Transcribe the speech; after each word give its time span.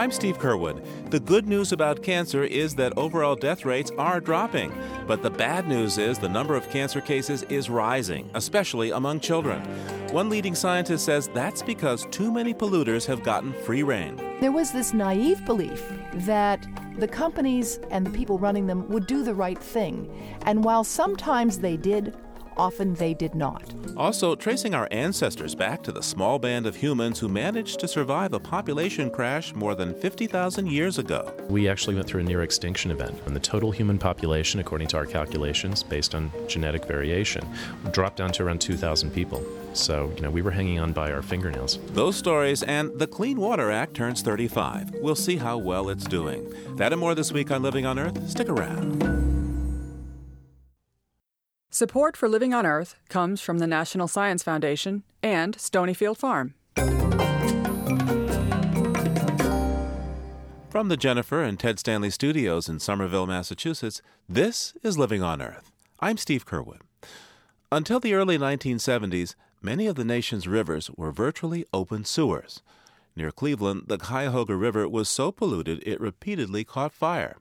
I'm 0.00 0.10
Steve 0.10 0.38
Curwood. 0.38 0.82
The 1.10 1.20
good 1.20 1.46
news 1.46 1.72
about 1.72 2.02
cancer 2.02 2.42
is 2.42 2.74
that 2.76 2.96
overall 2.96 3.36
death 3.36 3.66
rates 3.66 3.92
are 3.98 4.18
dropping. 4.18 4.72
But 5.06 5.22
the 5.22 5.28
bad 5.28 5.68
news 5.68 5.98
is 5.98 6.18
the 6.18 6.26
number 6.26 6.54
of 6.54 6.70
cancer 6.70 7.02
cases 7.02 7.42
is 7.50 7.68
rising, 7.68 8.30
especially 8.32 8.92
among 8.92 9.20
children. 9.20 9.60
One 10.10 10.30
leading 10.30 10.54
scientist 10.54 11.04
says 11.04 11.28
that's 11.34 11.62
because 11.62 12.06
too 12.06 12.32
many 12.32 12.54
polluters 12.54 13.04
have 13.04 13.22
gotten 13.22 13.52
free 13.52 13.82
rein. 13.82 14.16
There 14.40 14.52
was 14.52 14.72
this 14.72 14.94
naive 14.94 15.44
belief 15.44 15.92
that 16.14 16.66
the 16.96 17.06
companies 17.06 17.78
and 17.90 18.06
the 18.06 18.10
people 18.10 18.38
running 18.38 18.68
them 18.68 18.88
would 18.88 19.06
do 19.06 19.22
the 19.22 19.34
right 19.34 19.58
thing. 19.58 20.10
And 20.46 20.64
while 20.64 20.82
sometimes 20.82 21.58
they 21.58 21.76
did, 21.76 22.16
often 22.60 22.92
they 22.94 23.14
did 23.14 23.34
not. 23.34 23.64
Also, 23.96 24.34
tracing 24.34 24.74
our 24.74 24.86
ancestors 24.90 25.54
back 25.54 25.82
to 25.82 25.90
the 25.90 26.02
small 26.02 26.38
band 26.38 26.66
of 26.66 26.76
humans 26.76 27.18
who 27.18 27.28
managed 27.28 27.80
to 27.80 27.88
survive 27.88 28.34
a 28.34 28.38
population 28.38 29.10
crash 29.10 29.54
more 29.54 29.74
than 29.74 29.94
50,000 29.94 30.66
years 30.66 30.98
ago. 30.98 31.32
We 31.48 31.68
actually 31.68 31.94
went 31.94 32.06
through 32.06 32.20
a 32.20 32.24
near 32.24 32.42
extinction 32.42 32.90
event, 32.90 33.18
and 33.24 33.34
the 33.34 33.40
total 33.40 33.70
human 33.70 33.98
population, 33.98 34.60
according 34.60 34.88
to 34.88 34.98
our 34.98 35.06
calculations, 35.06 35.82
based 35.82 36.14
on 36.14 36.30
genetic 36.48 36.84
variation, 36.84 37.48
dropped 37.92 38.18
down 38.18 38.30
to 38.32 38.42
around 38.42 38.60
2,000 38.60 39.10
people. 39.10 39.42
So, 39.72 40.12
you 40.16 40.22
know, 40.22 40.30
we 40.30 40.42
were 40.42 40.50
hanging 40.50 40.78
on 40.80 40.92
by 40.92 41.10
our 41.12 41.22
fingernails. 41.22 41.78
Those 41.92 42.16
stories 42.16 42.62
and 42.62 42.98
the 42.98 43.06
Clean 43.06 43.40
Water 43.40 43.70
Act 43.70 43.94
turns 43.94 44.20
35. 44.20 44.96
We'll 45.00 45.14
see 45.14 45.36
how 45.36 45.56
well 45.56 45.88
it's 45.88 46.04
doing. 46.04 46.52
That 46.76 46.92
and 46.92 47.00
more 47.00 47.14
this 47.14 47.32
week 47.32 47.50
on 47.50 47.62
Living 47.62 47.86
on 47.86 47.98
Earth. 47.98 48.28
Stick 48.28 48.50
around. 48.50 49.39
Support 51.72 52.16
for 52.16 52.28
Living 52.28 52.52
on 52.52 52.66
Earth 52.66 52.96
comes 53.08 53.40
from 53.40 53.60
the 53.60 53.66
National 53.68 54.08
Science 54.08 54.42
Foundation 54.42 55.04
and 55.22 55.56
Stonyfield 55.56 56.16
Farm. 56.16 56.54
From 60.68 60.88
the 60.88 60.96
Jennifer 60.96 61.44
and 61.44 61.60
Ted 61.60 61.78
Stanley 61.78 62.10
studios 62.10 62.68
in 62.68 62.80
Somerville, 62.80 63.28
Massachusetts, 63.28 64.02
this 64.28 64.74
is 64.82 64.98
Living 64.98 65.22
on 65.22 65.40
Earth. 65.40 65.70
I'm 66.00 66.16
Steve 66.16 66.44
Curwood. 66.44 66.80
Until 67.70 68.00
the 68.00 68.14
early 68.14 68.36
1970s, 68.36 69.36
many 69.62 69.86
of 69.86 69.94
the 69.94 70.04
nation's 70.04 70.48
rivers 70.48 70.90
were 70.96 71.12
virtually 71.12 71.64
open 71.72 72.04
sewers. 72.04 72.62
Near 73.14 73.30
Cleveland, 73.30 73.84
the 73.86 73.98
Cuyahoga 73.98 74.56
River 74.56 74.88
was 74.88 75.08
so 75.08 75.30
polluted 75.30 75.84
it 75.86 76.00
repeatedly 76.00 76.64
caught 76.64 76.92
fire. 76.92 77.36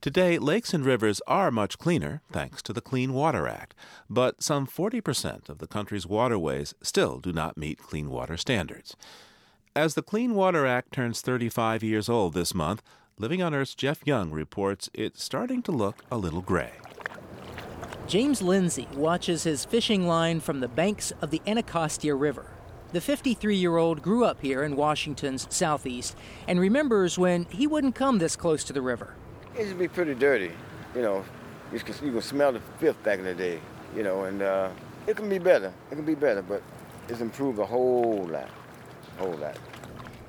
Today, 0.00 0.38
lakes 0.38 0.72
and 0.72 0.84
rivers 0.84 1.20
are 1.26 1.50
much 1.50 1.78
cleaner 1.78 2.22
thanks 2.30 2.62
to 2.62 2.72
the 2.72 2.80
Clean 2.80 3.12
Water 3.12 3.48
Act, 3.48 3.74
but 4.08 4.42
some 4.42 4.66
40% 4.66 5.48
of 5.48 5.58
the 5.58 5.66
country's 5.66 6.06
waterways 6.06 6.74
still 6.82 7.18
do 7.18 7.32
not 7.32 7.56
meet 7.56 7.78
clean 7.78 8.08
water 8.08 8.36
standards. 8.36 8.96
As 9.74 9.94
the 9.94 10.02
Clean 10.02 10.34
Water 10.34 10.66
Act 10.66 10.92
turns 10.92 11.20
35 11.20 11.82
years 11.82 12.08
old 12.08 12.34
this 12.34 12.54
month, 12.54 12.82
Living 13.20 13.42
on 13.42 13.52
Earth's 13.52 13.74
Jeff 13.74 14.06
Young 14.06 14.30
reports 14.30 14.88
it's 14.94 15.24
starting 15.24 15.60
to 15.62 15.72
look 15.72 16.04
a 16.08 16.16
little 16.16 16.40
gray. 16.40 16.70
James 18.06 18.40
Lindsay 18.40 18.86
watches 18.94 19.42
his 19.42 19.64
fishing 19.64 20.06
line 20.06 20.38
from 20.38 20.60
the 20.60 20.68
banks 20.68 21.12
of 21.20 21.32
the 21.32 21.42
Anacostia 21.44 22.14
River. 22.14 22.46
The 22.92 23.00
53 23.00 23.56
year 23.56 23.76
old 23.76 24.02
grew 24.02 24.24
up 24.24 24.40
here 24.40 24.62
in 24.62 24.76
Washington's 24.76 25.48
southeast 25.50 26.16
and 26.46 26.60
remembers 26.60 27.18
when 27.18 27.44
he 27.46 27.66
wouldn't 27.66 27.96
come 27.96 28.18
this 28.18 28.36
close 28.36 28.62
to 28.64 28.72
the 28.72 28.82
river. 28.82 29.14
It 29.58 29.62
used 29.62 29.72
to 29.72 29.78
be 29.80 29.88
pretty 29.88 30.14
dirty, 30.14 30.52
you 30.94 31.02
know. 31.02 31.24
You 31.72 31.80
can, 31.80 32.06
you 32.06 32.12
can 32.12 32.22
smell 32.22 32.52
the 32.52 32.60
filth 32.78 33.02
back 33.02 33.18
in 33.18 33.24
the 33.24 33.34
day, 33.34 33.58
you 33.96 34.04
know, 34.04 34.22
and 34.22 34.40
uh, 34.40 34.70
it 35.08 35.16
can 35.16 35.28
be 35.28 35.38
better. 35.38 35.72
It 35.90 35.96
can 35.96 36.04
be 36.04 36.14
better, 36.14 36.42
but 36.42 36.62
it's 37.08 37.20
improved 37.20 37.58
a 37.58 37.66
whole 37.66 38.28
lot, 38.30 38.48
a 39.18 39.20
whole 39.20 39.34
lot. 39.34 39.56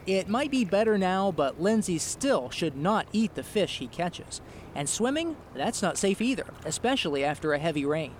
It 0.07 0.29
might 0.29 0.49
be 0.49 0.65
better 0.65 0.97
now, 0.97 1.31
but 1.31 1.61
Lindsay 1.61 1.99
still 1.99 2.49
should 2.49 2.75
not 2.75 3.05
eat 3.11 3.35
the 3.35 3.43
fish 3.43 3.77
he 3.77 3.85
catches. 3.85 4.41
And 4.73 4.89
swimming, 4.89 5.37
that's 5.53 5.83
not 5.83 5.99
safe 5.99 6.21
either, 6.21 6.47
especially 6.65 7.23
after 7.23 7.53
a 7.53 7.59
heavy 7.59 7.85
rain. 7.85 8.15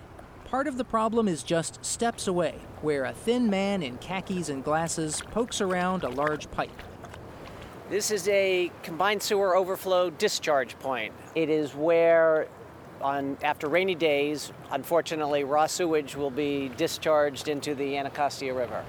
Part 0.46 0.68
of 0.68 0.78
the 0.78 0.86
problem 0.86 1.28
is 1.28 1.42
just 1.42 1.84
steps 1.84 2.28
away, 2.28 2.60
where 2.82 3.06
a 3.06 3.14
thin 3.14 3.50
man 3.50 3.82
in 3.82 3.98
khakis 3.98 4.50
and 4.50 4.64
glasses 4.64 5.22
pokes 5.32 5.60
around 5.60 6.04
a 6.04 6.10
large 6.10 6.52
pipe. 6.52 6.70
This 7.90 8.12
is 8.12 8.28
a 8.28 8.72
combined 8.84 9.24
sewer 9.24 9.56
overflow 9.56 10.12
discharge 10.12 10.78
point. 10.78 11.12
It 11.34 11.50
is 11.50 11.74
where, 11.74 12.48
on 13.02 13.36
after 13.42 13.68
rainy 13.68 13.96
days, 13.96 14.54
unfortunately, 14.70 15.44
raw 15.44 15.66
sewage 15.66 16.16
will 16.16 16.30
be 16.30 16.70
discharged 16.78 17.48
into 17.48 17.74
the 17.74 17.98
Anacostia 17.98 18.54
River. 18.54 18.86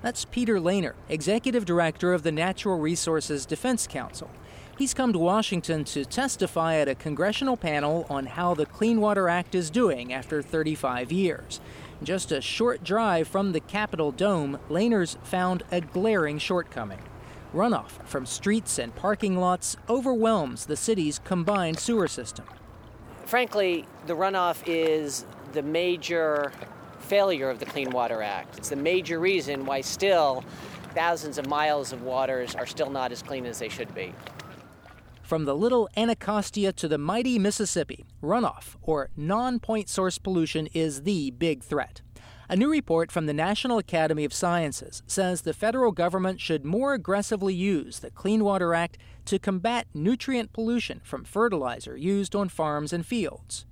That's 0.00 0.24
Peter 0.24 0.58
Lehner, 0.58 0.94
Executive 1.10 1.66
Director 1.66 2.14
of 2.14 2.22
the 2.22 2.32
Natural 2.32 2.78
Resources 2.78 3.44
Defense 3.44 3.86
Council. 3.86 4.30
He's 4.78 4.94
come 4.94 5.12
to 5.12 5.18
Washington 5.18 5.84
to 5.84 6.06
testify 6.06 6.76
at 6.76 6.88
a 6.88 6.94
congressional 6.94 7.58
panel 7.58 8.06
on 8.08 8.24
how 8.24 8.54
the 8.54 8.64
Clean 8.64 8.98
Water 8.98 9.28
Act 9.28 9.54
is 9.54 9.68
doing 9.68 10.10
after 10.10 10.40
35 10.40 11.12
years. 11.12 11.60
Just 12.02 12.32
a 12.32 12.40
short 12.40 12.82
drive 12.82 13.28
from 13.28 13.52
the 13.52 13.60
Capitol 13.60 14.10
Dome, 14.10 14.58
Lehner's 14.70 15.18
found 15.22 15.64
a 15.70 15.82
glaring 15.82 16.38
shortcoming. 16.38 17.00
Runoff 17.52 17.90
from 18.06 18.26
streets 18.26 18.78
and 18.78 18.94
parking 18.94 19.36
lots 19.36 19.76
overwhelms 19.88 20.66
the 20.66 20.76
city's 20.76 21.18
combined 21.18 21.78
sewer 21.78 22.06
system. 22.06 22.44
Frankly, 23.26 23.86
the 24.06 24.14
runoff 24.14 24.62
is 24.66 25.26
the 25.52 25.62
major 25.62 26.52
failure 27.00 27.50
of 27.50 27.58
the 27.58 27.66
Clean 27.66 27.90
Water 27.90 28.22
Act. 28.22 28.58
It's 28.58 28.68
the 28.68 28.76
major 28.76 29.18
reason 29.18 29.66
why 29.66 29.80
still 29.80 30.44
thousands 30.94 31.38
of 31.38 31.48
miles 31.48 31.92
of 31.92 32.02
waters 32.02 32.54
are 32.54 32.66
still 32.66 32.90
not 32.90 33.10
as 33.10 33.20
clean 33.20 33.46
as 33.46 33.58
they 33.58 33.68
should 33.68 33.92
be. 33.94 34.14
From 35.22 35.44
the 35.44 35.54
little 35.54 35.88
Anacostia 35.96 36.72
to 36.74 36.88
the 36.88 36.98
mighty 36.98 37.38
Mississippi, 37.38 38.04
runoff, 38.22 38.76
or 38.82 39.10
non 39.16 39.58
point 39.58 39.88
source 39.88 40.18
pollution, 40.18 40.68
is 40.68 41.02
the 41.02 41.30
big 41.32 41.62
threat. 41.62 42.02
A 42.50 42.56
new 42.56 42.68
report 42.68 43.12
from 43.12 43.26
the 43.26 43.32
National 43.32 43.78
Academy 43.78 44.24
of 44.24 44.32
Sciences 44.32 45.04
says 45.06 45.42
the 45.42 45.54
federal 45.54 45.92
government 45.92 46.40
should 46.40 46.64
more 46.64 46.94
aggressively 46.94 47.54
use 47.54 48.00
the 48.00 48.10
Clean 48.10 48.42
Water 48.42 48.74
Act 48.74 48.98
to 49.26 49.38
combat 49.38 49.86
nutrient 49.94 50.52
pollution 50.52 51.00
from 51.04 51.22
fertilizer 51.22 51.96
used 51.96 52.34
on 52.34 52.48
farms 52.48 52.92
and 52.92 53.06
fields. 53.06 53.66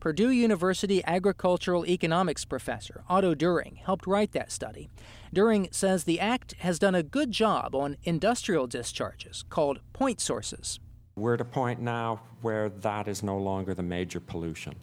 Purdue 0.00 0.30
University 0.30 1.04
agricultural 1.04 1.84
economics 1.84 2.46
professor 2.46 3.04
Otto 3.06 3.34
Doering 3.34 3.76
helped 3.84 4.06
write 4.06 4.32
that 4.32 4.50
study. 4.50 4.88
During 5.30 5.68
says 5.70 6.04
the 6.04 6.18
act 6.18 6.54
has 6.60 6.78
done 6.78 6.94
a 6.94 7.02
good 7.02 7.32
job 7.32 7.74
on 7.74 7.98
industrial 8.02 8.66
discharges 8.66 9.44
called 9.50 9.80
point 9.92 10.22
sources. 10.22 10.80
We're 11.16 11.34
at 11.34 11.42
a 11.42 11.44
point 11.44 11.82
now 11.82 12.22
where 12.40 12.70
that 12.70 13.08
is 13.08 13.22
no 13.22 13.36
longer 13.36 13.74
the 13.74 13.82
major 13.82 14.20
pollution 14.20 14.76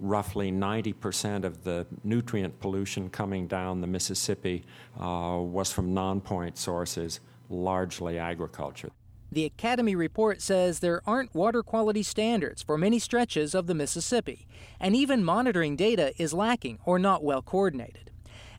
roughly 0.00 0.50
90% 0.50 1.44
of 1.44 1.64
the 1.64 1.86
nutrient 2.02 2.58
pollution 2.58 3.10
coming 3.10 3.46
down 3.46 3.80
the 3.80 3.86
Mississippi 3.86 4.64
uh, 4.98 5.38
was 5.40 5.70
from 5.70 5.94
non 5.94 6.20
point 6.20 6.58
sources, 6.58 7.20
largely 7.48 8.18
agriculture. 8.18 8.90
The 9.32 9.44
Academy 9.44 9.94
report 9.94 10.42
says 10.42 10.80
there 10.80 11.02
aren't 11.06 11.34
water 11.34 11.62
quality 11.62 12.02
standards 12.02 12.62
for 12.62 12.76
many 12.76 12.98
stretches 12.98 13.54
of 13.54 13.68
the 13.68 13.74
Mississippi, 13.74 14.48
and 14.80 14.96
even 14.96 15.24
monitoring 15.24 15.76
data 15.76 16.12
is 16.20 16.34
lacking 16.34 16.80
or 16.84 16.98
not 16.98 17.22
well 17.22 17.42
coordinated. 17.42 18.10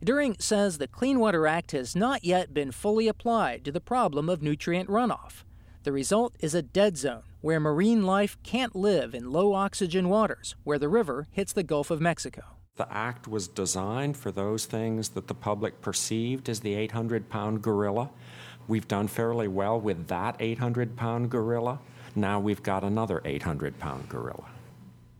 Doering 0.02 0.36
says 0.38 0.78
the 0.78 0.88
Clean 0.88 1.20
Water 1.20 1.46
Act 1.46 1.72
has 1.72 1.94
not 1.94 2.24
yet 2.24 2.54
been 2.54 2.72
fully 2.72 3.06
applied 3.06 3.64
to 3.64 3.72
the 3.72 3.80
problem 3.80 4.28
of 4.28 4.42
nutrient 4.42 4.88
runoff. 4.88 5.44
The 5.82 5.92
result 5.92 6.34
is 6.40 6.54
a 6.54 6.62
dead 6.62 6.96
zone 6.96 7.24
where 7.42 7.60
marine 7.60 8.04
life 8.04 8.38
can't 8.42 8.74
live 8.74 9.14
in 9.14 9.30
low 9.30 9.52
oxygen 9.52 10.08
waters 10.08 10.54
where 10.64 10.78
the 10.78 10.88
river 10.88 11.26
hits 11.30 11.52
the 11.52 11.62
Gulf 11.62 11.90
of 11.90 12.00
Mexico. 12.00 12.42
The 12.76 12.90
act 12.90 13.28
was 13.28 13.48
designed 13.48 14.16
for 14.16 14.32
those 14.32 14.64
things 14.64 15.10
that 15.10 15.26
the 15.26 15.34
public 15.34 15.82
perceived 15.82 16.48
as 16.48 16.60
the 16.60 16.74
800 16.74 17.28
pound 17.28 17.60
gorilla. 17.60 18.08
We've 18.66 18.88
done 18.88 19.08
fairly 19.08 19.48
well 19.48 19.78
with 19.78 20.06
that 20.06 20.36
800 20.40 20.96
pound 20.96 21.30
gorilla. 21.30 21.80
Now 22.14 22.40
we've 22.40 22.62
got 22.62 22.84
another 22.84 23.20
800 23.24 23.78
pound 23.78 24.08
gorilla. 24.08 24.46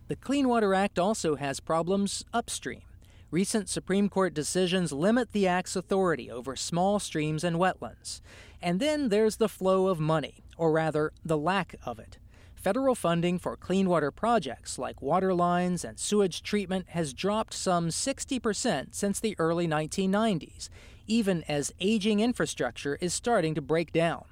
The 0.09 0.17
Clean 0.17 0.49
Water 0.49 0.75
Act 0.75 0.99
also 0.99 1.37
has 1.37 1.61
problems 1.61 2.25
upstream. 2.33 2.83
Recent 3.33 3.71
Supreme 3.71 4.11
Court 4.11 4.35
decisions 4.35 4.93
limit 4.93 5.33
the 5.33 5.49
Act's 5.49 5.75
authority 5.75 6.31
over 6.31 6.55
small 6.55 6.99
streams 6.99 7.43
and 7.43 7.57
wetlands. 7.57 8.21
And 8.61 8.79
then 8.79 9.09
there's 9.09 9.37
the 9.37 9.49
flow 9.49 9.87
of 9.87 9.99
money, 9.99 10.45
or 10.59 10.71
rather, 10.71 11.13
the 11.25 11.39
lack 11.39 11.75
of 11.87 11.99
it. 11.99 12.19
federal 12.55 12.95
funding 12.95 13.39
for 13.39 13.57
clean 13.57 13.89
water 13.89 14.11
projects 14.11 14.79
like 14.79 15.01
water 15.01 15.33
lines 15.33 15.83
and 15.83 15.99
sewage 15.99 16.43
treatment 16.43 16.91
has 16.91 17.15
dropped 17.15 17.55
some 17.55 17.89
60% 17.89 18.95
since 18.95 19.19
the 19.19 19.35
early 19.39 19.67
1990s, 19.67 20.69
even 21.07 21.43
as 21.49 21.73
aging 21.81 22.21
infrastructure 22.21 22.99
is 23.01 23.15
starting 23.15 23.55
to 23.55 23.63
break 23.63 23.93
down. 23.93 24.27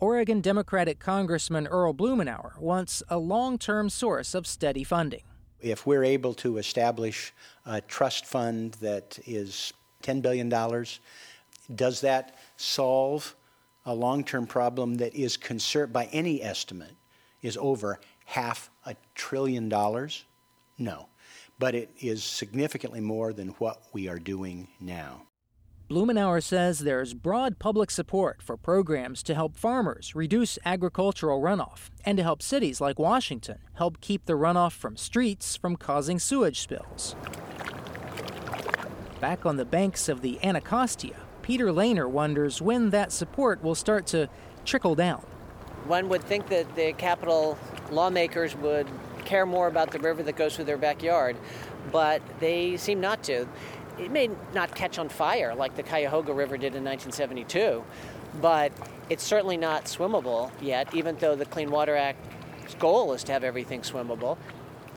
Oregon 0.00 0.40
Democratic 0.40 0.98
Congressman 0.98 1.66
Earl 1.66 1.92
Blumenauer 1.92 2.58
wants 2.58 3.02
a 3.10 3.18
long 3.18 3.58
term 3.58 3.90
source 3.90 4.34
of 4.34 4.46
steady 4.46 4.84
funding. 4.84 5.22
If 5.62 5.86
we're 5.86 6.04
able 6.04 6.34
to 6.34 6.58
establish 6.58 7.32
a 7.64 7.80
trust 7.80 8.26
fund 8.26 8.72
that 8.80 9.18
is 9.26 9.72
$10 10.02 10.20
billion, 10.20 10.48
does 11.74 12.00
that 12.00 12.36
solve 12.56 13.34
a 13.86 13.94
long 13.94 14.24
term 14.24 14.46
problem 14.46 14.96
that 14.96 15.14
is 15.14 15.36
concerned, 15.36 15.92
by 15.92 16.06
any 16.06 16.42
estimate, 16.42 16.94
is 17.42 17.56
over 17.56 18.00
half 18.24 18.70
a 18.84 18.96
trillion 19.14 19.68
dollars? 19.68 20.24
No. 20.78 21.06
But 21.58 21.74
it 21.74 21.90
is 22.00 22.24
significantly 22.24 23.00
more 23.00 23.32
than 23.32 23.48
what 23.58 23.82
we 23.92 24.08
are 24.08 24.18
doing 24.18 24.68
now. 24.80 25.22
Blumenauer 25.92 26.42
says 26.42 26.78
there's 26.78 27.12
broad 27.12 27.58
public 27.58 27.90
support 27.90 28.40
for 28.40 28.56
programs 28.56 29.22
to 29.24 29.34
help 29.34 29.58
farmers 29.58 30.14
reduce 30.14 30.58
agricultural 30.64 31.42
runoff 31.42 31.90
and 32.02 32.16
to 32.16 32.22
help 32.22 32.40
cities 32.40 32.80
like 32.80 32.98
Washington 32.98 33.58
help 33.74 34.00
keep 34.00 34.24
the 34.24 34.32
runoff 34.32 34.72
from 34.72 34.96
streets 34.96 35.54
from 35.54 35.76
causing 35.76 36.18
sewage 36.18 36.60
spills. 36.60 37.14
Back 39.20 39.44
on 39.44 39.58
the 39.58 39.66
banks 39.66 40.08
of 40.08 40.22
the 40.22 40.42
Anacostia, 40.42 41.16
Peter 41.42 41.66
Lehner 41.66 42.08
wonders 42.08 42.62
when 42.62 42.88
that 42.88 43.12
support 43.12 43.62
will 43.62 43.74
start 43.74 44.06
to 44.06 44.30
trickle 44.64 44.94
down. 44.94 45.20
One 45.84 46.08
would 46.08 46.24
think 46.24 46.46
that 46.46 46.74
the 46.74 46.94
capital 46.94 47.58
lawmakers 47.90 48.56
would 48.56 48.88
care 49.26 49.44
more 49.44 49.66
about 49.66 49.90
the 49.90 49.98
river 49.98 50.22
that 50.22 50.36
goes 50.36 50.56
through 50.56 50.64
their 50.64 50.78
backyard, 50.78 51.36
but 51.90 52.22
they 52.40 52.78
seem 52.78 52.98
not 52.98 53.22
to. 53.24 53.46
It 53.98 54.10
may 54.10 54.30
not 54.54 54.74
catch 54.74 54.98
on 54.98 55.08
fire 55.08 55.54
like 55.54 55.76
the 55.76 55.82
Cuyahoga 55.82 56.32
River 56.32 56.56
did 56.56 56.74
in 56.74 56.84
1972, 56.84 57.84
but 58.40 58.72
it's 59.10 59.22
certainly 59.22 59.56
not 59.56 59.84
swimmable 59.84 60.50
yet, 60.60 60.94
even 60.94 61.16
though 61.16 61.36
the 61.36 61.44
Clean 61.44 61.70
Water 61.70 61.96
Act's 61.96 62.74
goal 62.78 63.12
is 63.12 63.22
to 63.24 63.32
have 63.32 63.44
everything 63.44 63.82
swimmable. 63.82 64.38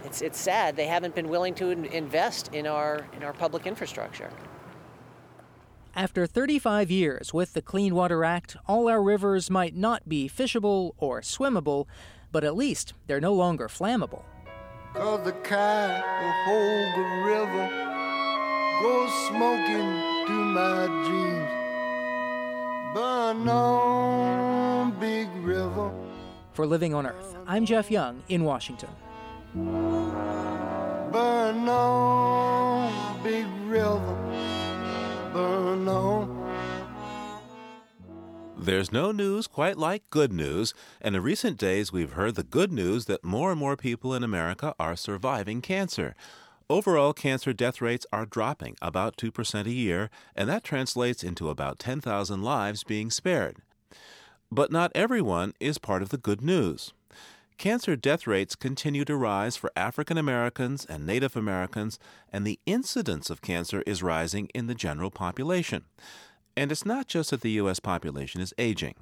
It's, 0.05 0.21
it's 0.21 0.39
sad 0.39 0.75
they 0.75 0.87
haven't 0.87 1.15
been 1.15 1.29
willing 1.29 1.55
to 1.55 1.69
invest 1.69 2.53
in 2.53 2.67
our, 2.67 3.05
in 3.15 3.23
our 3.23 3.33
public 3.33 3.67
infrastructure. 3.67 4.29
After 5.95 6.27
35 6.27 6.91
years 6.91 7.33
with 7.33 7.53
the 7.53 7.61
Clean 7.61 7.95
Water 7.95 8.23
Act, 8.23 8.57
all 8.67 8.87
our 8.89 9.01
rivers 9.01 9.49
might 9.49 9.75
not 9.75 10.07
be 10.07 10.29
fishable 10.29 10.91
or 10.97 11.21
swimmable, 11.21 11.87
but 12.31 12.43
at 12.43 12.55
least 12.55 12.93
they're 13.07 13.21
no 13.21 13.33
longer 13.33 13.67
flammable. 13.67 14.23
Cause 14.93 15.25
the 15.25 15.31
Cuyahoga 15.31 17.01
River 17.25 17.84
go 18.81 19.07
smoking 19.27 19.87
through 20.25 20.45
my 20.53 20.87
dreams. 21.05 21.51
Burn 22.93 23.47
on, 23.49 24.91
big 24.99 25.29
river. 25.37 25.91
For 26.53 26.65
Living 26.65 26.93
on 26.93 27.05
Earth, 27.05 27.35
I'm 27.47 27.65
Jeff 27.65 27.91
Young 27.91 28.23
in 28.29 28.43
Washington. 28.43 28.89
Burn 31.11 31.67
on, 31.69 33.23
big 33.23 33.45
river. 33.67 34.15
Burn 35.33 35.87
on. 35.87 36.45
There's 38.57 38.91
no 38.91 39.11
news 39.11 39.47
quite 39.47 39.77
like 39.77 40.09
good 40.09 40.33
news, 40.33 40.73
and 41.01 41.15
in 41.15 41.21
recent 41.21 41.57
days 41.57 41.91
we've 41.91 42.13
heard 42.13 42.35
the 42.35 42.43
good 42.43 42.71
news 42.71 43.05
that 43.05 43.23
more 43.23 43.51
and 43.51 43.59
more 43.59 43.75
people 43.77 44.13
in 44.13 44.23
America 44.23 44.73
are 44.79 44.95
surviving 44.95 45.61
cancer. 45.61 46.15
Overall, 46.67 47.13
cancer 47.13 47.53
death 47.53 47.79
rates 47.79 48.07
are 48.11 48.25
dropping 48.25 48.75
about 48.81 49.17
2% 49.17 49.65
a 49.65 49.71
year, 49.71 50.09
and 50.35 50.49
that 50.49 50.63
translates 50.63 51.23
into 51.23 51.49
about 51.49 51.77
10,000 51.77 52.41
lives 52.41 52.83
being 52.83 53.11
spared. 53.11 53.57
But 54.51 54.71
not 54.71 54.91
everyone 54.95 55.53
is 55.59 55.77
part 55.77 56.01
of 56.01 56.09
the 56.09 56.17
good 56.17 56.41
news. 56.41 56.91
Cancer 57.59 57.95
death 57.95 58.25
rates 58.25 58.55
continue 58.55 59.05
to 59.05 59.15
rise 59.15 59.55
for 59.55 59.71
African 59.75 60.17
Americans 60.17 60.85
and 60.85 61.05
Native 61.05 61.35
Americans, 61.35 61.99
and 62.33 62.45
the 62.45 62.59
incidence 62.65 63.29
of 63.29 63.43
cancer 63.43 63.83
is 63.85 64.01
rising 64.01 64.49
in 64.55 64.65
the 64.65 64.75
general 64.75 65.11
population. 65.11 65.85
And 66.57 66.71
it's 66.71 66.85
not 66.85 67.07
just 67.07 67.29
that 67.29 67.41
the 67.41 67.51
U.S. 67.51 67.79
population 67.79 68.41
is 68.41 68.55
aging. 68.57 68.95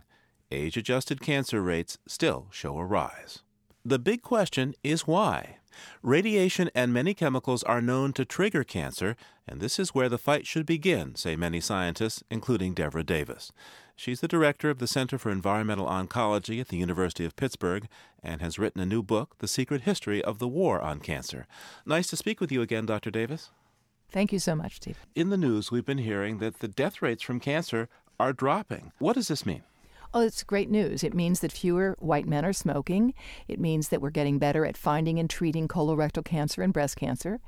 Age 0.52 0.76
adjusted 0.76 1.22
cancer 1.22 1.62
rates 1.62 1.98
still 2.08 2.48
show 2.52 2.78
a 2.78 2.86
rise. 2.86 3.40
The 3.86 4.00
big 4.00 4.22
question 4.22 4.76
is 4.84 5.08
why? 5.08 5.58
Radiation 6.02 6.70
and 6.76 6.94
many 6.94 7.14
chemicals 7.14 7.64
are 7.64 7.82
known 7.82 8.14
to 8.14 8.26
trigger 8.26 8.64
cancer, 8.64 9.16
and 9.48 9.60
this 9.60 9.80
is 9.80 9.94
where 9.96 10.10
the 10.10 10.18
fight 10.18 10.48
should 10.48 10.66
begin, 10.66 11.16
say 11.16 11.36
many 11.36 11.60
scientists, 11.60 12.24
including 12.30 12.76
Devra 12.76 13.06
Davis. 13.06 13.52
She's 13.96 14.22
the 14.22 14.28
director 14.28 14.70
of 14.70 14.80
the 14.80 14.88
Center 14.88 15.18
for 15.18 15.30
Environmental 15.32 15.86
Oncology 15.86 16.60
at 16.60 16.70
the 16.70 16.78
University 16.78 17.26
of 17.26 17.36
Pittsburgh 17.36 17.88
and 18.22 18.42
has 18.42 18.58
written 18.58 18.82
a 18.82 18.86
new 18.86 19.04
book, 19.04 19.36
The 19.40 19.48
Secret 19.48 19.82
History 19.82 20.24
of 20.24 20.40
the 20.40 20.48
War 20.48 20.82
on 20.82 21.00
Cancer. 21.00 21.46
Nice 21.86 22.08
to 22.08 22.18
speak 22.18 22.42
with 22.42 22.52
you 22.52 22.62
again, 22.62 22.86
Dr. 22.86 23.12
Davis. 23.12 23.52
Thank 24.10 24.32
you 24.32 24.40
so 24.40 24.56
much, 24.56 24.76
Steve. 24.78 25.06
In 25.16 25.30
the 25.30 25.38
news, 25.38 25.72
we've 25.72 25.86
been 25.86 25.98
hearing 26.00 26.40
that 26.40 26.60
the 26.60 26.68
death 26.68 27.02
rates 27.02 27.24
from 27.24 27.40
cancer 27.40 27.90
are 28.20 28.34
dropping. 28.34 28.92
What 29.00 29.14
does 29.16 29.28
this 29.28 29.46
mean? 29.46 29.64
Oh, 30.16 30.22
it's 30.22 30.44
great 30.44 30.70
news. 30.70 31.04
It 31.04 31.16
means 31.16 31.40
that 31.40 31.52
fewer 31.52 31.98
white 32.00 32.28
men 32.28 32.46
are 32.46 32.54
smoking. 32.54 33.16
It 33.48 33.60
means 33.60 33.90
that 33.90 34.00
we're 34.00 34.12
getting 34.12 34.38
better 34.38 34.64
at 34.64 34.78
finding 34.78 35.18
and 35.18 35.28
treating 35.28 35.68
colorectal 35.68 36.24
cancer 36.24 36.62
and 36.62 36.72
breast 36.72 36.98
cancer. 36.98 37.40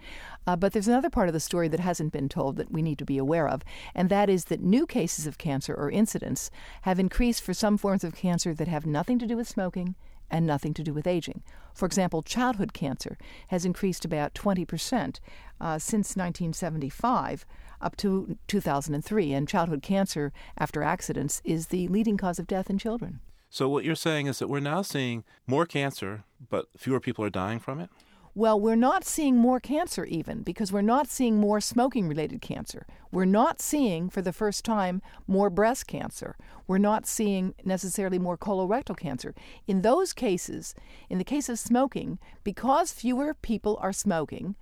Uh, 0.48 0.56
but 0.56 0.74
there's 0.74 0.88
another 0.88 1.12
part 1.12 1.30
of 1.30 1.34
the 1.34 1.40
story 1.40 1.68
that 1.68 1.80
hasn't 1.80 2.12
been 2.12 2.28
told 2.28 2.56
that 2.56 2.72
we 2.72 2.82
need 2.82 2.98
to 2.98 3.06
be 3.06 3.20
aware 3.20 3.48
of, 3.48 3.64
and 3.94 4.10
that 4.10 4.32
is 4.32 4.46
that 4.46 4.62
new 4.62 4.88
cases 4.88 5.28
of 5.28 5.38
cancer 5.38 5.76
or 5.76 5.92
incidents 5.92 6.50
have 6.82 7.00
increased 7.00 7.44
for 7.44 7.54
some 7.54 7.78
forms 7.78 8.04
of 8.04 8.16
cancer 8.16 8.52
that 8.56 8.68
have 8.68 8.88
nothing 8.88 9.20
to 9.20 9.28
do 9.28 9.38
with 9.38 9.48
smoking 9.48 9.94
and 10.30 10.46
nothing 10.46 10.74
to 10.74 10.84
do 10.84 10.94
with 10.94 11.08
aging. 11.08 11.44
For 11.74 11.86
example, 11.86 12.22
childhood 12.22 12.74
cancer 12.74 13.18
has 13.50 13.66
increased 13.66 14.06
about 14.06 14.34
20% 14.34 15.20
uh, 15.60 15.78
since 15.78 16.16
1975 16.16 17.46
up 17.82 17.96
to 17.98 18.38
2003. 18.48 19.34
And 19.34 19.48
childhood 19.48 19.82
cancer 19.82 20.32
after 20.58 20.84
accidents 20.84 21.42
is 21.44 21.68
the 21.68 21.88
leading 21.90 22.18
cause 22.18 22.40
of 22.40 22.48
death 22.48 22.70
in 22.70 22.78
children. 22.78 23.20
So, 23.50 23.70
what 23.70 23.86
you're 23.86 23.96
saying 23.96 24.28
is 24.28 24.40
that 24.40 24.50
we're 24.50 24.60
now 24.60 24.82
seeing 24.82 25.24
more 25.48 25.66
cancer, 25.66 26.24
but 26.50 26.68
fewer 26.76 27.00
people 27.00 27.24
are 27.24 27.30
dying 27.30 27.60
from 27.60 27.80
it? 27.80 27.90
Well, 28.38 28.60
we're 28.60 28.76
not 28.76 29.06
seeing 29.06 29.38
more 29.38 29.62
cancer 29.62 30.04
even 30.04 30.44
because 30.44 30.70
we're 30.70 30.82
not 30.82 31.08
seeing 31.08 31.38
more 31.38 31.62
smoking 31.62 32.10
related 32.10 32.42
cancer. 32.42 32.86
We're 33.10 33.24
not 33.24 33.62
seeing, 33.62 34.10
for 34.10 34.22
the 34.22 34.34
first 34.34 34.66
time, 34.66 35.02
more 35.26 35.50
breast 35.50 35.88
cancer. 35.88 36.36
We're 36.68 36.78
not 36.78 37.08
seeing 37.08 37.56
necessarily 37.64 38.20
more 38.20 38.38
colorectal 38.38 38.98
cancer. 38.98 39.34
In 39.68 39.84
those 39.84 40.12
cases, 40.12 40.76
in 41.10 41.18
the 41.18 41.24
case 41.24 41.48
of 41.48 41.58
smoking, 41.58 42.20
because 42.44 42.92
fewer 42.92 43.34
people 43.36 43.80
are 43.82 43.94
smoking, 43.94 44.56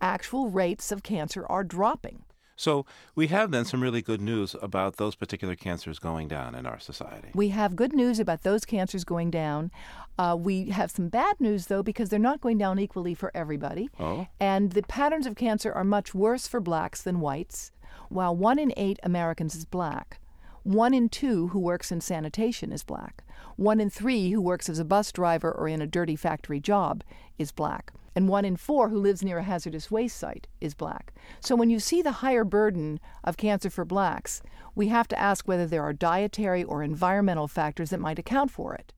actual 0.00 0.48
rates 0.48 0.90
of 0.90 1.02
cancer 1.02 1.44
are 1.44 1.64
dropping. 1.64 2.22
So 2.58 2.84
we 3.14 3.28
have 3.28 3.52
then 3.52 3.64
some 3.64 3.80
really 3.80 4.02
good 4.02 4.20
news 4.20 4.56
about 4.60 4.96
those 4.96 5.14
particular 5.14 5.54
cancers 5.54 6.00
going 6.00 6.26
down 6.26 6.56
in 6.56 6.66
our 6.66 6.80
society. 6.80 7.28
We 7.32 7.50
have 7.50 7.76
good 7.76 7.92
news 7.92 8.18
about 8.18 8.42
those 8.42 8.64
cancers 8.64 9.04
going 9.04 9.30
down. 9.30 9.70
Uh, 10.18 10.36
we 10.38 10.70
have 10.70 10.90
some 10.90 11.08
bad 11.08 11.40
news, 11.40 11.66
though, 11.66 11.84
because 11.84 12.08
they're 12.08 12.18
not 12.18 12.40
going 12.40 12.58
down 12.58 12.80
equally 12.80 13.14
for 13.14 13.30
everybody. 13.32 13.88
Oh. 14.00 14.26
And 14.40 14.72
the 14.72 14.82
patterns 14.82 15.24
of 15.24 15.36
cancer 15.36 15.72
are 15.72 15.84
much 15.84 16.14
worse 16.14 16.48
for 16.48 16.58
blacks 16.58 17.00
than 17.00 17.20
whites. 17.20 17.70
While 18.08 18.34
one 18.34 18.58
in 18.58 18.72
eight 18.76 18.98
Americans 19.04 19.54
is 19.54 19.64
black, 19.64 20.18
one 20.64 20.92
in 20.92 21.08
two 21.08 21.48
who 21.48 21.60
works 21.60 21.92
in 21.92 22.00
sanitation 22.00 22.72
is 22.72 22.82
black. 22.82 23.22
One 23.54 23.80
in 23.80 23.88
three 23.88 24.32
who 24.32 24.40
works 24.40 24.68
as 24.68 24.80
a 24.80 24.84
bus 24.84 25.12
driver 25.12 25.52
or 25.52 25.68
in 25.68 25.80
a 25.80 25.86
dirty 25.86 26.16
factory 26.16 26.58
job 26.58 27.04
is 27.38 27.52
black 27.52 27.92
and 28.18 28.28
one 28.28 28.44
in 28.44 28.56
four 28.56 28.88
who 28.88 28.98
lives 28.98 29.22
near 29.22 29.38
a 29.38 29.44
hazardous 29.44 29.92
waste 29.92 30.16
site 30.16 30.48
is 30.60 30.74
black. 30.74 31.14
So 31.38 31.54
when 31.54 31.70
you 31.70 31.78
see 31.78 32.02
the 32.02 32.18
higher 32.18 32.42
burden 32.42 32.98
of 33.22 33.36
cancer 33.36 33.70
for 33.70 33.84
blacks, 33.84 34.42
we 34.74 34.88
have 34.88 35.06
to 35.08 35.18
ask 35.20 35.46
whether 35.46 35.68
there 35.68 35.84
are 35.84 35.92
dietary 35.92 36.64
or 36.64 36.82
environmental 36.82 37.46
factors 37.46 37.90
that 37.90 38.00
might 38.00 38.18
account 38.18 38.50
for 38.50 38.74
it. 38.74 38.92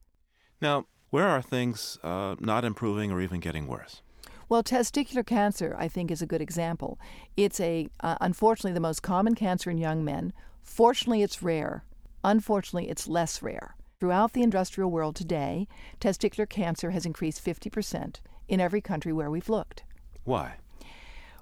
Now, 0.59 0.87
where 1.11 1.27
are 1.27 1.39
things 1.39 1.99
uh, 2.01 2.35
not 2.39 2.65
improving 2.65 3.11
or 3.11 3.21
even 3.21 3.39
getting 3.39 3.67
worse? 3.67 4.01
Well, 4.49 4.63
testicular 4.63 5.23
cancer, 5.23 5.75
I 5.77 5.87
think, 5.87 6.09
is 6.09 6.23
a 6.23 6.25
good 6.25 6.41
example. 6.41 6.99
It's 7.37 7.59
a, 7.59 7.89
uh, 7.99 8.17
unfortunately, 8.21 8.73
the 8.73 8.79
most 8.79 9.03
common 9.03 9.35
cancer 9.35 9.69
in 9.69 9.77
young 9.77 10.03
men. 10.03 10.33
Fortunately, 10.63 11.21
it's 11.21 11.43
rare. 11.43 11.85
Unfortunately, 12.23 12.89
it's 12.89 13.07
less 13.07 13.43
rare. 13.43 13.75
Throughout 13.99 14.33
the 14.33 14.41
industrial 14.41 14.89
world 14.89 15.15
today, 15.15 15.67
testicular 15.99 16.49
cancer 16.49 16.89
has 16.89 17.05
increased 17.05 17.45
50% 17.45 18.15
in 18.51 18.59
every 18.59 18.81
country 18.81 19.13
where 19.13 19.31
we've 19.31 19.49
looked. 19.49 19.83
Why? 20.25 20.57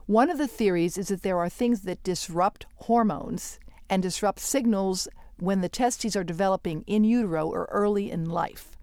One 0.06 0.30
of 0.30 0.38
the 0.38 0.48
theories 0.48 0.98
is 0.98 1.10
that 1.10 1.24
there 1.24 1.38
are 1.40 1.50
things 1.50 1.82
that 1.82 2.04
disrupt 2.04 2.66
hormones 2.76 3.60
and 3.90 4.02
disrupt 4.02 4.40
signals 4.40 5.08
when 5.38 5.62
the 5.62 5.70
testes 5.70 6.16
are 6.16 6.24
developing 6.24 6.84
in 6.88 7.04
utero 7.04 7.48
or 7.50 7.68
early 7.72 8.10
in 8.10 8.26
life. 8.30 8.76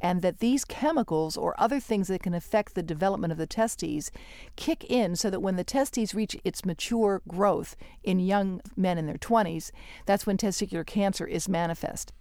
and 0.00 0.20
that 0.20 0.40
these 0.40 0.66
chemicals 0.66 1.34
or 1.34 1.54
other 1.58 1.80
things 1.80 2.08
that 2.08 2.22
can 2.22 2.34
affect 2.34 2.74
the 2.74 2.82
development 2.82 3.32
of 3.32 3.38
the 3.38 3.46
testes 3.46 4.10
kick 4.54 4.84
in 4.84 5.16
so 5.16 5.30
that 5.30 5.40
when 5.40 5.56
the 5.56 5.64
testes 5.64 6.14
reach 6.14 6.36
its 6.44 6.62
mature 6.66 7.22
growth 7.26 7.74
in 8.02 8.18
young 8.18 8.60
men 8.76 8.98
in 8.98 9.06
their 9.06 9.16
20s, 9.16 9.70
that's 10.04 10.26
when 10.26 10.36
testicular 10.36 10.84
cancer 10.84 11.26
is 11.26 11.48
manifest. 11.48 12.12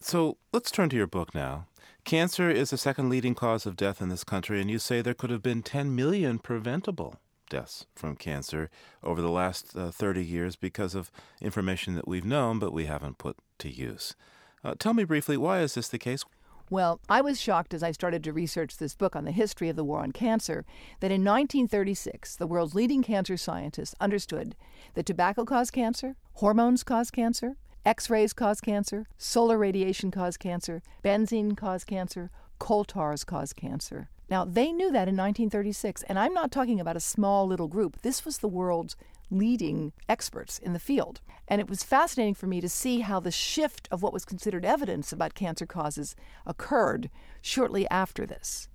So 0.00 0.38
let's 0.54 0.70
turn 0.70 0.88
to 0.88 0.96
your 0.96 1.06
book 1.06 1.34
now. 1.34 1.66
Cancer 2.04 2.50
is 2.50 2.70
the 2.70 2.76
second 2.76 3.08
leading 3.08 3.34
cause 3.34 3.64
of 3.64 3.76
death 3.76 4.02
in 4.02 4.08
this 4.08 4.24
country, 4.24 4.60
and 4.60 4.70
you 4.70 4.78
say 4.78 5.00
there 5.00 5.14
could 5.14 5.30
have 5.30 5.42
been 5.42 5.62
10 5.62 5.94
million 5.94 6.38
preventable 6.38 7.16
deaths 7.48 7.86
from 7.94 8.16
cancer 8.16 8.70
over 9.02 9.20
the 9.20 9.30
last 9.30 9.76
uh, 9.76 9.90
30 9.90 10.24
years 10.24 10.56
because 10.56 10.94
of 10.94 11.10
information 11.40 11.94
that 11.94 12.08
we've 12.08 12.24
known 12.24 12.58
but 12.58 12.72
we 12.72 12.86
haven't 12.86 13.18
put 13.18 13.36
to 13.58 13.70
use. 13.70 14.16
Uh, 14.64 14.74
tell 14.78 14.94
me 14.94 15.04
briefly, 15.04 15.36
why 15.36 15.60
is 15.60 15.74
this 15.74 15.88
the 15.88 15.98
case? 15.98 16.24
Well, 16.70 17.00
I 17.08 17.20
was 17.20 17.40
shocked 17.40 17.74
as 17.74 17.82
I 17.82 17.92
started 17.92 18.24
to 18.24 18.32
research 18.32 18.78
this 18.78 18.94
book 18.94 19.14
on 19.14 19.24
the 19.24 19.30
history 19.30 19.68
of 19.68 19.76
the 19.76 19.84
war 19.84 20.00
on 20.00 20.12
cancer 20.12 20.64
that 21.00 21.10
in 21.10 21.22
1936, 21.22 22.36
the 22.36 22.46
world's 22.46 22.74
leading 22.74 23.02
cancer 23.02 23.36
scientists 23.36 23.94
understood 24.00 24.56
that 24.94 25.04
tobacco 25.04 25.44
caused 25.44 25.74
cancer, 25.74 26.16
hormones 26.34 26.82
cause 26.82 27.10
cancer, 27.10 27.56
X 27.84 28.08
rays 28.08 28.32
cause 28.32 28.60
cancer, 28.60 29.06
solar 29.18 29.58
radiation 29.58 30.12
cause 30.12 30.36
cancer, 30.36 30.82
benzene 31.02 31.56
cause 31.56 31.82
cancer, 31.82 32.30
coal 32.58 32.84
tars 32.84 33.24
cause 33.24 33.52
cancer. 33.52 34.08
Now, 34.30 34.44
they 34.44 34.70
knew 34.72 34.92
that 34.92 35.08
in 35.08 35.16
1936, 35.16 36.04
and 36.04 36.18
I'm 36.18 36.32
not 36.32 36.52
talking 36.52 36.78
about 36.78 36.96
a 36.96 37.00
small 37.00 37.46
little 37.46 37.66
group. 37.66 38.00
This 38.02 38.24
was 38.24 38.38
the 38.38 38.48
world's 38.48 38.96
leading 39.30 39.92
experts 40.08 40.58
in 40.58 40.74
the 40.74 40.78
field. 40.78 41.20
And 41.48 41.60
it 41.60 41.68
was 41.68 41.82
fascinating 41.82 42.34
for 42.34 42.46
me 42.46 42.60
to 42.60 42.68
see 42.68 43.00
how 43.00 43.18
the 43.18 43.30
shift 43.30 43.88
of 43.90 44.02
what 44.02 44.12
was 44.12 44.24
considered 44.24 44.64
evidence 44.64 45.12
about 45.12 45.34
cancer 45.34 45.66
causes 45.66 46.14
occurred 46.46 47.10
shortly 47.40 47.88
after 47.90 48.26
this. 48.26 48.68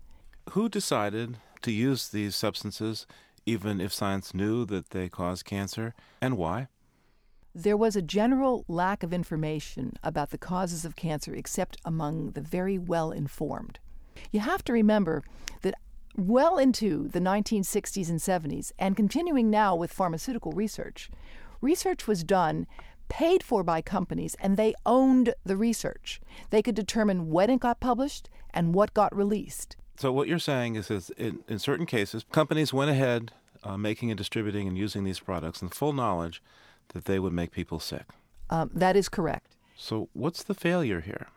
Who 0.52 0.68
decided 0.68 1.38
to 1.62 1.72
use 1.72 2.10
these 2.10 2.36
substances 2.36 3.08
even 3.46 3.80
if 3.80 3.94
science 3.94 4.34
knew 4.34 4.66
that 4.66 4.90
they 4.90 5.08
cause 5.08 5.42
cancer, 5.42 5.96
and 6.22 6.38
why? 6.38 6.68
There 7.60 7.76
was 7.76 7.96
a 7.96 8.04
general 8.04 8.66
lack 8.68 9.02
of 9.02 9.12
information 9.12 9.98
about 10.04 10.30
the 10.30 10.38
causes 10.38 10.86
of 10.86 10.96
cancer 10.96 11.34
except 11.34 11.82
among 11.84 12.34
the 12.34 12.42
very 12.42 12.78
well 12.78 13.10
informed. 13.10 13.80
You 14.32 14.42
have 14.42 14.64
to 14.66 14.74
remember 14.74 15.24
that 15.64 15.74
well 16.16 16.60
into 16.60 17.08
the 17.08 17.20
1960s 17.20 18.10
and 18.10 18.20
70s, 18.20 18.74
and 18.78 18.96
continuing 18.96 19.50
now 19.50 19.76
with 19.76 19.92
pharmaceutical 19.92 20.52
research, 20.52 21.10
research 21.60 22.06
was 22.06 22.24
done 22.24 22.68
paid 23.10 23.42
for 23.42 23.64
by 23.64 23.82
companies 23.82 24.36
and 24.40 24.56
they 24.56 24.76
owned 24.86 25.34
the 25.44 25.58
research. 25.58 26.22
They 26.52 26.62
could 26.62 26.76
determine 26.76 27.32
when 27.32 27.50
it 27.50 27.60
got 27.60 27.80
published 27.80 28.30
and 28.52 28.76
what 28.76 28.94
got 28.94 29.16
released. 29.16 29.76
So, 29.98 30.12
what 30.12 30.28
you're 30.28 30.38
saying 30.38 30.76
is, 30.76 30.92
is 30.92 31.10
in, 31.18 31.40
in 31.48 31.58
certain 31.58 31.88
cases, 31.88 32.24
companies 32.32 32.72
went 32.72 32.92
ahead 32.92 33.32
uh, 33.64 33.78
making 33.78 34.12
and 34.12 34.18
distributing 34.18 34.68
and 34.68 34.78
using 34.78 35.06
these 35.06 35.20
products 35.20 35.64
in 35.64 35.70
full 35.70 35.92
knowledge 35.92 36.40
that 36.90 37.06
they 37.06 37.20
would 37.20 37.34
make 37.34 37.52
people 37.52 37.80
sick. 37.80 38.06
Um, 38.50 38.72
that 38.74 38.96
is 38.96 39.10
correct. 39.10 39.56
So, 39.76 40.10
what's 40.14 40.44
the 40.44 40.54
failure 40.54 41.02
here? 41.02 41.28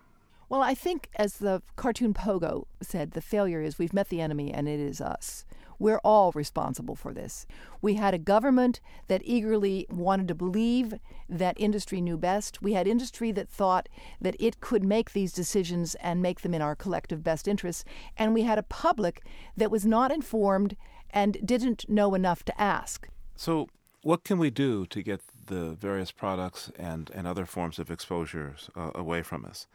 Well, 0.48 0.62
I 0.62 0.74
think, 0.74 1.10
as 1.16 1.38
the 1.38 1.62
cartoon 1.76 2.12
Pogo 2.14 2.64
said, 2.80 3.12
the 3.12 3.20
failure 3.20 3.60
is 3.60 3.78
we've 3.78 3.92
met 3.92 4.08
the 4.08 4.20
enemy 4.20 4.52
and 4.52 4.68
it 4.68 4.80
is 4.80 5.00
us. 5.00 5.44
We're 5.78 6.00
all 6.04 6.30
responsible 6.32 6.94
for 6.94 7.14
this. 7.14 7.46
We 7.80 7.94
had 7.94 8.12
a 8.12 8.18
government 8.18 8.80
that 9.08 9.22
eagerly 9.24 9.86
wanted 9.88 10.28
to 10.28 10.34
believe 10.34 10.94
that 11.28 11.58
industry 11.58 12.02
knew 12.02 12.18
best. 12.18 12.60
We 12.60 12.74
had 12.74 12.86
industry 12.86 13.32
that 13.32 13.48
thought 13.48 13.88
that 14.20 14.36
it 14.38 14.60
could 14.60 14.84
make 14.84 15.12
these 15.12 15.32
decisions 15.32 15.94
and 15.96 16.20
make 16.20 16.42
them 16.42 16.52
in 16.52 16.60
our 16.60 16.76
collective 16.76 17.24
best 17.24 17.48
interests. 17.48 17.84
And 18.18 18.34
we 18.34 18.42
had 18.42 18.58
a 18.58 18.62
public 18.62 19.24
that 19.56 19.70
was 19.70 19.86
not 19.86 20.12
informed 20.12 20.76
and 21.10 21.38
didn't 21.44 21.88
know 21.88 22.14
enough 22.14 22.44
to 22.44 22.60
ask. 22.60 23.08
So, 23.34 23.68
what 24.02 24.24
can 24.24 24.38
we 24.38 24.50
do 24.50 24.84
to 24.86 25.02
get 25.02 25.22
the 25.50 25.72
various 25.72 26.10
products 26.10 26.72
and, 26.78 27.10
and 27.14 27.26
other 27.26 27.44
forms 27.44 27.78
of 27.78 27.90
exposures 27.90 28.70
uh, 28.74 28.92
away 28.94 29.22
from 29.22 29.44
us? 29.44 29.66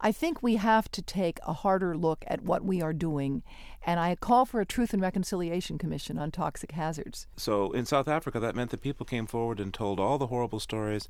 I 0.00 0.12
think 0.12 0.42
we 0.42 0.56
have 0.56 0.90
to 0.92 1.02
take 1.02 1.38
a 1.46 1.52
harder 1.52 1.96
look 1.96 2.24
at 2.26 2.42
what 2.42 2.64
we 2.64 2.82
are 2.82 2.92
doing, 2.92 3.42
and 3.84 3.98
I 3.98 4.14
call 4.14 4.44
for 4.44 4.60
a 4.60 4.66
Truth 4.66 4.92
and 4.92 5.00
Reconciliation 5.00 5.78
Commission 5.78 6.18
on 6.18 6.30
toxic 6.30 6.72
hazards. 6.72 7.26
So 7.36 7.72
in 7.72 7.86
South 7.86 8.08
Africa, 8.08 8.38
that 8.40 8.54
meant 8.54 8.70
that 8.70 8.82
people 8.82 9.06
came 9.06 9.26
forward 9.26 9.58
and 9.58 9.72
told 9.72 9.98
all 9.98 10.18
the 10.18 10.26
horrible 10.26 10.60
stories, 10.60 11.08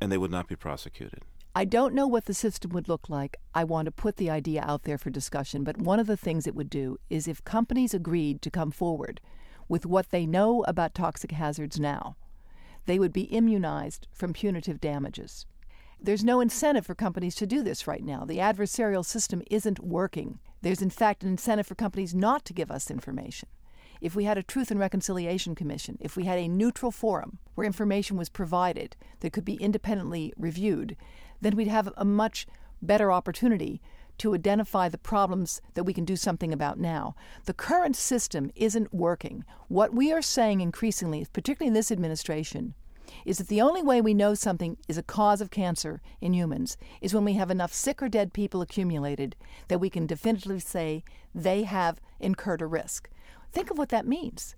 and 0.00 0.10
they 0.10 0.18
would 0.18 0.30
not 0.30 0.48
be 0.48 0.56
prosecuted. 0.56 1.22
I 1.54 1.64
don't 1.64 1.94
know 1.94 2.08
what 2.08 2.24
the 2.24 2.34
system 2.34 2.72
would 2.72 2.88
look 2.88 3.08
like. 3.08 3.36
I 3.54 3.62
want 3.62 3.86
to 3.86 3.92
put 3.92 4.16
the 4.16 4.30
idea 4.30 4.64
out 4.66 4.82
there 4.84 4.98
for 4.98 5.10
discussion, 5.10 5.62
but 5.62 5.76
one 5.76 6.00
of 6.00 6.06
the 6.06 6.16
things 6.16 6.46
it 6.46 6.54
would 6.54 6.70
do 6.70 6.98
is 7.10 7.28
if 7.28 7.44
companies 7.44 7.94
agreed 7.94 8.42
to 8.42 8.50
come 8.50 8.70
forward 8.70 9.20
with 9.68 9.86
what 9.86 10.10
they 10.10 10.26
know 10.26 10.64
about 10.66 10.94
toxic 10.94 11.30
hazards 11.30 11.78
now, 11.78 12.16
they 12.86 12.98
would 12.98 13.12
be 13.12 13.22
immunized 13.22 14.06
from 14.12 14.32
punitive 14.32 14.80
damages. 14.80 15.46
There's 16.00 16.24
no 16.24 16.40
incentive 16.40 16.84
for 16.84 16.94
companies 16.94 17.34
to 17.36 17.46
do 17.46 17.62
this 17.62 17.86
right 17.86 18.04
now. 18.04 18.24
The 18.24 18.38
adversarial 18.38 19.04
system 19.04 19.42
isn't 19.50 19.80
working. 19.80 20.38
There's, 20.60 20.82
in 20.82 20.90
fact, 20.90 21.22
an 21.22 21.30
incentive 21.30 21.66
for 21.66 21.74
companies 21.74 22.14
not 22.14 22.44
to 22.44 22.52
give 22.52 22.70
us 22.70 22.90
information. 22.90 23.48
If 24.00 24.14
we 24.14 24.24
had 24.24 24.36
a 24.36 24.42
Truth 24.42 24.70
and 24.70 24.78
Reconciliation 24.78 25.54
Commission, 25.54 25.96
if 26.00 26.14
we 26.14 26.24
had 26.24 26.38
a 26.38 26.48
neutral 26.48 26.90
forum 26.90 27.38
where 27.54 27.66
information 27.66 28.18
was 28.18 28.28
provided 28.28 28.96
that 29.20 29.32
could 29.32 29.46
be 29.46 29.54
independently 29.54 30.34
reviewed, 30.36 30.96
then 31.40 31.56
we'd 31.56 31.68
have 31.68 31.90
a 31.96 32.04
much 32.04 32.46
better 32.82 33.10
opportunity 33.10 33.80
to 34.18 34.34
identify 34.34 34.88
the 34.88 34.98
problems 34.98 35.60
that 35.74 35.84
we 35.84 35.92
can 35.92 36.04
do 36.04 36.16
something 36.16 36.52
about 36.52 36.78
now. 36.78 37.14
The 37.44 37.54
current 37.54 37.96
system 37.96 38.50
isn't 38.54 38.94
working. 38.94 39.44
What 39.68 39.94
we 39.94 40.12
are 40.12 40.22
saying 40.22 40.60
increasingly, 40.60 41.26
particularly 41.32 41.68
in 41.68 41.74
this 41.74 41.90
administration, 41.90 42.74
is 43.24 43.38
that 43.38 43.48
the 43.48 43.60
only 43.60 43.82
way 43.82 44.00
we 44.00 44.14
know 44.14 44.34
something 44.34 44.76
is 44.88 44.98
a 44.98 45.02
cause 45.02 45.40
of 45.40 45.50
cancer 45.50 46.00
in 46.20 46.32
humans 46.32 46.76
is 47.00 47.14
when 47.14 47.24
we 47.24 47.34
have 47.34 47.50
enough 47.50 47.72
sick 47.72 48.02
or 48.02 48.08
dead 48.08 48.32
people 48.32 48.62
accumulated 48.62 49.36
that 49.68 49.80
we 49.80 49.90
can 49.90 50.06
definitively 50.06 50.60
say 50.60 51.04
they 51.34 51.62
have 51.64 52.00
incurred 52.20 52.62
a 52.62 52.66
risk. 52.66 53.08
Think 53.52 53.70
of 53.70 53.78
what 53.78 53.90
that 53.90 54.06
means. 54.06 54.56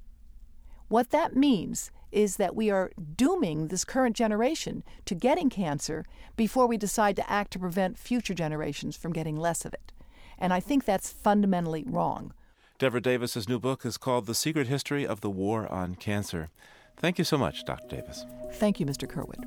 What 0.89 1.11
that 1.11 1.35
means 1.35 1.91
is 2.13 2.37
that 2.37 2.57
we 2.57 2.71
are 2.71 2.91
dooming 3.17 3.69
this 3.69 3.85
current 3.85 4.17
generation 4.17 4.83
to 5.05 5.15
getting 5.15 5.51
cancer 5.51 6.05
before 6.37 6.67
we 6.67 6.77
decide 6.77 7.17
to 7.17 7.31
act 7.31 7.53
to 7.53 7.59
prevent 7.59 7.99
future 7.99 8.35
generations 8.35 8.97
from 8.97 9.13
getting 9.13 9.37
less 9.37 9.65
of 9.65 9.75
it. 9.75 9.93
And 10.39 10.53
I 10.53 10.61
think 10.61 10.85
that's 10.85 11.13
fundamentally 11.13 11.85
wrong. 11.87 12.33
Devra 12.79 13.01
Davis's 13.01 13.49
new 13.49 13.59
book 13.59 13.87
is 13.87 13.97
called 13.97 14.27
The 14.27 14.35
Secret 14.35 14.67
History 14.67 15.07
of 15.07 15.23
the 15.23 15.31
War 15.31 15.71
on 15.73 15.95
Cancer. 15.95 16.51
Thank 16.97 17.19
you 17.19 17.25
so 17.25 17.39
much, 17.39 17.65
Dr. 17.65 17.97
Davis. 17.97 18.27
Thank 18.53 18.81
you, 18.81 18.87
Mr. 18.87 19.09
Curwood. 19.09 19.43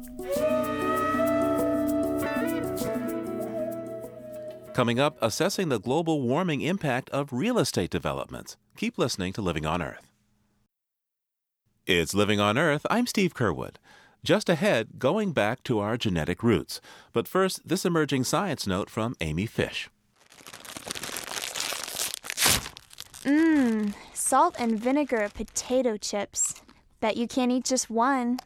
Coming 4.73 4.99
up, 4.99 5.17
assessing 5.21 5.69
the 5.69 5.79
global 5.79 6.21
warming 6.21 6.61
impact 6.61 7.09
of 7.09 7.33
real 7.33 7.59
estate 7.59 7.89
developments. 7.89 8.55
Keep 8.77 8.97
listening 8.97 9.33
to 9.33 9.41
Living 9.41 9.65
on 9.65 9.81
Earth. 9.81 10.08
It's 11.91 12.13
Living 12.13 12.39
on 12.39 12.55
Earth. 12.55 12.85
I'm 12.87 13.07
Steve 13.07 13.33
Curwood. 13.33 13.77
Just 14.23 14.47
ahead, 14.47 14.99
going 14.99 15.31
back 15.31 15.63
to 15.63 15.79
our 15.79 15.97
genetic 15.97 16.43
roots. 16.43 16.81
But 17.13 17.27
first, 17.27 17.67
this 17.67 17.83
emerging 17.83 18.25
science 18.25 18.67
note 18.67 18.91
from 18.91 19.15
Amy 19.21 19.47
Fish. 19.47 19.89
Mmm, 23.25 23.95
salt 24.13 24.55
and 24.59 24.79
vinegar 24.79 25.29
potato 25.33 25.97
chips. 25.97 26.61
Bet 26.99 27.17
you 27.17 27.27
can't 27.27 27.51
eat 27.51 27.65
just 27.65 27.89
one. 27.89 28.37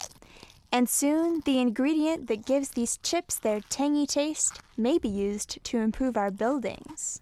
And 0.72 0.88
soon, 0.88 1.42
the 1.44 1.60
ingredient 1.60 2.28
that 2.28 2.46
gives 2.46 2.70
these 2.70 2.96
chips 3.04 3.36
their 3.36 3.60
tangy 3.60 4.08
taste 4.08 4.62
may 4.78 4.98
be 4.98 5.10
used 5.10 5.62
to 5.66 5.80
improve 5.80 6.16
our 6.16 6.32
buildings. 6.32 7.20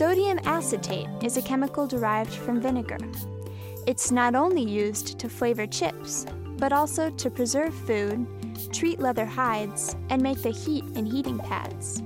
Sodium 0.00 0.40
acetate 0.44 1.08
is 1.22 1.36
a 1.36 1.42
chemical 1.42 1.86
derived 1.86 2.32
from 2.32 2.58
vinegar. 2.58 2.96
It's 3.86 4.10
not 4.10 4.34
only 4.34 4.62
used 4.62 5.18
to 5.18 5.28
flavor 5.28 5.66
chips, 5.66 6.24
but 6.56 6.72
also 6.72 7.10
to 7.10 7.28
preserve 7.28 7.74
food, 7.74 8.26
treat 8.72 8.98
leather 8.98 9.26
hides, 9.26 9.94
and 10.08 10.22
make 10.22 10.40
the 10.40 10.52
heat 10.52 10.84
in 10.94 11.04
heating 11.04 11.38
pads. 11.38 12.02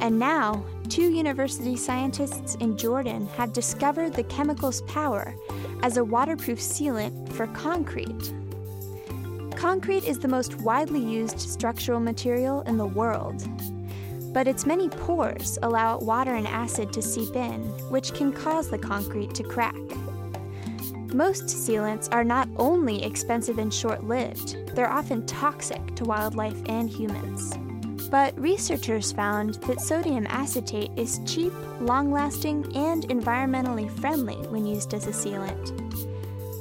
And 0.00 0.18
now, 0.18 0.64
two 0.88 1.12
university 1.12 1.76
scientists 1.76 2.54
in 2.54 2.74
Jordan 2.78 3.26
have 3.36 3.52
discovered 3.52 4.14
the 4.14 4.24
chemical's 4.24 4.80
power 4.86 5.34
as 5.82 5.98
a 5.98 6.04
waterproof 6.04 6.58
sealant 6.58 7.30
for 7.34 7.48
concrete. 7.48 8.32
Concrete 9.56 10.04
is 10.04 10.18
the 10.18 10.26
most 10.28 10.54
widely 10.60 11.04
used 11.04 11.38
structural 11.38 12.00
material 12.00 12.62
in 12.62 12.78
the 12.78 12.86
world, 12.86 13.46
but 14.34 14.48
its 14.48 14.66
many 14.66 14.88
pores 14.90 15.58
allow 15.62 15.96
water 15.98 16.34
and 16.34 16.48
acid 16.48 16.92
to 16.92 17.00
seep 17.00 17.34
in, 17.36 17.62
which 17.88 18.12
can 18.12 18.32
cause 18.32 18.68
the 18.68 18.76
concrete 18.76 19.32
to 19.34 19.44
crack. 19.44 19.76
Most 21.14 21.44
sealants 21.44 22.08
are 22.12 22.24
not 22.24 22.48
only 22.56 23.04
expensive 23.04 23.58
and 23.58 23.72
short 23.72 24.02
lived, 24.02 24.56
they're 24.74 24.90
often 24.90 25.24
toxic 25.26 25.94
to 25.94 26.04
wildlife 26.04 26.60
and 26.66 26.90
humans. 26.90 27.54
But 28.10 28.38
researchers 28.38 29.12
found 29.12 29.54
that 29.66 29.80
sodium 29.80 30.26
acetate 30.28 30.90
is 30.96 31.20
cheap, 31.24 31.52
long 31.80 32.10
lasting, 32.10 32.76
and 32.76 33.04
environmentally 33.08 33.88
friendly 34.00 34.36
when 34.48 34.66
used 34.66 34.92
as 34.92 35.06
a 35.06 35.10
sealant. 35.10 35.72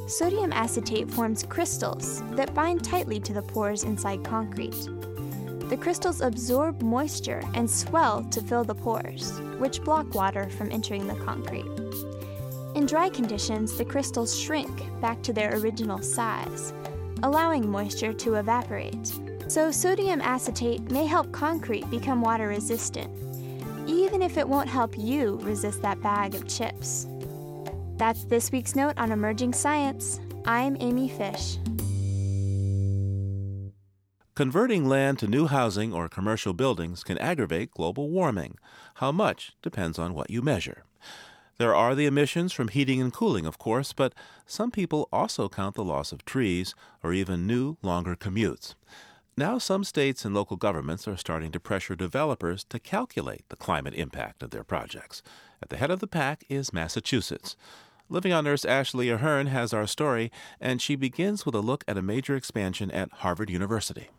Sodium 0.08 0.54
acetate 0.54 1.10
forms 1.10 1.44
crystals 1.44 2.22
that 2.34 2.54
bind 2.54 2.84
tightly 2.84 3.20
to 3.22 3.34
the 3.34 3.42
pores 3.42 3.84
inside 3.84 4.24
concrete. 4.24 4.88
The 5.74 5.80
crystals 5.80 6.22
absorb 6.22 6.84
moisture 6.84 7.42
and 7.56 7.68
swell 7.68 8.24
to 8.26 8.42
fill 8.44 8.64
the 8.64 8.76
pores, 8.76 9.40
which 9.58 9.82
block 9.82 10.14
water 10.14 10.48
from 10.52 10.72
entering 10.72 11.08
the 11.08 11.16
concrete. 11.16 11.66
In 12.76 12.86
dry 12.86 13.10
conditions, 13.10 13.76
the 13.76 13.84
crystals 13.84 14.40
shrink 14.40 14.70
back 15.02 15.24
to 15.24 15.34
their 15.34 15.58
original 15.58 16.00
size, 16.00 16.74
allowing 17.24 17.68
moisture 17.68 18.14
to 18.14 18.36
evaporate. 18.36 19.14
So, 19.48 19.72
sodium 19.72 20.22
acetate 20.22 20.92
may 20.92 21.08
help 21.08 21.32
concrete 21.32 21.90
become 21.90 22.22
water 22.22 22.50
resistant, 22.50 23.12
even 23.88 24.22
if 24.22 24.38
it 24.38 24.48
won't 24.48 24.70
help 24.70 24.96
you 24.96 25.40
resist 25.42 25.82
that 25.82 26.00
bag 26.04 26.36
of 26.36 26.48
chips. 26.48 27.08
That's 27.98 28.26
this 28.26 28.52
week's 28.52 28.76
note 28.76 29.00
on 29.00 29.12
emerging 29.12 29.54
science. 29.54 30.20
I'm 30.46 30.78
Amy 30.80 31.10
Fish. 31.10 31.58
Converting 34.36 34.90
land 34.90 35.20
to 35.20 35.28
new 35.28 35.46
housing 35.46 35.94
or 35.94 36.10
commercial 36.10 36.54
buildings 36.54 37.04
can 37.04 37.20
aggravate 37.20 37.70
global 37.70 38.10
warming. 38.10 38.58
How 38.96 39.12
much 39.12 39.52
depends 39.62 40.00
on 40.00 40.16
what 40.16 40.32
you 40.32 40.42
measure. 40.42 40.86
There 41.60 41.76
are 41.76 41.94
the 41.94 42.08
emissions 42.08 42.52
from 42.52 42.70
heating 42.70 43.00
and 43.00 43.14
cooling, 43.14 43.46
of 43.46 43.60
course, 43.60 43.94
but 43.94 44.16
some 44.48 44.72
people 44.72 45.08
also 45.14 45.50
count 45.50 45.76
the 45.76 45.84
loss 45.84 46.12
of 46.12 46.26
trees 46.26 46.74
or 47.04 47.14
even 47.14 47.46
new, 47.46 47.78
longer 47.84 48.16
commutes. 48.16 48.74
Now, 49.38 49.60
some 49.60 49.84
states 49.84 50.26
and 50.26 50.34
local 50.34 50.58
governments 50.58 51.08
are 51.08 51.16
starting 51.16 51.52
to 51.52 51.60
pressure 51.60 51.96
developers 51.96 52.64
to 52.70 52.80
calculate 52.80 53.48
the 53.50 53.56
climate 53.56 53.94
impact 53.94 54.42
of 54.42 54.50
their 54.50 54.64
projects. 54.64 55.22
At 55.62 55.70
the 55.70 55.78
head 55.78 55.92
of 55.92 56.00
the 56.00 56.08
pack 56.08 56.44
is 56.50 56.74
Massachusetts. 56.74 57.56
Living 58.10 58.34
on 58.34 58.48
Earth's 58.48 58.66
Ashley 58.66 59.12
Ahern 59.12 59.46
has 59.46 59.74
our 59.74 59.86
story, 59.86 60.32
and 60.60 60.82
she 60.82 60.96
begins 60.96 61.46
with 61.46 61.54
a 61.54 61.62
look 61.62 61.84
at 61.88 62.00
a 62.00 62.02
major 62.02 62.36
expansion 62.36 62.90
at 62.90 63.12
Harvard 63.12 63.52
University. 63.52 64.10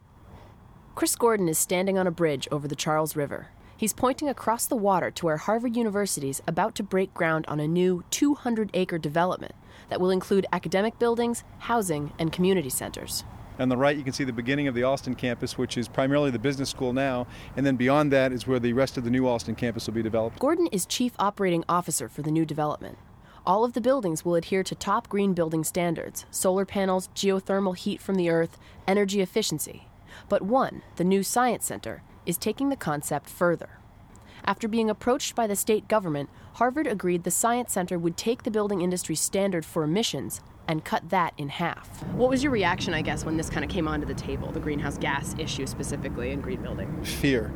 Chris 0.94 1.16
Gordon 1.16 1.48
is 1.48 1.58
standing 1.58 1.98
on 1.98 2.06
a 2.06 2.12
bridge 2.12 2.46
over 2.52 2.68
the 2.68 2.76
Charles 2.76 3.16
River. 3.16 3.48
He's 3.76 3.92
pointing 3.92 4.28
across 4.28 4.66
the 4.66 4.76
water 4.76 5.10
to 5.10 5.26
where 5.26 5.38
Harvard 5.38 5.76
University 5.76 6.30
is 6.30 6.40
about 6.46 6.76
to 6.76 6.84
break 6.84 7.12
ground 7.12 7.44
on 7.48 7.58
a 7.58 7.66
new 7.66 8.04
200 8.10 8.70
acre 8.74 8.96
development 8.96 9.56
that 9.88 10.00
will 10.00 10.10
include 10.10 10.46
academic 10.52 10.96
buildings, 11.00 11.42
housing, 11.58 12.12
and 12.16 12.30
community 12.30 12.70
centers. 12.70 13.24
On 13.58 13.68
the 13.68 13.76
right, 13.76 13.96
you 13.96 14.04
can 14.04 14.12
see 14.12 14.22
the 14.22 14.32
beginning 14.32 14.68
of 14.68 14.76
the 14.76 14.84
Allston 14.84 15.16
campus, 15.16 15.58
which 15.58 15.76
is 15.76 15.88
primarily 15.88 16.30
the 16.30 16.38
business 16.38 16.70
school 16.70 16.92
now, 16.92 17.26
and 17.56 17.66
then 17.66 17.74
beyond 17.74 18.12
that 18.12 18.30
is 18.30 18.46
where 18.46 18.60
the 18.60 18.72
rest 18.72 18.96
of 18.96 19.02
the 19.02 19.10
new 19.10 19.26
Allston 19.26 19.56
campus 19.56 19.88
will 19.88 19.94
be 19.94 20.02
developed. 20.02 20.38
Gordon 20.38 20.68
is 20.68 20.86
chief 20.86 21.14
operating 21.18 21.64
officer 21.68 22.08
for 22.08 22.22
the 22.22 22.30
new 22.30 22.46
development. 22.46 22.98
All 23.44 23.64
of 23.64 23.72
the 23.72 23.80
buildings 23.80 24.24
will 24.24 24.36
adhere 24.36 24.62
to 24.62 24.76
top 24.76 25.08
green 25.08 25.34
building 25.34 25.64
standards 25.64 26.24
solar 26.30 26.64
panels, 26.64 27.08
geothermal 27.16 27.76
heat 27.76 28.00
from 28.00 28.14
the 28.14 28.30
earth, 28.30 28.58
energy 28.86 29.20
efficiency. 29.20 29.88
But 30.28 30.42
one, 30.42 30.82
the 30.96 31.04
new 31.04 31.22
Science 31.22 31.66
Center, 31.66 32.02
is 32.26 32.38
taking 32.38 32.68
the 32.68 32.76
concept 32.76 33.28
further. 33.28 33.78
After 34.44 34.68
being 34.68 34.90
approached 34.90 35.34
by 35.34 35.46
the 35.46 35.56
state 35.56 35.88
government, 35.88 36.28
Harvard 36.54 36.86
agreed 36.86 37.24
the 37.24 37.30
Science 37.30 37.72
Center 37.72 37.98
would 37.98 38.16
take 38.16 38.42
the 38.42 38.50
building 38.50 38.82
industry 38.82 39.14
standard 39.14 39.64
for 39.64 39.84
emissions 39.84 40.42
and 40.68 40.84
cut 40.84 41.10
that 41.10 41.34
in 41.36 41.48
half. 41.48 42.02
What 42.12 42.30
was 42.30 42.42
your 42.42 42.52
reaction, 42.52 42.94
I 42.94 43.02
guess, 43.02 43.24
when 43.24 43.36
this 43.36 43.50
kind 43.50 43.64
of 43.64 43.70
came 43.70 43.88
onto 43.88 44.06
the 44.06 44.14
table, 44.14 44.50
the 44.50 44.60
greenhouse 44.60 44.98
gas 44.98 45.34
issue 45.38 45.66
specifically 45.66 46.30
in 46.30 46.40
green 46.40 46.62
building? 46.62 47.02
Fear. 47.04 47.52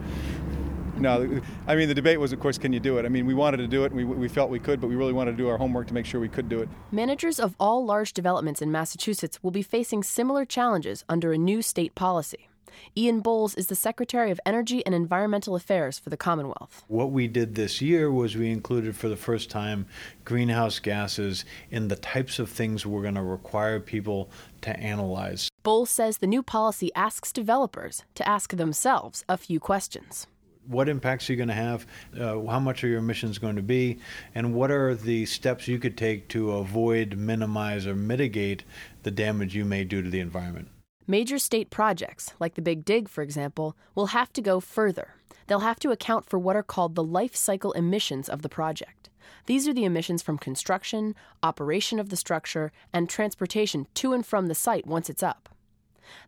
No, 0.96 1.40
I 1.66 1.76
mean, 1.76 1.88
the 1.88 1.94
debate 1.94 2.18
was, 2.18 2.32
of 2.32 2.40
course, 2.40 2.58
can 2.58 2.72
you 2.72 2.80
do 2.80 2.98
it? 2.98 3.04
I 3.04 3.08
mean, 3.08 3.24
we 3.24 3.34
wanted 3.34 3.58
to 3.58 3.68
do 3.68 3.84
it 3.84 3.92
and 3.92 3.96
we, 3.96 4.04
we 4.04 4.28
felt 4.28 4.50
we 4.50 4.58
could, 4.58 4.80
but 4.80 4.88
we 4.88 4.96
really 4.96 5.12
wanted 5.12 5.32
to 5.32 5.36
do 5.36 5.48
our 5.48 5.56
homework 5.56 5.86
to 5.88 5.94
make 5.94 6.06
sure 6.06 6.20
we 6.20 6.28
could 6.28 6.48
do 6.48 6.60
it. 6.60 6.68
Managers 6.90 7.38
of 7.38 7.54
all 7.60 7.84
large 7.84 8.12
developments 8.12 8.60
in 8.60 8.72
Massachusetts 8.72 9.42
will 9.42 9.52
be 9.52 9.62
facing 9.62 10.02
similar 10.02 10.44
challenges 10.44 11.04
under 11.08 11.32
a 11.32 11.38
new 11.38 11.62
state 11.62 11.94
policy. 11.94 12.47
Ian 12.96 13.20
Bowles 13.20 13.54
is 13.54 13.68
the 13.68 13.74
Secretary 13.74 14.30
of 14.30 14.40
Energy 14.44 14.84
and 14.84 14.94
Environmental 14.94 15.54
Affairs 15.54 15.98
for 15.98 16.10
the 16.10 16.16
Commonwealth. 16.16 16.84
What 16.88 17.10
we 17.10 17.28
did 17.28 17.54
this 17.54 17.80
year 17.80 18.10
was 18.10 18.36
we 18.36 18.50
included 18.50 18.96
for 18.96 19.08
the 19.08 19.16
first 19.16 19.50
time 19.50 19.86
greenhouse 20.24 20.78
gases 20.78 21.44
in 21.70 21.88
the 21.88 21.96
types 21.96 22.38
of 22.38 22.50
things 22.50 22.84
we're 22.84 23.02
going 23.02 23.14
to 23.14 23.22
require 23.22 23.80
people 23.80 24.30
to 24.62 24.78
analyze. 24.78 25.48
Bowles 25.62 25.90
says 25.90 26.18
the 26.18 26.26
new 26.26 26.42
policy 26.42 26.90
asks 26.94 27.32
developers 27.32 28.04
to 28.14 28.28
ask 28.28 28.56
themselves 28.56 29.24
a 29.28 29.36
few 29.36 29.60
questions 29.60 30.26
what 30.68 30.88
impacts 30.88 31.28
are 31.28 31.32
you 31.32 31.36
going 31.36 31.48
to 31.48 31.54
have? 31.54 31.86
Uh, 32.18 32.44
how 32.44 32.60
much 32.60 32.84
are 32.84 32.88
your 32.88 32.98
emissions 32.98 33.38
going 33.38 33.56
to 33.56 33.62
be? 33.62 33.98
And 34.34 34.54
what 34.54 34.70
are 34.70 34.94
the 34.94 35.24
steps 35.26 35.66
you 35.66 35.78
could 35.78 35.96
take 35.96 36.28
to 36.28 36.52
avoid, 36.52 37.16
minimize, 37.16 37.86
or 37.86 37.94
mitigate 37.94 38.64
the 39.02 39.10
damage 39.10 39.56
you 39.56 39.64
may 39.64 39.84
do 39.84 40.02
to 40.02 40.10
the 40.10 40.20
environment? 40.20 40.68
Major 41.10 41.38
state 41.38 41.70
projects, 41.70 42.34
like 42.38 42.54
the 42.54 42.60
Big 42.60 42.84
Dig, 42.84 43.08
for 43.08 43.22
example, 43.22 43.74
will 43.94 44.08
have 44.08 44.30
to 44.34 44.42
go 44.42 44.60
further. 44.60 45.14
They'll 45.46 45.60
have 45.60 45.80
to 45.80 45.90
account 45.90 46.28
for 46.28 46.38
what 46.38 46.54
are 46.54 46.62
called 46.62 46.94
the 46.94 47.02
life 47.02 47.34
cycle 47.34 47.72
emissions 47.72 48.28
of 48.28 48.42
the 48.42 48.48
project. 48.50 49.08
These 49.46 49.66
are 49.66 49.72
the 49.72 49.86
emissions 49.86 50.20
from 50.20 50.36
construction, 50.36 51.14
operation 51.42 51.98
of 51.98 52.10
the 52.10 52.16
structure, 52.16 52.72
and 52.92 53.08
transportation 53.08 53.86
to 53.94 54.12
and 54.12 54.26
from 54.26 54.48
the 54.48 54.54
site 54.54 54.86
once 54.86 55.08
it's 55.08 55.22
up. 55.22 55.48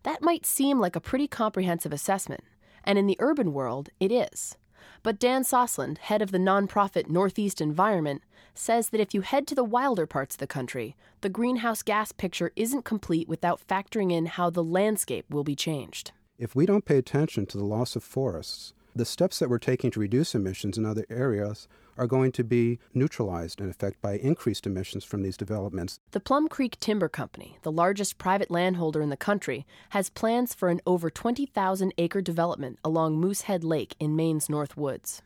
That 0.01 0.23
might 0.23 0.47
seem 0.47 0.79
like 0.79 0.95
a 0.95 0.99
pretty 0.99 1.27
comprehensive 1.27 1.93
assessment, 1.93 2.43
and 2.83 2.97
in 2.97 3.05
the 3.05 3.17
urban 3.19 3.53
world, 3.53 3.89
it 3.99 4.11
is. 4.11 4.57
But 5.03 5.19
Dan 5.19 5.43
Sosland, 5.43 5.97
head 5.97 6.21
of 6.21 6.31
the 6.31 6.37
nonprofit 6.37 7.09
Northeast 7.09 7.61
Environment, 7.61 8.21
says 8.53 8.89
that 8.89 9.01
if 9.01 9.13
you 9.13 9.21
head 9.21 9.47
to 9.47 9.55
the 9.55 9.63
wilder 9.63 10.05
parts 10.05 10.35
of 10.35 10.39
the 10.39 10.47
country, 10.47 10.95
the 11.21 11.29
greenhouse 11.29 11.81
gas 11.81 12.11
picture 12.11 12.51
isn't 12.55 12.85
complete 12.85 13.27
without 13.27 13.65
factoring 13.67 14.11
in 14.11 14.25
how 14.25 14.49
the 14.49 14.63
landscape 14.63 15.25
will 15.29 15.43
be 15.43 15.55
changed. 15.55 16.11
If 16.37 16.55
we 16.55 16.65
don't 16.65 16.85
pay 16.85 16.97
attention 16.97 17.45
to 17.47 17.57
the 17.57 17.65
loss 17.65 17.95
of 17.95 18.03
forests, 18.03 18.73
the 18.95 19.05
steps 19.05 19.39
that 19.39 19.49
we're 19.49 19.59
taking 19.59 19.91
to 19.91 19.99
reduce 19.99 20.35
emissions 20.35 20.77
in 20.77 20.85
other 20.85 21.05
areas 21.09 21.67
are 21.97 22.07
going 22.07 22.31
to 22.33 22.43
be 22.43 22.79
neutralized 22.93 23.59
in 23.59 23.69
effect 23.69 24.01
by 24.01 24.17
increased 24.17 24.65
emissions 24.65 25.03
from 25.03 25.21
these 25.21 25.37
developments. 25.37 25.99
The 26.11 26.19
Plum 26.19 26.47
Creek 26.47 26.77
Timber 26.79 27.09
Company, 27.09 27.57
the 27.63 27.71
largest 27.71 28.17
private 28.17 28.51
landholder 28.51 29.01
in 29.01 29.09
the 29.09 29.17
country, 29.17 29.65
has 29.89 30.09
plans 30.09 30.53
for 30.53 30.69
an 30.69 30.81
over 30.85 31.09
20,000 31.09 31.93
acre 31.97 32.21
development 32.21 32.79
along 32.83 33.19
Moosehead 33.19 33.63
Lake 33.63 33.95
in 33.99 34.15
Maine's 34.15 34.49
North 34.49 34.77
Woods. 34.77 35.21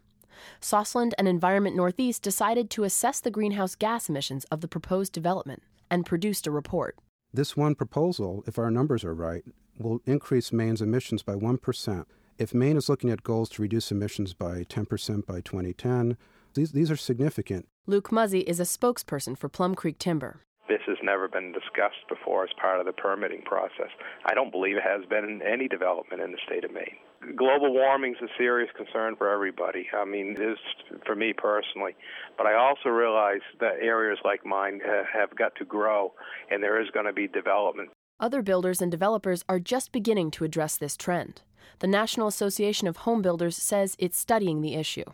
Sosland 0.62 1.14
and 1.18 1.28
Environment 1.28 1.76
Northeast 1.76 2.22
decided 2.22 2.70
to 2.72 2.84
assess 2.84 3.20
the 3.20 3.32
greenhouse 3.32 3.76
gas 3.76 4.10
emissions 4.10 4.46
of 4.46 4.62
the 4.62 4.68
proposed 4.68 5.14
development 5.14 5.64
and 5.90 6.06
produced 6.06 6.48
a 6.48 6.52
report. 6.52 6.98
This 7.34 7.56
one 7.56 7.76
proposal, 7.76 8.44
if 8.48 8.58
our 8.58 8.72
numbers 8.72 9.04
are 9.04 9.14
right, 9.14 9.44
will 9.78 10.02
increase 10.06 10.54
Maine's 10.54 10.82
emissions 10.82 11.22
by 11.22 11.34
1%. 11.34 12.06
If 12.38 12.54
Maine 12.54 12.78
is 12.78 12.90
looking 12.90 13.10
at 13.10 13.24
goals 13.24 13.50
to 13.52 13.62
reduce 13.62 13.92
emissions 13.92 14.34
by 14.34 14.64
10% 14.64 15.26
by 15.26 15.42
2010, 15.42 16.18
these, 16.56 16.72
these 16.72 16.90
are 16.90 16.98
significant. 16.98 17.68
Luke 17.86 18.12
Muzzy 18.12 18.40
is 18.40 18.60
a 18.60 18.64
spokesperson 18.64 19.38
for 19.38 19.48
Plum 19.48 19.76
Creek 19.76 20.00
Timber. 20.00 20.42
This 20.68 20.82
has 20.88 20.98
never 21.04 21.28
been 21.28 21.52
discussed 21.52 22.08
before 22.10 22.44
as 22.44 22.50
part 22.60 22.80
of 22.80 22.88
the 22.88 22.94
permitting 22.94 23.44
process. 23.44 23.92
I 24.26 24.34
don't 24.34 24.52
believe 24.52 24.78
it 24.78 24.84
has 24.84 25.06
been 25.08 25.24
in 25.24 25.42
any 25.44 25.68
development 25.68 26.24
in 26.24 26.32
the 26.32 26.40
state 26.48 26.66
of 26.66 26.74
Maine. 26.74 26.98
Global 27.36 27.72
warming 27.72 28.16
is 28.16 28.22
a 28.24 28.38
serious 28.38 28.70
concern 28.76 29.16
for 29.16 29.32
everybody. 29.32 29.88
I 29.96 30.06
mean, 30.06 30.36
it 30.38 30.42
is 30.42 30.58
for 31.06 31.16
me 31.16 31.34
personally. 31.34 31.96
But 32.38 32.48
I 32.48 32.56
also 32.56 32.90
realize 32.90 33.42
that 33.60 33.80
areas 33.82 34.18
like 34.26 34.46
mine 34.46 34.80
have 35.14 35.36
got 35.36 35.56
to 35.58 35.66
grow, 35.66 36.14
and 36.50 36.64
there 36.64 36.82
is 36.82 36.90
going 36.92 37.06
to 37.06 37.14
be 37.14 37.28
development. 37.28 37.90
Other 38.20 38.42
builders 38.42 38.82
and 38.82 38.90
developers 38.90 39.44
are 39.48 39.60
just 39.60 39.92
beginning 39.92 40.32
to 40.32 40.46
address 40.46 40.78
this 40.78 40.98
trend. 40.98 41.42
The 41.80 41.88
National 41.88 42.28
Association 42.28 42.88
of 42.88 42.98
Home 42.98 43.22
Builders 43.22 43.58
says 43.58 43.96
it's 44.00 44.18
studying 44.18 44.62
the 44.62 44.76
issue. 44.76 45.06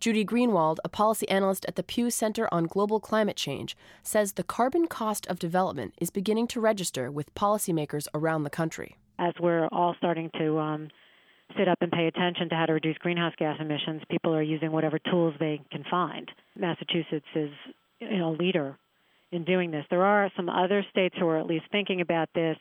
Judi 0.00 0.24
Greenwald, 0.24 0.78
a 0.84 0.88
policy 0.88 1.28
analyst 1.28 1.64
at 1.66 1.74
the 1.74 1.82
Pew 1.82 2.08
Center 2.08 2.48
on 2.52 2.66
Global 2.66 3.00
Climate 3.00 3.36
Change, 3.36 3.76
says 4.04 4.32
the 4.32 4.44
carbon 4.44 4.86
cost 4.86 5.26
of 5.26 5.40
development 5.40 5.94
is 6.00 6.08
beginning 6.08 6.46
to 6.48 6.60
register 6.60 7.10
with 7.10 7.34
policymakers 7.34 8.06
around 8.14 8.44
the 8.44 8.50
country. 8.50 8.96
As 9.18 9.34
we're 9.40 9.66
all 9.72 9.96
starting 9.98 10.30
to 10.38 10.58
um, 10.60 10.88
sit 11.56 11.66
up 11.66 11.78
and 11.80 11.90
pay 11.90 12.06
attention 12.06 12.48
to 12.48 12.54
how 12.54 12.66
to 12.66 12.74
reduce 12.74 12.96
greenhouse 12.98 13.34
gas 13.38 13.56
emissions, 13.60 14.02
people 14.08 14.32
are 14.32 14.42
using 14.42 14.70
whatever 14.70 15.00
tools 15.10 15.34
they 15.40 15.60
can 15.72 15.82
find. 15.90 16.30
Massachusetts 16.56 17.26
is 17.34 17.50
you 17.98 18.18
know, 18.18 18.30
a 18.30 18.36
leader 18.38 18.78
in 19.32 19.44
doing 19.44 19.72
this. 19.72 19.84
There 19.90 20.04
are 20.04 20.30
some 20.36 20.48
other 20.48 20.86
states 20.92 21.16
who 21.18 21.26
are 21.26 21.38
at 21.38 21.46
least 21.46 21.64
thinking 21.72 22.00
about 22.02 22.28
this, 22.36 22.56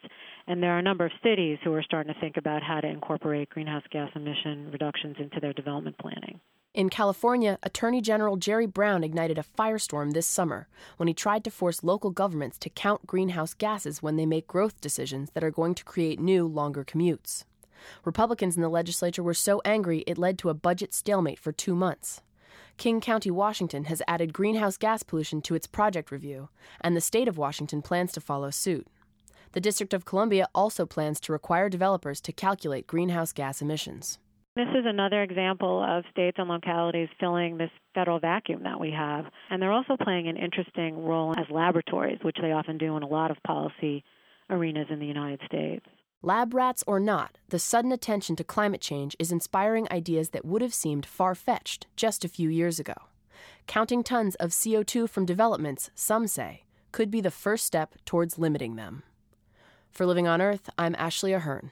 and 0.47 0.61
there 0.61 0.71
are 0.71 0.79
a 0.79 0.83
number 0.83 1.05
of 1.05 1.11
cities 1.21 1.59
who 1.63 1.71
are 1.73 1.83
starting 1.83 2.11
to 2.11 2.19
think 2.19 2.37
about 2.37 2.63
how 2.63 2.81
to 2.81 2.87
incorporate 2.87 3.51
greenhouse 3.51 3.83
gas 3.91 4.09
emission 4.15 4.71
reductions 4.71 5.17
into 5.19 5.39
their 5.39 5.53
development 5.53 5.99
planning. 5.99 6.39
In 6.77 6.91
California, 6.91 7.57
Attorney 7.63 8.01
General 8.01 8.37
Jerry 8.37 8.67
Brown 8.67 9.03
ignited 9.03 9.39
a 9.39 9.45
firestorm 9.57 10.13
this 10.13 10.27
summer 10.27 10.67
when 10.97 11.07
he 11.07 11.13
tried 11.15 11.43
to 11.45 11.49
force 11.49 11.83
local 11.83 12.11
governments 12.11 12.59
to 12.59 12.69
count 12.69 13.07
greenhouse 13.07 13.55
gases 13.55 14.03
when 14.03 14.15
they 14.15 14.27
make 14.27 14.45
growth 14.45 14.79
decisions 14.79 15.31
that 15.31 15.43
are 15.43 15.49
going 15.49 15.73
to 15.73 15.83
create 15.83 16.19
new, 16.19 16.45
longer 16.45 16.85
commutes. 16.85 17.45
Republicans 18.05 18.55
in 18.55 18.61
the 18.61 18.69
legislature 18.69 19.23
were 19.23 19.33
so 19.33 19.59
angry 19.65 20.03
it 20.05 20.19
led 20.19 20.37
to 20.37 20.49
a 20.49 20.53
budget 20.53 20.93
stalemate 20.93 21.39
for 21.39 21.51
two 21.51 21.73
months. 21.73 22.21
King 22.77 23.01
County, 23.01 23.31
Washington 23.31 23.85
has 23.85 24.03
added 24.07 24.31
greenhouse 24.31 24.77
gas 24.77 25.01
pollution 25.01 25.41
to 25.41 25.55
its 25.55 25.65
project 25.65 26.11
review, 26.11 26.49
and 26.79 26.95
the 26.95 27.01
state 27.01 27.27
of 27.27 27.39
Washington 27.39 27.81
plans 27.81 28.11
to 28.11 28.21
follow 28.21 28.51
suit. 28.51 28.85
The 29.53 29.61
District 29.61 29.95
of 29.95 30.05
Columbia 30.05 30.47
also 30.53 30.85
plans 30.85 31.19
to 31.21 31.31
require 31.31 31.69
developers 31.69 32.21
to 32.21 32.31
calculate 32.31 32.85
greenhouse 32.85 33.33
gas 33.33 33.63
emissions. 33.63 34.19
This 34.57 34.69
is 34.69 34.85
another 34.87 35.21
example 35.21 35.85
of 35.87 36.03
states 36.09 36.37
and 36.39 36.49
localities 36.49 37.09
filling 37.19 37.59
this 37.59 37.69
federal 37.93 38.19
vacuum 38.19 38.63
that 38.63 38.79
we 38.79 38.89
have. 38.89 39.25
And 39.51 39.61
they're 39.61 39.71
also 39.71 39.95
playing 40.01 40.27
an 40.27 40.35
interesting 40.35 41.05
role 41.05 41.35
as 41.37 41.45
laboratories, 41.51 42.17
which 42.23 42.37
they 42.41 42.53
often 42.53 42.79
do 42.79 42.97
in 42.97 43.03
a 43.03 43.07
lot 43.07 43.29
of 43.29 43.37
policy 43.45 44.03
arenas 44.49 44.87
in 44.89 44.97
the 44.97 45.05
United 45.05 45.41
States. 45.45 45.85
Lab 46.23 46.55
rats 46.55 46.83
or 46.87 46.99
not, 46.99 47.37
the 47.49 47.59
sudden 47.59 47.91
attention 47.91 48.35
to 48.35 48.43
climate 48.43 48.81
change 48.81 49.15
is 49.19 49.31
inspiring 49.31 49.87
ideas 49.91 50.31
that 50.31 50.43
would 50.43 50.63
have 50.63 50.73
seemed 50.73 51.05
far 51.05 51.35
fetched 51.35 51.85
just 51.95 52.25
a 52.25 52.29
few 52.29 52.49
years 52.49 52.79
ago. 52.79 52.95
Counting 53.67 54.03
tons 54.03 54.33
of 54.35 54.49
CO2 54.49 55.07
from 55.07 55.27
developments, 55.27 55.91
some 55.93 56.25
say, 56.25 56.63
could 56.91 57.11
be 57.11 57.21
the 57.21 57.29
first 57.29 57.63
step 57.63 57.93
towards 58.05 58.39
limiting 58.39 58.75
them. 58.75 59.03
For 59.91 60.07
Living 60.07 60.27
on 60.27 60.41
Earth, 60.41 60.67
I'm 60.79 60.95
Ashley 60.97 61.31
Ahern. 61.33 61.69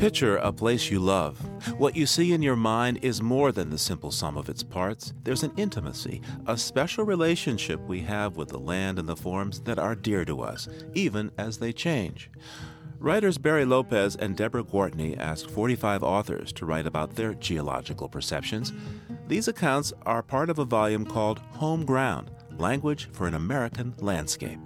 Picture 0.00 0.38
a 0.38 0.50
place 0.50 0.90
you 0.90 0.98
love. 0.98 1.36
What 1.78 1.94
you 1.94 2.06
see 2.06 2.32
in 2.32 2.40
your 2.40 2.56
mind 2.56 3.00
is 3.02 3.20
more 3.20 3.52
than 3.52 3.68
the 3.68 3.76
simple 3.76 4.10
sum 4.10 4.38
of 4.38 4.48
its 4.48 4.62
parts. 4.62 5.12
There's 5.24 5.42
an 5.42 5.52
intimacy, 5.58 6.22
a 6.46 6.56
special 6.56 7.04
relationship 7.04 7.78
we 7.82 8.00
have 8.00 8.38
with 8.38 8.48
the 8.48 8.58
land 8.58 8.98
and 8.98 9.06
the 9.06 9.14
forms 9.14 9.60
that 9.60 9.78
are 9.78 9.94
dear 9.94 10.24
to 10.24 10.40
us, 10.40 10.70
even 10.94 11.30
as 11.36 11.58
they 11.58 11.74
change. 11.74 12.30
Writers 12.98 13.36
Barry 13.36 13.66
Lopez 13.66 14.16
and 14.16 14.34
Deborah 14.34 14.64
Gwartney 14.64 15.18
asked 15.18 15.50
45 15.50 16.02
authors 16.02 16.50
to 16.54 16.64
write 16.64 16.86
about 16.86 17.16
their 17.16 17.34
geological 17.34 18.08
perceptions. 18.08 18.72
These 19.28 19.48
accounts 19.48 19.92
are 20.06 20.22
part 20.22 20.48
of 20.48 20.58
a 20.58 20.64
volume 20.64 21.04
called 21.04 21.40
Home 21.56 21.84
Ground 21.84 22.30
Language 22.56 23.10
for 23.12 23.26
an 23.26 23.34
American 23.34 23.94
Landscape. 23.98 24.60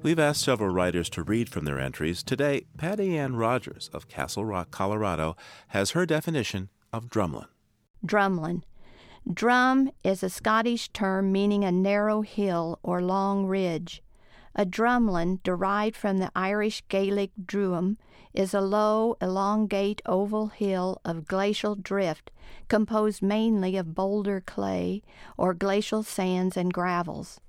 We've 0.00 0.18
asked 0.20 0.42
several 0.42 0.70
writers 0.70 1.10
to 1.10 1.24
read 1.24 1.48
from 1.48 1.64
their 1.64 1.80
entries. 1.80 2.22
Today, 2.22 2.66
Pattiann 2.76 3.36
Rogers 3.36 3.90
of 3.92 4.06
Castle 4.08 4.44
Rock, 4.44 4.70
Colorado, 4.70 5.36
has 5.68 5.90
her 5.90 6.06
definition 6.06 6.68
of 6.92 7.08
drumlin. 7.08 7.46
Drumlin. 8.06 8.62
Drum 9.30 9.90
is 10.04 10.22
a 10.22 10.30
Scottish 10.30 10.88
term 10.90 11.32
meaning 11.32 11.64
a 11.64 11.72
narrow 11.72 12.22
hill 12.22 12.78
or 12.84 13.02
long 13.02 13.46
ridge. 13.46 14.00
A 14.54 14.64
drumlin, 14.64 15.42
derived 15.42 15.96
from 15.96 16.18
the 16.18 16.30
Irish 16.34 16.84
Gaelic 16.88 17.32
druim, 17.44 17.96
is 18.32 18.54
a 18.54 18.60
low, 18.60 19.16
elongate 19.20 20.00
oval 20.06 20.46
hill 20.46 21.00
of 21.04 21.26
glacial 21.26 21.74
drift 21.74 22.30
composed 22.68 23.20
mainly 23.20 23.76
of 23.76 23.96
boulder 23.96 24.40
clay 24.40 25.02
or 25.36 25.54
glacial 25.54 26.04
sands 26.04 26.56
and 26.56 26.72
gravels. 26.72 27.40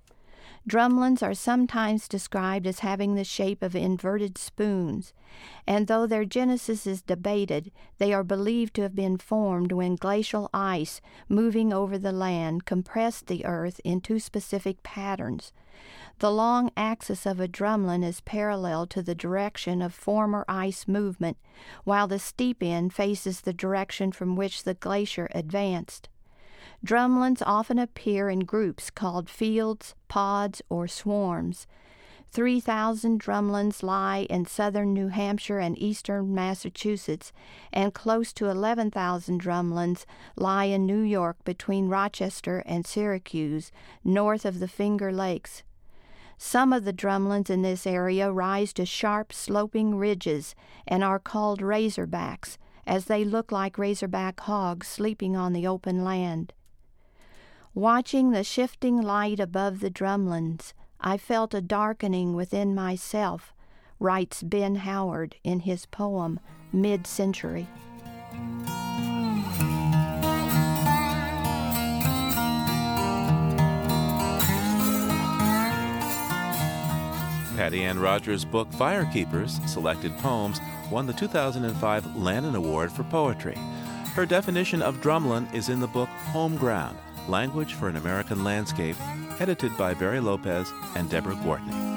Drumlins 0.70 1.24
are 1.24 1.34
sometimes 1.34 2.08
described 2.08 2.68
as 2.68 2.80
having 2.80 3.16
the 3.16 3.24
shape 3.24 3.64
of 3.64 3.76
inverted 3.76 4.38
spoons, 4.38 5.14
and 5.66 5.88
though 5.88 6.06
their 6.06 6.26
genesis 6.26 6.86
is 6.86 7.02
debated, 7.02 7.72
they 7.98 8.14
are 8.14 8.24
believed 8.24 8.76
to 8.76 8.84
have 8.84 8.94
been 8.94 9.18
formed 9.18 9.72
when 9.72 9.96
glacial 9.96 10.48
ice 10.54 11.02
moving 11.28 11.74
over 11.74 11.98
the 11.98 12.12
land 12.12 12.66
compressed 12.66 13.26
the 13.26 13.48
earth 13.48 13.82
into 13.84 14.20
specific 14.20 14.84
patterns. 14.84 15.54
The 16.20 16.32
long 16.32 16.70
axis 16.78 17.26
of 17.26 17.40
a 17.40 17.48
drumlin 17.48 18.04
is 18.04 18.22
parallel 18.22 18.86
to 18.88 19.02
the 19.02 19.16
direction 19.16 19.82
of 19.82 19.92
former 19.92 20.46
ice 20.48 20.88
movement, 20.88 21.38
while 21.84 22.08
the 22.08 22.20
steep 22.20 22.62
end 22.62 22.94
faces 22.94 23.42
the 23.42 23.54
direction 23.54 24.12
from 24.12 24.36
which 24.36 24.66
the 24.66 24.76
glacier 24.76 25.30
advanced. 25.34 26.10
Drumlins 26.86 27.44
often 27.46 27.78
appear 27.78 28.30
in 28.30 28.40
groups 28.40 28.90
called 28.90 29.30
fields, 29.30 29.96
pods, 30.08 30.62
or 30.70 30.88
swarms. 30.88 31.68
3,000 32.32 33.20
drumlins 33.20 33.84
lie 33.84 34.28
in 34.30 34.46
southern 34.46 34.94
New 34.94 35.08
Hampshire 35.08 35.60
and 35.60 35.78
eastern 35.78 36.34
Massachusetts, 36.34 37.34
and 37.74 37.94
close 37.94 38.32
to 38.34 38.48
11,000 38.48 39.42
drumlins 39.42 40.06
lie 40.36 40.66
in 40.66 40.86
New 40.86 41.02
York 41.02 41.44
between 41.44 41.90
Rochester 41.90 42.64
and 42.66 42.86
Syracuse, 42.86 43.72
north 44.04 44.46
of 44.46 44.60
the 44.60 44.68
Finger 44.68 45.12
Lakes. 45.12 45.64
Some 46.38 46.72
of 46.72 46.86
the 46.86 46.94
drumlins 46.94 47.50
in 47.50 47.62
this 47.62 47.86
area 47.86 48.32
rise 48.32 48.72
to 48.74 48.86
sharp 48.86 49.34
sloping 49.34 49.96
ridges 49.96 50.56
and 50.88 51.04
are 51.04 51.20
called 51.20 51.60
razorbacks, 51.60 52.58
as 52.88 53.06
they 53.06 53.26
look 53.26 53.52
like 53.52 53.78
razorback 53.78 54.40
hogs 54.42 54.88
sleeping 54.88 55.36
on 55.36 55.52
the 55.52 55.68
open 55.68 56.06
land. 56.06 56.54
Watching 57.80 58.32
the 58.32 58.44
shifting 58.44 59.02
light 59.02 59.40
above 59.40 59.80
the 59.80 59.90
drumlins, 59.90 60.74
I 61.00 61.16
felt 61.16 61.54
a 61.54 61.62
darkening 61.62 62.34
within 62.34 62.76
myself, 62.76 63.54
writes 64.02 64.44
Ben 64.44 64.76
Howard 64.76 65.38
in 65.46 65.62
his 65.62 65.86
poem 65.86 66.42
Mid 66.74 67.08
Century. 67.08 67.68
Pattiann 77.56 78.02
Rogers' 78.02 78.44
book 78.44 78.70
Firekeepers 78.72 79.66
Selected 79.70 80.12
Poems 80.18 80.60
won 80.92 81.08
the 81.08 81.14
2005 81.14 82.04
Lannan 82.08 82.56
Award 82.56 82.92
for 82.92 83.06
Poetry. 83.06 83.56
Her 84.16 84.26
definition 84.26 84.82
of 84.82 85.00
drumlin 85.00 85.54
is 85.54 85.70
in 85.70 85.80
the 85.80 85.88
book 85.88 86.10
Home 86.10 86.58
Ground 86.58 86.98
Language 87.30 87.76
for 87.76 87.88
an 87.88 87.96
American 87.96 88.44
Landscape, 88.44 88.96
edited 89.40 89.78
by 89.78 89.94
Barry 89.94 90.20
Lopez 90.20 90.74
and 90.96 91.08
Deborah 91.10 91.36
Gwartney. 91.36 91.89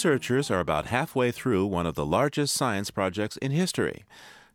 Researchers 0.00 0.50
are 0.50 0.60
about 0.60 0.86
halfway 0.86 1.30
through 1.30 1.66
one 1.66 1.84
of 1.84 1.94
the 1.94 2.06
largest 2.06 2.54
science 2.54 2.90
projects 2.90 3.36
in 3.36 3.50
history. 3.50 4.06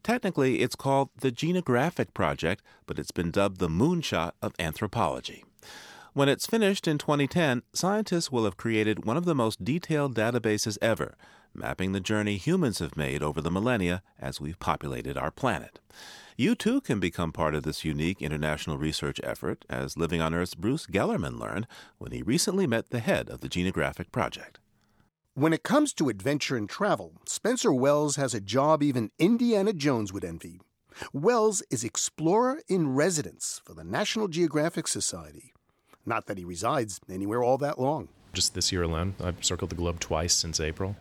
Technically, 0.01 0.61
it's 0.61 0.75
called 0.75 1.11
the 1.19 1.31
Genographic 1.31 2.15
Project, 2.15 2.63
but 2.87 2.97
it's 2.97 3.11
been 3.11 3.29
dubbed 3.29 3.59
the 3.59 3.67
moonshot 3.67 4.31
of 4.41 4.55
anthropology. 4.57 5.45
When 6.13 6.29
it's 6.29 6.47
finished 6.47 6.87
in 6.87 6.97
2010, 6.97 7.61
scientists 7.73 8.31
will 8.31 8.45
have 8.45 8.57
created 8.57 9.05
one 9.05 9.17
of 9.17 9.25
the 9.25 9.35
most 9.35 9.63
detailed 9.63 10.15
databases 10.15 10.79
ever, 10.81 11.15
mapping 11.53 11.91
the 11.91 11.99
journey 11.99 12.37
humans 12.37 12.79
have 12.79 12.97
made 12.97 13.21
over 13.21 13.39
the 13.39 13.51
millennia 13.51 14.01
as 14.19 14.41
we've 14.41 14.57
populated 14.57 15.15
our 15.15 15.29
planet. 15.29 15.79
You 16.35 16.55
too 16.55 16.81
can 16.81 16.99
become 16.99 17.31
part 17.31 17.53
of 17.53 17.61
this 17.61 17.85
unique 17.85 18.19
international 18.19 18.79
research 18.79 19.21
effort, 19.23 19.63
as 19.69 19.95
Living 19.95 20.21
on 20.21 20.33
Earth's 20.33 20.55
Bruce 20.55 20.87
Gellerman 20.87 21.39
learned 21.39 21.67
when 21.99 22.13
he 22.13 22.23
recently 22.23 22.65
met 22.65 22.89
the 22.89 22.97
head 22.97 23.29
of 23.29 23.41
the 23.41 23.47
Genographic 23.47 24.11
Project. 24.11 24.57
When 25.37 25.51
it 25.51 25.63
comes 25.63 25.91
to 25.95 26.07
adventure 26.07 26.55
and 26.55 26.69
travel, 26.69 27.11
Spencer 27.25 27.73
Wells 27.73 28.15
has 28.15 28.33
a 28.33 28.39
job 28.39 28.81
even 28.81 29.11
Indiana 29.19 29.73
Jones 29.73 30.13
would 30.13 30.23
envy. 30.23 30.61
Wells 31.11 31.61
is 31.69 31.83
explorer 31.83 32.61
in 32.69 32.95
residence 32.95 33.61
for 33.65 33.73
the 33.73 33.83
National 33.83 34.29
Geographic 34.29 34.87
Society. 34.87 35.51
Not 36.05 36.27
that 36.27 36.37
he 36.37 36.45
resides 36.45 37.01
anywhere 37.09 37.43
all 37.43 37.57
that 37.57 37.77
long. 37.77 38.07
Just 38.31 38.53
this 38.53 38.71
year 38.71 38.83
alone, 38.83 39.13
I've 39.21 39.43
circled 39.43 39.71
the 39.71 39.75
globe 39.75 39.99
twice 39.99 40.33
since 40.33 40.61
April. 40.61 40.95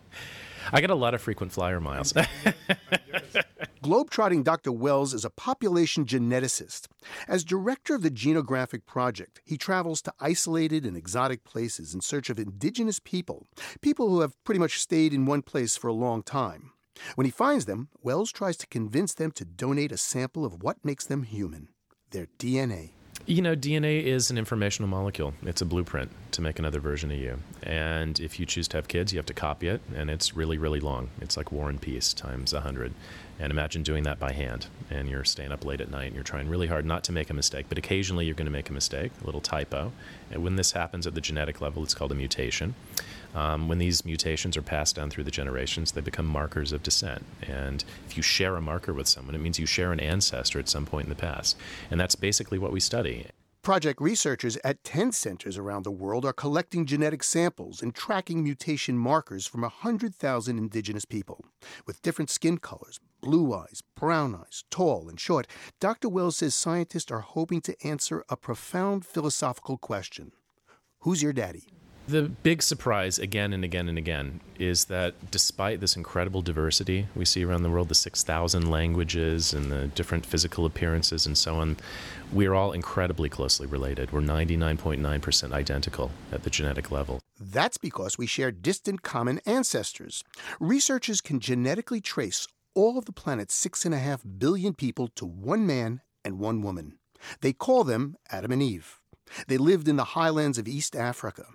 I 0.72 0.80
get 0.80 0.90
a 0.90 0.96
lot 0.96 1.14
of 1.14 1.20
frequent 1.20 1.52
flyer 1.52 1.78
miles. 1.78 2.12
Globetrotting 3.84 4.44
Dr. 4.44 4.72
Wells 4.72 5.12
is 5.12 5.26
a 5.26 5.30
population 5.30 6.06
geneticist. 6.06 6.86
As 7.28 7.44
director 7.44 7.94
of 7.94 8.00
the 8.00 8.10
Genographic 8.10 8.86
Project, 8.86 9.42
he 9.44 9.58
travels 9.58 10.00
to 10.00 10.12
isolated 10.18 10.86
and 10.86 10.96
exotic 10.96 11.44
places 11.44 11.92
in 11.92 12.00
search 12.00 12.30
of 12.30 12.38
indigenous 12.38 12.98
people, 12.98 13.46
people 13.82 14.08
who 14.08 14.20
have 14.20 14.42
pretty 14.42 14.58
much 14.58 14.80
stayed 14.80 15.12
in 15.12 15.26
one 15.26 15.42
place 15.42 15.76
for 15.76 15.88
a 15.88 15.92
long 15.92 16.22
time. 16.22 16.72
When 17.14 17.26
he 17.26 17.30
finds 17.30 17.66
them, 17.66 17.90
Wells 18.02 18.32
tries 18.32 18.56
to 18.56 18.66
convince 18.68 19.12
them 19.12 19.32
to 19.32 19.44
donate 19.44 19.92
a 19.92 19.98
sample 19.98 20.46
of 20.46 20.62
what 20.62 20.82
makes 20.82 21.04
them 21.04 21.24
human 21.24 21.68
their 22.10 22.28
DNA. 22.38 22.92
You 23.26 23.42
know, 23.42 23.56
DNA 23.56 24.02
is 24.02 24.30
an 24.30 24.38
informational 24.38 24.88
molecule. 24.88 25.34
It's 25.42 25.62
a 25.62 25.64
blueprint 25.64 26.10
to 26.32 26.42
make 26.42 26.58
another 26.58 26.78
version 26.78 27.10
of 27.10 27.18
you. 27.18 27.38
And 27.62 28.20
if 28.20 28.38
you 28.38 28.44
choose 28.44 28.68
to 28.68 28.76
have 28.76 28.86
kids, 28.86 29.12
you 29.12 29.18
have 29.18 29.26
to 29.26 29.34
copy 29.34 29.68
it, 29.68 29.80
and 29.94 30.10
it's 30.10 30.36
really, 30.36 30.58
really 30.58 30.80
long. 30.80 31.10
It's 31.20 31.36
like 31.36 31.50
War 31.50 31.70
and 31.70 31.80
Peace 31.80 32.12
times 32.12 32.52
100. 32.52 32.92
And 33.38 33.50
imagine 33.50 33.82
doing 33.82 34.04
that 34.04 34.18
by 34.18 34.32
hand. 34.32 34.66
And 34.90 35.08
you're 35.08 35.24
staying 35.24 35.52
up 35.52 35.64
late 35.64 35.80
at 35.80 35.90
night 35.90 36.06
and 36.06 36.14
you're 36.14 36.24
trying 36.24 36.48
really 36.48 36.68
hard 36.68 36.86
not 36.86 37.04
to 37.04 37.12
make 37.12 37.30
a 37.30 37.34
mistake, 37.34 37.66
but 37.68 37.78
occasionally 37.78 38.26
you're 38.26 38.34
going 38.34 38.46
to 38.46 38.52
make 38.52 38.70
a 38.70 38.72
mistake, 38.72 39.12
a 39.22 39.26
little 39.26 39.40
typo. 39.40 39.92
And 40.30 40.42
when 40.42 40.56
this 40.56 40.72
happens 40.72 41.06
at 41.06 41.14
the 41.14 41.20
genetic 41.20 41.60
level, 41.60 41.82
it's 41.82 41.94
called 41.94 42.12
a 42.12 42.14
mutation. 42.14 42.74
Um, 43.34 43.68
when 43.68 43.78
these 43.78 44.04
mutations 44.04 44.56
are 44.56 44.62
passed 44.62 44.94
down 44.94 45.10
through 45.10 45.24
the 45.24 45.30
generations, 45.30 45.92
they 45.92 46.00
become 46.00 46.26
markers 46.26 46.70
of 46.70 46.82
descent. 46.82 47.24
And 47.42 47.84
if 48.06 48.16
you 48.16 48.22
share 48.22 48.56
a 48.56 48.60
marker 48.60 48.92
with 48.92 49.08
someone, 49.08 49.34
it 49.34 49.38
means 49.38 49.58
you 49.58 49.66
share 49.66 49.92
an 49.92 50.00
ancestor 50.00 50.60
at 50.60 50.68
some 50.68 50.86
point 50.86 51.06
in 51.06 51.10
the 51.10 51.16
past. 51.16 51.56
And 51.90 51.98
that's 51.98 52.14
basically 52.14 52.58
what 52.58 52.70
we 52.70 52.78
study. 52.78 53.26
Project 53.64 53.98
researchers 53.98 54.58
at 54.62 54.84
10 54.84 55.12
centers 55.12 55.56
around 55.56 55.84
the 55.84 55.90
world 55.90 56.26
are 56.26 56.34
collecting 56.34 56.84
genetic 56.84 57.24
samples 57.24 57.80
and 57.80 57.94
tracking 57.94 58.44
mutation 58.44 58.98
markers 58.98 59.46
from 59.46 59.62
100,000 59.62 60.58
indigenous 60.58 61.06
people. 61.06 61.46
With 61.86 62.02
different 62.02 62.28
skin 62.28 62.58
colors, 62.58 63.00
blue 63.24 63.54
eyes, 63.54 63.82
brown 63.98 64.34
eyes, 64.34 64.64
tall 64.70 65.08
and 65.08 65.18
short, 65.18 65.46
Dr. 65.80 66.10
Wells 66.10 66.36
says 66.36 66.54
scientists 66.54 67.10
are 67.10 67.20
hoping 67.20 67.62
to 67.62 67.74
answer 67.82 68.22
a 68.28 68.36
profound 68.36 69.06
philosophical 69.06 69.78
question 69.78 70.32
Who's 71.00 71.22
your 71.22 71.32
daddy? 71.32 71.68
The 72.06 72.24
big 72.24 72.62
surprise 72.62 73.18
again 73.18 73.54
and 73.54 73.64
again 73.64 73.88
and 73.88 73.96
again 73.96 74.40
is 74.58 74.84
that 74.86 75.14
despite 75.30 75.80
this 75.80 75.96
incredible 75.96 76.42
diversity 76.42 77.06
we 77.16 77.24
see 77.24 77.42
around 77.42 77.62
the 77.62 77.70
world, 77.70 77.88
the 77.88 77.94
6,000 77.94 78.70
languages 78.70 79.54
and 79.54 79.72
the 79.72 79.86
different 79.86 80.26
physical 80.26 80.66
appearances 80.66 81.24
and 81.24 81.38
so 81.38 81.56
on, 81.56 81.78
we 82.30 82.44
are 82.44 82.54
all 82.54 82.72
incredibly 82.72 83.30
closely 83.30 83.66
related. 83.66 84.12
We're 84.12 84.20
99.9% 84.20 85.52
identical 85.52 86.10
at 86.30 86.42
the 86.42 86.50
genetic 86.50 86.90
level. 86.90 87.20
That's 87.40 87.78
because 87.78 88.18
we 88.18 88.26
share 88.26 88.50
distant 88.50 89.00
common 89.00 89.40
ancestors. 89.46 90.22
Researchers 90.60 91.22
can 91.22 91.40
genetically 91.40 92.02
trace 92.02 92.46
all 92.74 92.98
of 92.98 93.04
the 93.04 93.12
planet's 93.12 93.54
6.5 93.64 94.38
billion 94.38 94.74
people 94.74 95.08
to 95.08 95.24
one 95.24 95.66
man 95.66 96.00
and 96.24 96.38
one 96.38 96.62
woman. 96.62 96.98
They 97.40 97.52
call 97.52 97.84
them 97.84 98.16
Adam 98.30 98.52
and 98.52 98.62
Eve. 98.62 99.00
They 99.46 99.56
lived 99.56 99.88
in 99.88 99.96
the 99.96 100.04
highlands 100.04 100.58
of 100.58 100.68
East 100.68 100.94
Africa. 100.94 101.46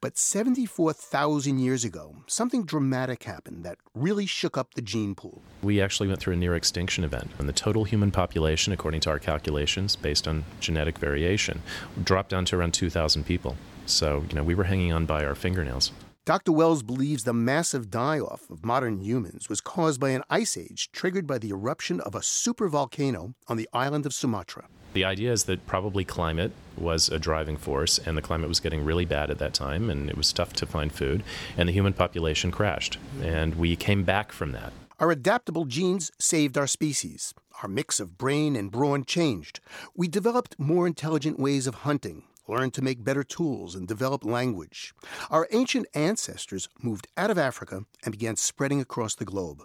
But 0.00 0.16
74,000 0.16 1.58
years 1.58 1.84
ago, 1.84 2.16
something 2.26 2.64
dramatic 2.64 3.24
happened 3.24 3.64
that 3.64 3.76
really 3.94 4.24
shook 4.24 4.56
up 4.56 4.72
the 4.72 4.80
gene 4.80 5.14
pool. 5.14 5.42
We 5.62 5.82
actually 5.82 6.08
went 6.08 6.20
through 6.20 6.32
a 6.34 6.36
near 6.36 6.54
extinction 6.54 7.04
event, 7.04 7.32
and 7.38 7.46
the 7.46 7.52
total 7.52 7.84
human 7.84 8.10
population, 8.10 8.72
according 8.72 9.02
to 9.02 9.10
our 9.10 9.18
calculations, 9.18 9.94
based 9.94 10.26
on 10.26 10.44
genetic 10.60 10.96
variation, 10.98 11.60
dropped 12.02 12.30
down 12.30 12.46
to 12.46 12.56
around 12.56 12.72
2,000 12.72 13.24
people. 13.24 13.56
So, 13.84 14.24
you 14.30 14.34
know, 14.34 14.44
we 14.44 14.54
were 14.54 14.64
hanging 14.64 14.92
on 14.92 15.04
by 15.04 15.24
our 15.24 15.34
fingernails. 15.34 15.92
Dr. 16.26 16.50
Wells 16.50 16.82
believes 16.82 17.22
the 17.22 17.32
massive 17.32 17.88
die 17.88 18.18
off 18.18 18.50
of 18.50 18.64
modern 18.64 18.98
humans 18.98 19.48
was 19.48 19.60
caused 19.60 20.00
by 20.00 20.08
an 20.08 20.24
ice 20.28 20.56
age 20.56 20.90
triggered 20.90 21.24
by 21.24 21.38
the 21.38 21.50
eruption 21.50 22.00
of 22.00 22.16
a 22.16 22.18
supervolcano 22.18 23.34
on 23.46 23.56
the 23.56 23.68
island 23.72 24.06
of 24.06 24.12
Sumatra. 24.12 24.66
The 24.94 25.04
idea 25.04 25.30
is 25.30 25.44
that 25.44 25.64
probably 25.68 26.04
climate 26.04 26.50
was 26.76 27.08
a 27.08 27.20
driving 27.20 27.56
force, 27.56 27.98
and 27.98 28.16
the 28.16 28.22
climate 28.22 28.48
was 28.48 28.58
getting 28.58 28.84
really 28.84 29.04
bad 29.04 29.30
at 29.30 29.38
that 29.38 29.54
time, 29.54 29.88
and 29.88 30.10
it 30.10 30.16
was 30.16 30.32
tough 30.32 30.52
to 30.54 30.66
find 30.66 30.92
food, 30.92 31.22
and 31.56 31.68
the 31.68 31.72
human 31.72 31.92
population 31.92 32.50
crashed. 32.50 32.98
And 33.22 33.54
we 33.54 33.76
came 33.76 34.02
back 34.02 34.32
from 34.32 34.50
that. 34.50 34.72
Our 34.98 35.12
adaptable 35.12 35.64
genes 35.64 36.10
saved 36.18 36.58
our 36.58 36.66
species. 36.66 37.34
Our 37.62 37.68
mix 37.68 38.00
of 38.00 38.18
brain 38.18 38.56
and 38.56 38.72
brawn 38.72 39.04
changed. 39.04 39.60
We 39.94 40.08
developed 40.08 40.58
more 40.58 40.88
intelligent 40.88 41.38
ways 41.38 41.68
of 41.68 41.76
hunting, 41.86 42.24
learned 42.48 42.74
to 42.74 42.82
make 42.82 43.04
better 43.04 43.24
tools, 43.24 43.74
and 43.74 43.86
develop 43.88 44.24
language. 44.24 44.94
Our 45.30 45.48
ancient 45.52 45.86
ancestors 45.94 46.68
moved 46.82 47.06
out 47.16 47.30
of 47.30 47.38
Africa 47.38 47.84
and 48.04 48.12
began 48.12 48.36
spreading 48.36 48.80
across 48.80 49.14
the 49.14 49.24
globe. 49.24 49.62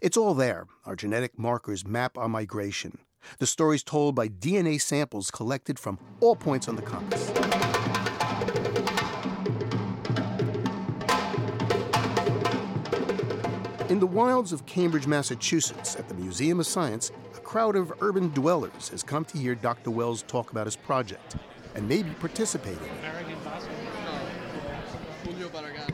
It's 0.00 0.16
all 0.16 0.34
there. 0.34 0.66
Our 0.86 0.96
genetic 0.96 1.38
markers 1.38 1.86
map 1.86 2.16
our 2.16 2.28
migration. 2.28 2.98
The 3.38 3.46
stories 3.46 3.82
told 3.82 4.14
by 4.14 4.28
DNA 4.28 4.80
samples 4.80 5.30
collected 5.30 5.78
from 5.78 5.98
all 6.20 6.36
points 6.36 6.68
on 6.68 6.76
the 6.76 6.82
compass. 6.82 7.30
In 13.90 14.00
the 14.00 14.06
wilds 14.06 14.52
of 14.52 14.66
Cambridge, 14.66 15.06
Massachusetts, 15.06 15.94
at 15.96 16.08
the 16.08 16.14
Museum 16.14 16.58
of 16.58 16.66
Science, 16.66 17.12
a 17.36 17.40
crowd 17.40 17.76
of 17.76 17.92
urban 18.00 18.30
dwellers 18.30 18.88
has 18.88 19.02
come 19.02 19.24
to 19.26 19.38
hear 19.38 19.54
Dr. 19.54 19.90
Wells 19.90 20.22
talk 20.22 20.50
about 20.50 20.66
his 20.66 20.76
project 20.76 21.36
and 21.74 21.88
maybe 21.88 22.10
participate 22.20 22.78
in 22.78 22.84
it. 22.84 23.14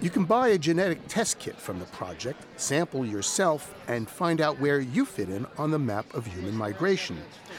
You 0.00 0.10
can 0.10 0.24
buy 0.24 0.48
a 0.48 0.58
genetic 0.58 1.06
test 1.08 1.38
kit 1.38 1.56
from 1.56 1.78
the 1.78 1.84
project, 1.86 2.42
sample 2.56 3.04
yourself, 3.04 3.74
and 3.86 4.08
find 4.08 4.40
out 4.40 4.58
where 4.58 4.80
you 4.80 5.04
fit 5.04 5.28
in 5.28 5.46
on 5.58 5.70
the 5.70 5.78
map 5.78 6.12
of 6.14 6.26
human 6.26 6.56
migration. 6.56 7.18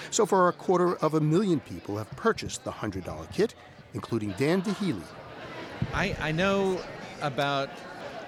So 0.10 0.26
far, 0.26 0.48
a 0.48 0.54
quarter 0.54 0.96
of 0.98 1.14
a 1.14 1.20
million 1.22 1.60
people 1.60 1.98
have 1.98 2.10
purchased 2.12 2.64
the 2.64 2.72
$100 2.72 3.32
kit, 3.32 3.54
including 3.94 4.34
Dan 4.38 4.62
DeHealy. 4.62 5.04
I, 5.94 6.16
I 6.20 6.32
know 6.32 6.82
about 7.22 7.70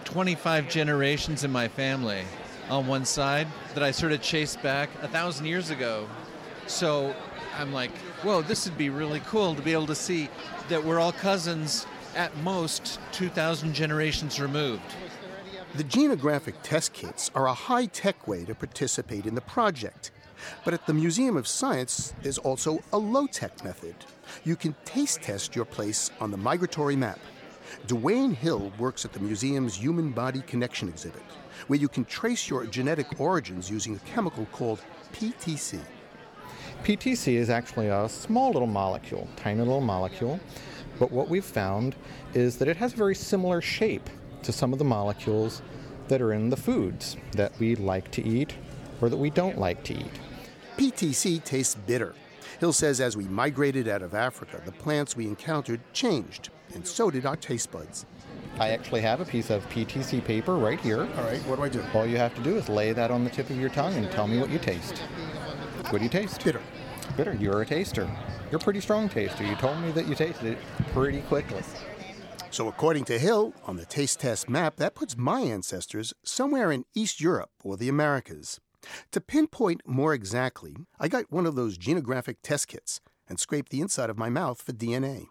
25 0.06 0.70
generations 0.70 1.44
in 1.44 1.52
my 1.52 1.68
family 1.68 2.24
on 2.70 2.88
one 2.88 3.06
side 3.06 3.48
that 3.74 3.84
I 3.84 3.92
sort 3.92 4.12
of 4.12 4.22
chased 4.22 4.62
back 4.62 4.90
a 5.02 5.08
thousand 5.08 5.46
years 5.46 5.70
ago. 5.70 6.08
So 6.68 7.16
I'm 7.58 7.74
like, 7.74 7.92
whoa, 8.24 8.42
this 8.42 8.68
would 8.68 8.78
be 8.78 8.90
really 8.90 9.22
cool 9.22 9.56
to 9.56 9.62
be 9.62 9.74
able 9.74 9.88
to 9.88 9.96
see 9.96 10.30
that 10.70 10.84
we're 10.84 11.00
all 11.00 11.12
cousins 11.12 11.86
at 12.16 12.36
most 12.38 13.00
2,000 13.12 13.74
generations 13.74 14.40
removed. 14.40 14.82
The 15.76 15.84
genographic 15.84 16.56
test 16.62 16.94
kits 16.94 17.32
are 17.34 17.48
a 17.48 17.54
high 17.54 17.88
tech 17.88 18.28
way 18.28 18.46
to 18.46 18.54
participate 18.54 19.26
in 19.26 19.36
the 19.36 19.42
project. 19.42 20.12
But 20.66 20.74
at 20.74 20.86
the 20.86 20.94
Museum 20.94 21.38
of 21.38 21.48
Science, 21.48 22.14
there's 22.22 22.38
also 22.38 22.84
a 22.92 22.98
low 22.98 23.28
tech 23.28 23.64
method. 23.64 23.96
You 24.44 24.56
can 24.56 24.76
taste 24.86 25.22
test 25.22 25.56
your 25.56 25.66
place 25.66 26.12
on 26.20 26.32
the 26.32 26.38
migratory 26.38 26.96
map. 26.96 27.20
Dwayne 27.88 28.36
Hill 28.36 28.72
works 28.78 29.06
at 29.06 29.14
the 29.14 29.20
museum's 29.20 29.76
Human 29.76 30.12
Body 30.12 30.42
Connection 30.42 30.90
exhibit, 30.90 31.24
where 31.68 31.80
you 31.80 31.88
can 31.88 32.06
trace 32.06 32.50
your 32.50 32.66
genetic 32.66 33.20
origins 33.20 33.70
using 33.70 33.96
a 33.96 34.00
chemical 34.00 34.46
called 34.52 34.80
PTC. 35.14 35.80
PTC 36.84 37.36
is 37.36 37.50
actually 37.50 37.88
a 37.88 38.10
small 38.10 38.52
little 38.52 38.68
molecule, 38.68 39.28
tiny 39.38 39.60
little 39.60 39.82
molecule 39.82 40.40
but 41.00 41.12
what 41.12 41.30
we've 41.30 41.46
found 41.46 41.96
is 42.34 42.58
that 42.58 42.68
it 42.68 42.78
has 42.78 42.94
a 42.94 42.98
very 42.98 43.16
similar 43.16 43.62
shape 43.62 44.10
to 44.44 44.52
some 44.52 44.74
of 44.74 44.80
the 44.80 44.86
molecules 44.86 45.62
that 46.08 46.22
are 46.22 46.34
in 46.34 46.50
the 46.50 46.58
foods 46.58 47.18
that 47.32 47.58
we 47.60 47.76
like 47.76 48.12
to 48.12 48.24
eat 48.24 48.56
or 49.02 49.10
that 49.10 49.18
we 49.18 49.30
don't 49.30 49.58
like 49.58 49.84
to 49.86 49.94
eat. 49.94 50.20
PTC 50.78 51.44
tastes 51.44 51.76
bitter. 51.76 52.14
Hill 52.60 52.74
says 52.74 53.02
as 53.02 53.18
we 53.18 53.26
migrated 53.26 53.88
out 53.88 54.02
of 54.02 54.14
Africa, 54.14 54.62
the 54.64 54.72
plants 54.72 55.16
we 55.16 55.28
encountered 55.28 55.82
changed, 55.92 56.50
and 56.74 56.88
so 56.88 57.10
did 57.10 57.26
our 57.26 57.36
taste 57.36 57.72
buds. 57.72 58.06
I 58.60 58.70
actually 58.70 59.02
have 59.02 59.20
a 59.20 59.26
piece 59.26 59.50
of 59.50 59.68
PTC 59.70 60.24
paper 60.24 60.56
right 60.56 60.80
here. 60.80 61.02
All 61.02 61.24
right, 61.24 61.42
what 61.48 61.58
do 61.58 61.64
I 61.64 61.70
do? 61.70 61.84
All 61.94 62.06
you 62.06 62.18
have 62.18 62.36
to 62.36 62.42
do 62.42 62.56
is 62.56 62.70
lay 62.70 62.94
that 62.94 63.12
on 63.12 63.24
the 63.24 63.30
tip 63.30 63.50
of 63.50 63.60
your 63.60 63.70
tongue 63.70 63.96
and 63.96 64.10
tell 64.12 64.28
me 64.28 64.40
what 64.40 64.50
you 64.50 64.60
taste. 64.60 65.04
What 65.94 66.00
do 66.00 66.06
you 66.06 66.10
taste? 66.10 66.44
Bitter. 66.44 66.62
Bitter. 67.16 67.36
You're 67.36 67.62
a 67.62 67.66
taster. 67.68 68.10
You're 68.50 68.60
a 68.60 68.64
pretty 68.64 68.82
strong 68.82 69.10
taster. 69.10 69.44
You 69.44 69.54
told 69.58 69.80
me 69.80 69.92
that 69.92 70.08
you 70.08 70.16
tasted 70.16 70.54
it 70.54 70.58
pretty 70.92 71.22
quickly. 71.22 71.62
So, 72.50 72.68
according 72.68 73.04
to 73.06 73.20
Hill, 73.20 73.54
on 73.66 73.78
the 73.78 73.86
taste 73.86 74.20
test 74.20 74.50
map, 74.50 74.78
that 74.78 74.96
puts 74.96 75.16
my 75.16 75.42
ancestors 75.42 76.12
somewhere 76.24 76.72
in 76.72 76.86
East 76.96 77.22
Europe 77.22 77.52
or 77.64 77.78
the 77.78 77.90
Americas. 77.90 78.60
To 79.12 79.22
pinpoint 79.22 79.82
more 79.86 80.16
exactly, 80.16 80.76
I 81.00 81.10
got 81.10 81.32
one 81.32 81.46
of 81.46 81.54
those 81.54 81.78
genographic 81.78 82.38
test 82.42 82.70
kits 82.70 83.00
and 83.30 83.40
scraped 83.40 83.70
the 83.70 83.82
inside 83.82 84.10
of 84.10 84.18
my 84.18 84.30
mouth 84.30 84.64
for 84.64 84.72
DNA. 84.72 85.28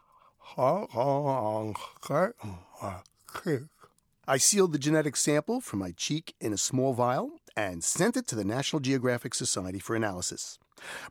I 4.29 4.37
sealed 4.37 4.72
the 4.72 4.79
genetic 4.79 5.16
sample 5.16 5.61
from 5.61 5.81
my 5.81 5.90
cheek 5.90 6.37
in 6.40 6.53
a 6.53 6.57
small 6.57 6.92
vial 6.92 7.33
and 7.57 7.83
sent 7.85 8.17
it 8.17 8.27
to 8.29 8.37
the 8.37 8.45
National 8.45 8.81
Geographic 8.81 9.35
Society 9.35 9.79
for 9.79 9.97
analysis. 9.97 10.59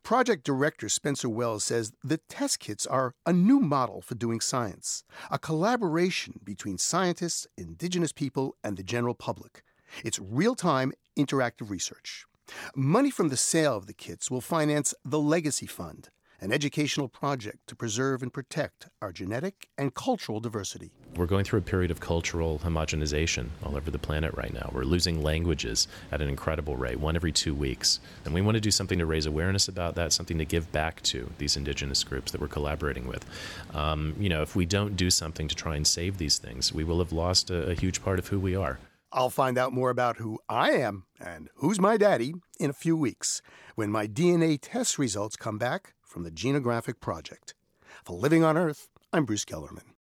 Project 0.03 0.43
Director 0.43 0.89
Spencer 0.89 1.29
Wells 1.29 1.63
says 1.63 1.93
the 2.03 2.17
test 2.17 2.59
kits 2.59 2.85
are 2.85 3.13
a 3.25 3.33
new 3.33 3.59
model 3.59 4.01
for 4.01 4.15
doing 4.15 4.41
science, 4.41 5.03
a 5.29 5.39
collaboration 5.39 6.39
between 6.43 6.77
scientists, 6.77 7.47
indigenous 7.57 8.11
people, 8.11 8.55
and 8.63 8.77
the 8.77 8.83
general 8.83 9.15
public. 9.15 9.63
It's 10.03 10.19
real 10.19 10.55
time, 10.55 10.93
interactive 11.17 11.69
research. 11.69 12.25
Money 12.75 13.11
from 13.11 13.29
the 13.29 13.37
sale 13.37 13.77
of 13.77 13.87
the 13.87 13.93
kits 13.93 14.29
will 14.29 14.41
finance 14.41 14.93
the 15.05 15.19
Legacy 15.19 15.67
Fund, 15.67 16.09
an 16.41 16.51
educational 16.51 17.07
project 17.07 17.67
to 17.67 17.75
preserve 17.75 18.23
and 18.23 18.33
protect 18.33 18.89
our 18.99 19.11
genetic 19.11 19.67
and 19.77 19.93
cultural 19.93 20.39
diversity. 20.39 20.91
We're 21.15 21.27
going 21.27 21.45
through 21.45 21.59
a 21.59 21.63
period 21.63 21.91
of 21.91 21.99
cultural 21.99 22.59
homogenization 22.59 23.49
all 23.63 23.77
over 23.77 23.91
the 23.91 23.99
planet 23.99 24.33
right 24.35 24.51
now. 24.51 24.71
We're 24.73 24.83
losing 24.83 25.21
languages 25.21 25.87
at 26.11 26.19
an 26.19 26.29
incredible 26.29 26.77
rate, 26.77 26.99
one 26.99 27.15
every 27.15 27.31
two 27.31 27.53
weeks. 27.53 27.99
And 28.25 28.33
we 28.33 28.41
want 28.41 28.55
to 28.55 28.61
do 28.61 28.71
something 28.71 28.97
to 28.97 29.05
raise 29.05 29.27
awareness 29.27 29.67
about 29.67 29.93
that, 29.95 30.13
something 30.13 30.39
to 30.39 30.45
give 30.45 30.71
back 30.71 31.01
to 31.03 31.29
these 31.37 31.55
indigenous 31.55 32.03
groups 32.03 32.31
that 32.31 32.41
we're 32.41 32.47
collaborating 32.47 33.07
with. 33.07 33.23
Um, 33.75 34.15
you 34.19 34.29
know, 34.29 34.41
if 34.41 34.55
we 34.55 34.65
don't 34.65 34.95
do 34.95 35.11
something 35.11 35.47
to 35.47 35.55
try 35.55 35.75
and 35.75 35.85
save 35.85 36.17
these 36.17 36.39
things, 36.39 36.73
we 36.73 36.83
will 36.83 36.99
have 36.99 37.11
lost 37.11 37.51
a, 37.51 37.69
a 37.69 37.73
huge 37.75 38.03
part 38.03 38.17
of 38.17 38.29
who 38.29 38.39
we 38.39 38.55
are. 38.55 38.79
I'll 39.13 39.29
find 39.29 39.57
out 39.57 39.73
more 39.73 39.89
about 39.89 40.17
who 40.17 40.39
I 40.47 40.71
am 40.71 41.03
and 41.19 41.49
who's 41.55 41.79
my 41.81 41.97
daddy 41.97 42.33
in 42.59 42.69
a 42.69 42.73
few 42.73 42.95
weeks 42.95 43.41
when 43.75 43.91
my 43.91 44.07
DNA 44.07 44.57
test 44.61 44.97
results 44.97 45.35
come 45.35 45.57
back 45.57 45.93
from 46.11 46.23
the 46.23 46.31
Genographic 46.31 46.99
Project. 46.99 47.53
For 48.03 48.13
Living 48.13 48.43
on 48.43 48.57
Earth, 48.57 48.89
I'm 49.13 49.23
Bruce 49.23 49.45
Gellerman. 49.45 49.93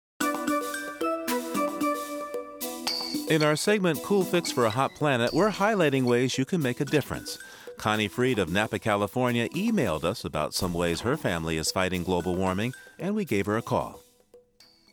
In 3.31 3.45
our 3.45 3.55
segment 3.55 4.03
Cool 4.03 4.25
Fix 4.25 4.51
for 4.51 4.67
a 4.67 4.71
Hot 4.71 4.91
Planet, 4.97 5.33
we're 5.33 5.51
highlighting 5.51 6.03
ways 6.03 6.37
you 6.37 6.45
can 6.45 6.61
make 6.61 6.81
a 6.81 6.85
difference. 6.85 7.39
Connie 7.79 8.09
Freed 8.09 8.41
of 8.41 8.51
Napa, 8.51 8.81
California 8.81 9.49
emailed 9.51 10.03
us 10.03 10.25
about 10.25 10.53
some 10.53 10.75
ways 10.75 11.03
her 11.03 11.17
family 11.17 11.57
is 11.57 11.71
fighting 11.71 12.03
global 12.03 12.35
warming, 12.35 12.75
and 12.99 13.15
we 13.15 13.25
gave 13.25 13.47
her 13.47 13.57
a 13.57 13.63
call. 13.63 14.01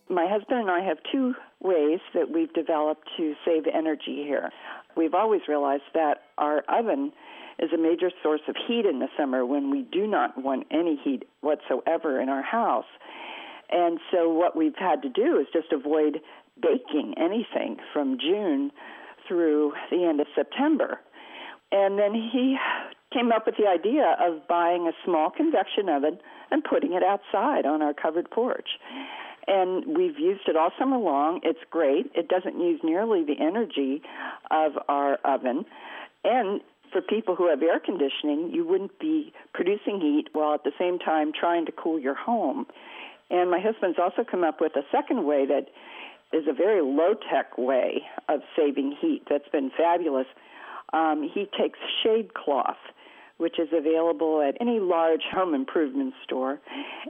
My 0.10 0.28
husband 0.30 0.60
and 0.62 0.70
I 0.70 0.82
have 0.82 1.00
two 1.12 1.34
ways 1.60 2.00
that 2.14 2.32
we've 2.32 2.54
developed 2.54 3.10
to 3.18 3.34
save 3.44 3.64
energy 3.74 4.24
here. 4.24 4.52
We've 4.96 5.16
always 5.16 5.42
realized 5.48 5.84
that 5.96 6.24
our 6.38 6.60
oven 6.70 7.12
is 7.60 7.72
a 7.74 7.78
major 7.78 8.12
source 8.22 8.42
of 8.48 8.56
heat 8.68 8.86
in 8.86 9.00
the 9.00 9.08
summer 9.18 9.46
when 9.46 9.72
we 9.72 9.84
do 9.92 10.06
not 10.08 10.42
want 10.42 10.68
any 10.72 11.00
heat 11.04 11.24
whatsoever 11.42 12.22
in 12.22 12.30
our 12.30 12.44
house. 12.44 12.86
And 13.70 14.00
so 14.12 14.32
what 14.32 14.56
we've 14.56 14.78
had 14.78 15.02
to 15.02 15.10
do 15.10 15.40
is 15.40 15.48
just 15.52 15.72
avoid 15.72 16.20
baking 16.62 17.16
anything 17.18 17.78
from 17.94 18.18
June 18.20 18.72
through 19.28 19.74
the 19.92 20.06
end 20.06 20.22
of 20.22 20.28
September. 20.36 21.00
And 21.72 22.00
then 22.00 22.14
he 22.14 22.58
came 23.14 23.32
up 23.32 23.46
with 23.46 23.56
the 23.58 23.68
idea 23.68 24.16
of 24.20 24.48
buying 24.48 24.88
a 24.88 24.92
small 25.04 25.30
convection 25.30 25.90
oven 25.90 26.20
and 26.52 26.64
putting 26.64 26.94
it 26.94 27.04
outside 27.04 27.66
on 27.66 27.82
our 27.82 27.94
covered 27.94 28.30
porch. 28.32 28.70
And 29.48 29.98
we've 29.98 30.20
used 30.20 30.48
it 30.48 30.56
all 30.56 30.72
summer 30.78 30.98
long. 30.98 31.40
It's 31.44 31.60
great. 31.70 32.12
It 32.16 32.28
doesn't 32.28 32.60
use 32.60 32.82
nearly 32.84 33.24
the 33.24 33.36
energy 33.40 34.02
of 34.52 34.74
our 34.90 35.16
oven. 35.24 35.66
And 36.24 36.62
for 36.98 37.02
people 37.02 37.36
who 37.36 37.48
have 37.48 37.62
air 37.62 37.80
conditioning, 37.80 38.50
you 38.52 38.66
wouldn't 38.66 38.98
be 39.00 39.32
producing 39.54 40.02
heat 40.02 40.30
while 40.34 40.56
at 40.56 40.64
the 40.64 40.72
same 40.80 40.98
time 40.98 41.32
trying 41.32 41.64
to 41.66 41.72
cool 41.72 42.00
your 42.00 42.16
home. 42.16 42.66
And 43.30 43.52
my 43.52 43.60
husband's 43.60 44.00
also 44.00 44.24
come 44.24 44.44
up 44.44 44.60
with 44.60 44.76
a 44.76 44.82
second 44.92 45.26
way 45.26 45.46
that 45.46 45.68
is 46.34 46.46
a 46.50 46.54
very 46.54 46.82
low 46.82 47.14
tech 47.14 47.56
way 47.58 48.02
of 48.30 48.40
saving 48.58 48.96
heat 49.00 49.24
that's 49.30 49.48
been 49.50 49.70
fabulous. 49.78 50.26
Um, 50.94 51.30
he 51.32 51.48
takes 51.60 51.78
shade 52.04 52.34
cloth, 52.34 52.78
which 53.38 53.60
is 53.60 53.68
available 53.72 54.42
at 54.42 54.60
any 54.60 54.80
large 54.80 55.24
home 55.32 55.54
improvement 55.54 56.16
store, 56.24 56.60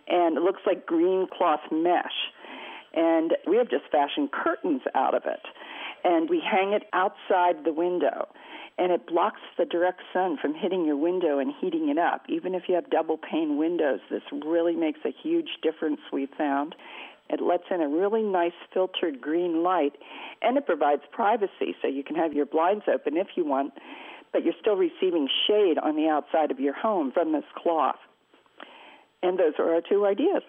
and 0.07 0.35
it 0.35 0.41
looks 0.41 0.61
like 0.65 0.85
green 0.85 1.27
cloth 1.31 1.61
mesh. 1.71 2.33
And 2.93 3.35
we 3.47 3.55
have 3.57 3.69
just 3.69 3.85
fashioned 3.89 4.31
curtains 4.31 4.81
out 4.95 5.13
of 5.13 5.21
it, 5.25 5.41
and 6.03 6.29
we 6.29 6.41
hang 6.41 6.73
it 6.73 6.83
outside 6.91 7.63
the 7.63 7.71
window. 7.71 8.27
And 8.79 8.91
it 8.91 9.07
blocks 9.07 9.41
the 9.57 9.65
direct 9.65 10.01
sun 10.13 10.37
from 10.39 10.53
hitting 10.53 10.85
your 10.85 10.97
window 10.97 11.39
and 11.39 11.51
heating 11.59 11.89
it 11.89 11.97
up. 11.97 12.25
Even 12.29 12.53
if 12.53 12.63
you 12.67 12.75
have 12.75 12.89
double 12.89 13.17
pane 13.17 13.57
windows, 13.57 13.99
this 14.09 14.21
really 14.31 14.75
makes 14.75 14.99
a 15.03 15.09
huge 15.23 15.49
difference, 15.63 15.99
we've 16.13 16.29
found. 16.37 16.75
It 17.29 17.41
lets 17.41 17.63
in 17.71 17.81
a 17.81 17.87
really 17.87 18.21
nice 18.21 18.53
filtered 18.73 19.19
green 19.19 19.63
light, 19.63 19.93
and 20.41 20.57
it 20.57 20.65
provides 20.65 21.01
privacy 21.11 21.75
so 21.81 21.87
you 21.87 22.03
can 22.03 22.15
have 22.15 22.33
your 22.33 22.45
blinds 22.45 22.85
open 22.87 23.17
if 23.17 23.27
you 23.35 23.45
want, 23.45 23.73
but 24.31 24.45
you're 24.45 24.53
still 24.61 24.75
receiving 24.75 25.27
shade 25.47 25.77
on 25.77 25.95
the 25.95 26.07
outside 26.07 26.51
of 26.51 26.59
your 26.59 26.73
home 26.73 27.11
from 27.11 27.33
this 27.33 27.43
cloth. 27.55 27.97
And 29.23 29.39
those 29.39 29.53
are 29.57 29.73
our 29.73 29.81
two 29.81 30.05
ideas. 30.05 30.43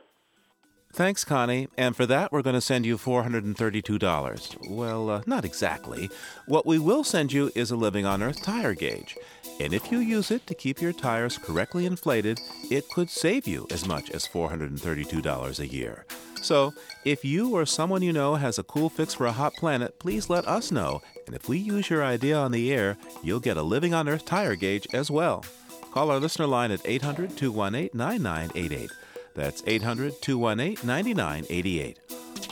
Thanks, 0.92 1.22
Connie. 1.22 1.68
And 1.76 1.94
for 1.94 2.06
that, 2.06 2.32
we're 2.32 2.42
going 2.42 2.54
to 2.54 2.60
send 2.60 2.86
you 2.86 2.96
$432. 2.96 4.70
Well, 4.70 5.10
uh, 5.10 5.22
not 5.26 5.44
exactly. 5.44 6.10
What 6.46 6.66
we 6.66 6.78
will 6.78 7.04
send 7.04 7.32
you 7.32 7.52
is 7.54 7.70
a 7.70 7.76
Living 7.76 8.06
on 8.06 8.22
Earth 8.22 8.42
tire 8.42 8.74
gauge. 8.74 9.16
And 9.60 9.72
if 9.72 9.92
you 9.92 9.98
use 9.98 10.30
it 10.30 10.46
to 10.46 10.54
keep 10.54 10.80
your 10.80 10.92
tires 10.92 11.36
correctly 11.36 11.84
inflated, 11.84 12.40
it 12.70 12.88
could 12.90 13.10
save 13.10 13.46
you 13.46 13.66
as 13.70 13.86
much 13.86 14.10
as 14.10 14.26
$432 14.26 15.58
a 15.58 15.66
year. 15.66 16.04
So, 16.42 16.72
if 17.04 17.24
you 17.24 17.54
or 17.54 17.66
someone 17.66 18.02
you 18.02 18.12
know 18.12 18.36
has 18.36 18.58
a 18.58 18.62
cool 18.62 18.88
fix 18.88 19.14
for 19.14 19.26
a 19.26 19.32
hot 19.32 19.54
planet, 19.54 19.98
please 19.98 20.30
let 20.30 20.46
us 20.46 20.70
know. 20.70 21.02
And 21.26 21.34
if 21.34 21.48
we 21.48 21.58
use 21.58 21.90
your 21.90 22.04
idea 22.04 22.36
on 22.36 22.52
the 22.52 22.72
air, 22.72 22.96
you'll 23.22 23.40
get 23.40 23.56
a 23.56 23.62
Living 23.62 23.92
on 23.94 24.08
Earth 24.08 24.24
tire 24.24 24.54
gauge 24.54 24.86
as 24.94 25.10
well. 25.10 25.44
Call 25.92 26.10
our 26.10 26.20
listener 26.20 26.46
line 26.46 26.70
at 26.70 26.80
800 26.84 27.36
218 27.36 27.90
9988. 27.92 28.90
That's 29.38 29.62
800 29.68 30.20
218 30.20 30.84
9988. 30.84 32.00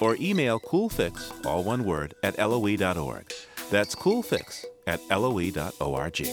Or 0.01 0.17
email 0.21 0.61
coolfix, 0.61 1.45
all 1.45 1.65
one 1.65 1.83
word, 1.85 2.15
at 2.23 2.39
loe.org. 2.39 3.33
That's 3.73 3.97
coolfix 3.97 4.65
at 4.87 5.01
loe.org. 5.11 6.29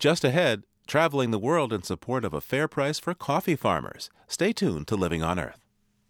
Just 0.00 0.24
ahead, 0.24 0.64
traveling 0.88 1.30
the 1.30 1.38
world 1.38 1.72
in 1.72 1.84
support 1.84 2.24
of 2.24 2.34
a 2.34 2.40
fair 2.40 2.66
price 2.66 2.98
for 2.98 3.14
coffee 3.14 3.54
farmers. 3.54 4.10
Stay 4.26 4.52
tuned 4.52 4.88
to 4.88 4.96
Living 4.96 5.22
on 5.22 5.38
Earth. 5.38 5.60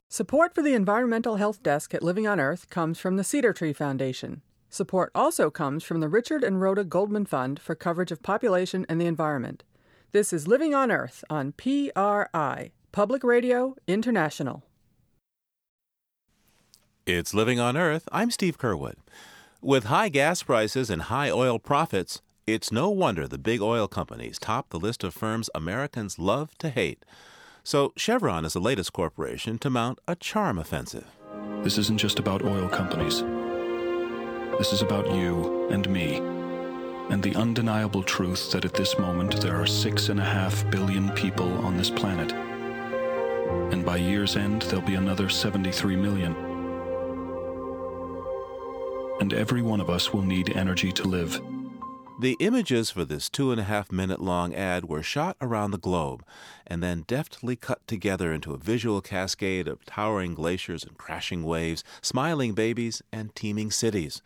Support 0.08 0.54
for 0.54 0.62
the 0.62 0.72
Environmental 0.72 1.36
Health 1.36 1.62
Desk 1.62 1.92
at 1.92 2.02
Living 2.02 2.26
on 2.26 2.40
Earth 2.40 2.70
comes 2.70 2.98
from 2.98 3.18
the 3.18 3.24
Cedar 3.24 3.52
Tree 3.52 3.74
Foundation. 3.74 4.40
Support 4.70 5.10
also 5.14 5.50
comes 5.50 5.84
from 5.84 6.00
the 6.00 6.08
Richard 6.08 6.42
and 6.42 6.62
Rhoda 6.62 6.84
Goldman 6.84 7.26
Fund 7.26 7.60
for 7.60 7.74
coverage 7.74 8.10
of 8.10 8.22
population 8.22 8.86
and 8.88 8.98
the 8.98 9.04
environment. 9.06 9.64
This 10.12 10.30
is 10.34 10.46
Living 10.46 10.74
on 10.74 10.90
Earth 10.90 11.24
on 11.30 11.52
PRI, 11.52 12.72
Public 12.92 13.24
Radio 13.24 13.76
International. 13.88 14.62
It's 17.06 17.32
Living 17.32 17.58
on 17.58 17.78
Earth. 17.78 18.10
I'm 18.12 18.30
Steve 18.30 18.58
Curwood. 18.58 18.96
With 19.62 19.84
high 19.84 20.10
gas 20.10 20.42
prices 20.42 20.90
and 20.90 21.00
high 21.00 21.30
oil 21.30 21.58
profits, 21.58 22.20
it's 22.46 22.70
no 22.70 22.90
wonder 22.90 23.26
the 23.26 23.38
big 23.38 23.62
oil 23.62 23.88
companies 23.88 24.38
top 24.38 24.68
the 24.68 24.78
list 24.78 25.02
of 25.02 25.14
firms 25.14 25.48
Americans 25.54 26.18
love 26.18 26.50
to 26.58 26.68
hate. 26.68 27.06
So 27.64 27.94
Chevron 27.96 28.44
is 28.44 28.52
the 28.52 28.60
latest 28.60 28.92
corporation 28.92 29.56
to 29.60 29.70
mount 29.70 29.98
a 30.06 30.14
charm 30.14 30.58
offensive. 30.58 31.06
This 31.62 31.78
isn't 31.78 31.96
just 31.96 32.18
about 32.18 32.44
oil 32.44 32.68
companies. 32.68 33.22
This 34.58 34.74
is 34.74 34.82
about 34.82 35.10
you 35.14 35.70
and 35.70 35.88
me, 35.88 36.20
and 37.10 37.22
the 37.22 37.34
undeniable 37.34 38.02
truth 38.02 38.50
that 38.52 38.64
at 38.64 38.74
this 38.74 38.98
moment 38.98 39.40
there 39.40 39.60
are 39.60 39.66
six 39.66 40.08
and 40.08 40.20
a 40.20 40.24
half 40.24 40.68
billion 40.70 41.10
people 41.10 41.52
on 41.64 41.76
this 41.76 41.90
planet. 41.90 42.32
And 43.72 43.84
by 43.84 43.96
year's 43.96 44.36
end, 44.36 44.62
there'll 44.62 44.84
be 44.84 44.94
another 44.94 45.28
73 45.28 45.96
million. 45.96 46.34
And 49.20 49.32
every 49.34 49.62
one 49.62 49.80
of 49.80 49.90
us 49.90 50.12
will 50.12 50.22
need 50.22 50.56
energy 50.56 50.92
to 50.92 51.08
live. 51.08 51.40
The 52.20 52.36
images 52.38 52.90
for 52.90 53.04
this 53.04 53.28
two 53.28 53.50
and 53.50 53.60
a 53.60 53.64
half 53.64 53.90
minute 53.90 54.20
long 54.20 54.54
ad 54.54 54.84
were 54.84 55.02
shot 55.02 55.36
around 55.40 55.70
the 55.70 55.78
globe 55.78 56.24
and 56.66 56.82
then 56.82 57.04
deftly 57.08 57.56
cut 57.56 57.84
together 57.88 58.32
into 58.32 58.54
a 58.54 58.58
visual 58.58 59.00
cascade 59.00 59.66
of 59.66 59.84
towering 59.86 60.34
glaciers 60.34 60.84
and 60.84 60.96
crashing 60.96 61.42
waves, 61.42 61.82
smiling 62.00 62.52
babies, 62.52 63.02
and 63.12 63.34
teeming 63.34 63.70
cities. 63.70 64.22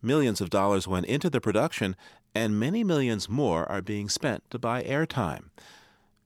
Millions 0.00 0.40
of 0.40 0.50
dollars 0.50 0.86
went 0.86 1.06
into 1.06 1.28
the 1.28 1.40
production, 1.40 1.96
and 2.34 2.58
many 2.58 2.84
millions 2.84 3.28
more 3.28 3.70
are 3.70 3.82
being 3.82 4.08
spent 4.08 4.48
to 4.50 4.58
buy 4.58 4.82
airtime. 4.82 5.50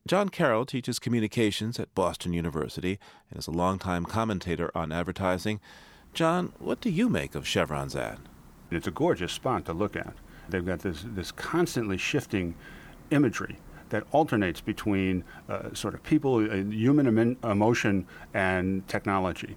John 0.05 0.29
Carroll 0.29 0.65
teaches 0.65 0.99
communications 0.99 1.79
at 1.79 1.95
Boston 1.95 2.33
University 2.33 2.99
and 3.29 3.39
is 3.39 3.47
a 3.47 3.51
longtime 3.51 4.05
commentator 4.05 4.69
on 4.75 4.91
advertising. 4.91 5.59
John, 6.13 6.53
what 6.59 6.81
do 6.81 6.89
you 6.89 7.09
make 7.09 7.35
of 7.35 7.47
Chevron's 7.47 7.95
ad? 7.95 8.19
It's 8.69 8.85
a 8.85 8.91
gorgeous 8.91 9.31
spot 9.31 9.65
to 9.65 9.73
look 9.73 9.95
at. 9.95 10.13
They've 10.49 10.65
got 10.65 10.79
this, 10.79 11.05
this 11.05 11.31
constantly 11.31 11.97
shifting 11.97 12.53
imagery 13.11 13.57
that 13.89 14.03
alternates 14.11 14.59
between 14.59 15.23
uh, 15.47 15.73
sort 15.73 15.93
of 15.93 16.03
people, 16.03 16.35
uh, 16.35 16.55
human 16.69 17.07
em- 17.07 17.37
emotion, 17.43 18.05
and 18.33 18.87
technology. 18.87 19.55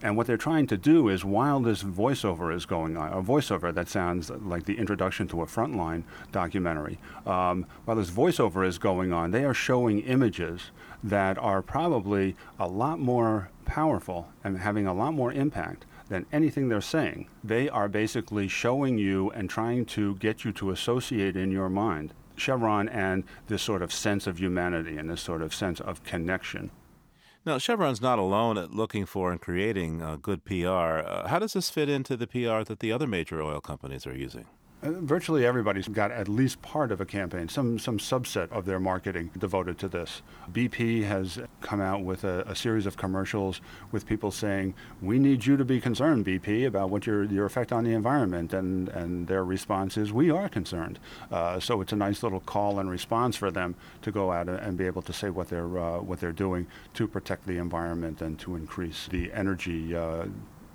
And 0.00 0.16
what 0.16 0.28
they're 0.28 0.36
trying 0.36 0.68
to 0.68 0.76
do 0.76 1.08
is, 1.08 1.24
while 1.24 1.58
this 1.60 1.82
voiceover 1.82 2.54
is 2.54 2.66
going 2.66 2.96
on, 2.96 3.12
a 3.12 3.20
voiceover 3.20 3.74
that 3.74 3.88
sounds 3.88 4.30
like 4.30 4.64
the 4.64 4.78
introduction 4.78 5.26
to 5.28 5.42
a 5.42 5.46
Frontline 5.46 6.04
documentary, 6.30 6.98
um, 7.26 7.66
while 7.84 7.96
this 7.96 8.10
voiceover 8.10 8.64
is 8.64 8.78
going 8.78 9.12
on, 9.12 9.32
they 9.32 9.44
are 9.44 9.54
showing 9.54 10.00
images 10.00 10.70
that 11.02 11.36
are 11.38 11.62
probably 11.62 12.36
a 12.60 12.68
lot 12.68 13.00
more 13.00 13.50
powerful 13.64 14.28
and 14.44 14.58
having 14.58 14.86
a 14.86 14.94
lot 14.94 15.14
more 15.14 15.32
impact 15.32 15.84
than 16.08 16.26
anything 16.32 16.68
they're 16.68 16.80
saying. 16.80 17.28
They 17.42 17.68
are 17.68 17.88
basically 17.88 18.46
showing 18.46 18.98
you 18.98 19.30
and 19.30 19.50
trying 19.50 19.84
to 19.86 20.14
get 20.16 20.44
you 20.44 20.52
to 20.52 20.70
associate 20.70 21.36
in 21.36 21.50
your 21.50 21.68
mind 21.68 22.14
Chevron 22.36 22.88
and 22.88 23.24
this 23.48 23.62
sort 23.62 23.82
of 23.82 23.92
sense 23.92 24.26
of 24.26 24.38
humanity 24.38 24.96
and 24.96 25.10
this 25.10 25.20
sort 25.20 25.42
of 25.42 25.52
sense 25.52 25.80
of 25.80 26.04
connection. 26.04 26.70
Now, 27.48 27.56
Chevron's 27.56 28.02
not 28.02 28.18
alone 28.18 28.58
at 28.58 28.74
looking 28.74 29.06
for 29.06 29.32
and 29.32 29.40
creating 29.40 30.02
uh, 30.02 30.16
good 30.16 30.44
PR. 30.44 31.00
Uh, 31.00 31.28
how 31.28 31.38
does 31.38 31.54
this 31.54 31.70
fit 31.70 31.88
into 31.88 32.14
the 32.14 32.26
PR 32.26 32.62
that 32.62 32.80
the 32.80 32.92
other 32.92 33.06
major 33.06 33.40
oil 33.40 33.62
companies 33.62 34.06
are 34.06 34.14
using? 34.14 34.44
Virtually 34.80 35.44
everybody's 35.44 35.88
got 35.88 36.12
at 36.12 36.28
least 36.28 36.62
part 36.62 36.92
of 36.92 37.00
a 37.00 37.04
campaign, 37.04 37.48
some 37.48 37.80
some 37.80 37.98
subset 37.98 38.48
of 38.52 38.64
their 38.64 38.78
marketing 38.78 39.32
devoted 39.36 39.76
to 39.78 39.88
this. 39.88 40.22
BP 40.52 41.02
has 41.02 41.40
come 41.60 41.80
out 41.80 42.04
with 42.04 42.22
a, 42.22 42.44
a, 42.46 42.54
series 42.54 42.86
of 42.86 42.96
commercials 42.96 43.60
with 43.90 44.06
people 44.06 44.30
saying, 44.30 44.74
"We 45.02 45.18
need 45.18 45.46
you 45.46 45.56
to 45.56 45.64
be 45.64 45.80
concerned, 45.80 46.24
BP, 46.26 46.64
about 46.64 46.90
what 46.90 47.08
your 47.08 47.24
your 47.24 47.44
effect 47.44 47.72
on 47.72 47.82
the 47.82 47.92
environment," 47.92 48.52
and 48.52 48.88
and 48.90 49.26
their 49.26 49.44
response 49.44 49.96
is, 49.96 50.12
"We 50.12 50.30
are 50.30 50.48
concerned." 50.48 51.00
Uh, 51.28 51.58
so 51.58 51.80
it's 51.80 51.92
a 51.92 51.96
nice 51.96 52.22
little 52.22 52.40
call 52.40 52.78
and 52.78 52.88
response 52.88 53.34
for 53.34 53.50
them 53.50 53.74
to 54.02 54.12
go 54.12 54.30
out 54.30 54.48
and 54.48 54.78
be 54.78 54.86
able 54.86 55.02
to 55.02 55.12
say 55.12 55.28
what 55.28 55.48
they're 55.48 55.76
uh, 55.76 55.98
what 55.98 56.20
they're 56.20 56.30
doing 56.30 56.68
to 56.94 57.08
protect 57.08 57.48
the 57.48 57.58
environment 57.58 58.22
and 58.22 58.38
to 58.38 58.54
increase 58.54 59.08
the 59.08 59.32
energy 59.32 59.96
uh, 59.96 60.26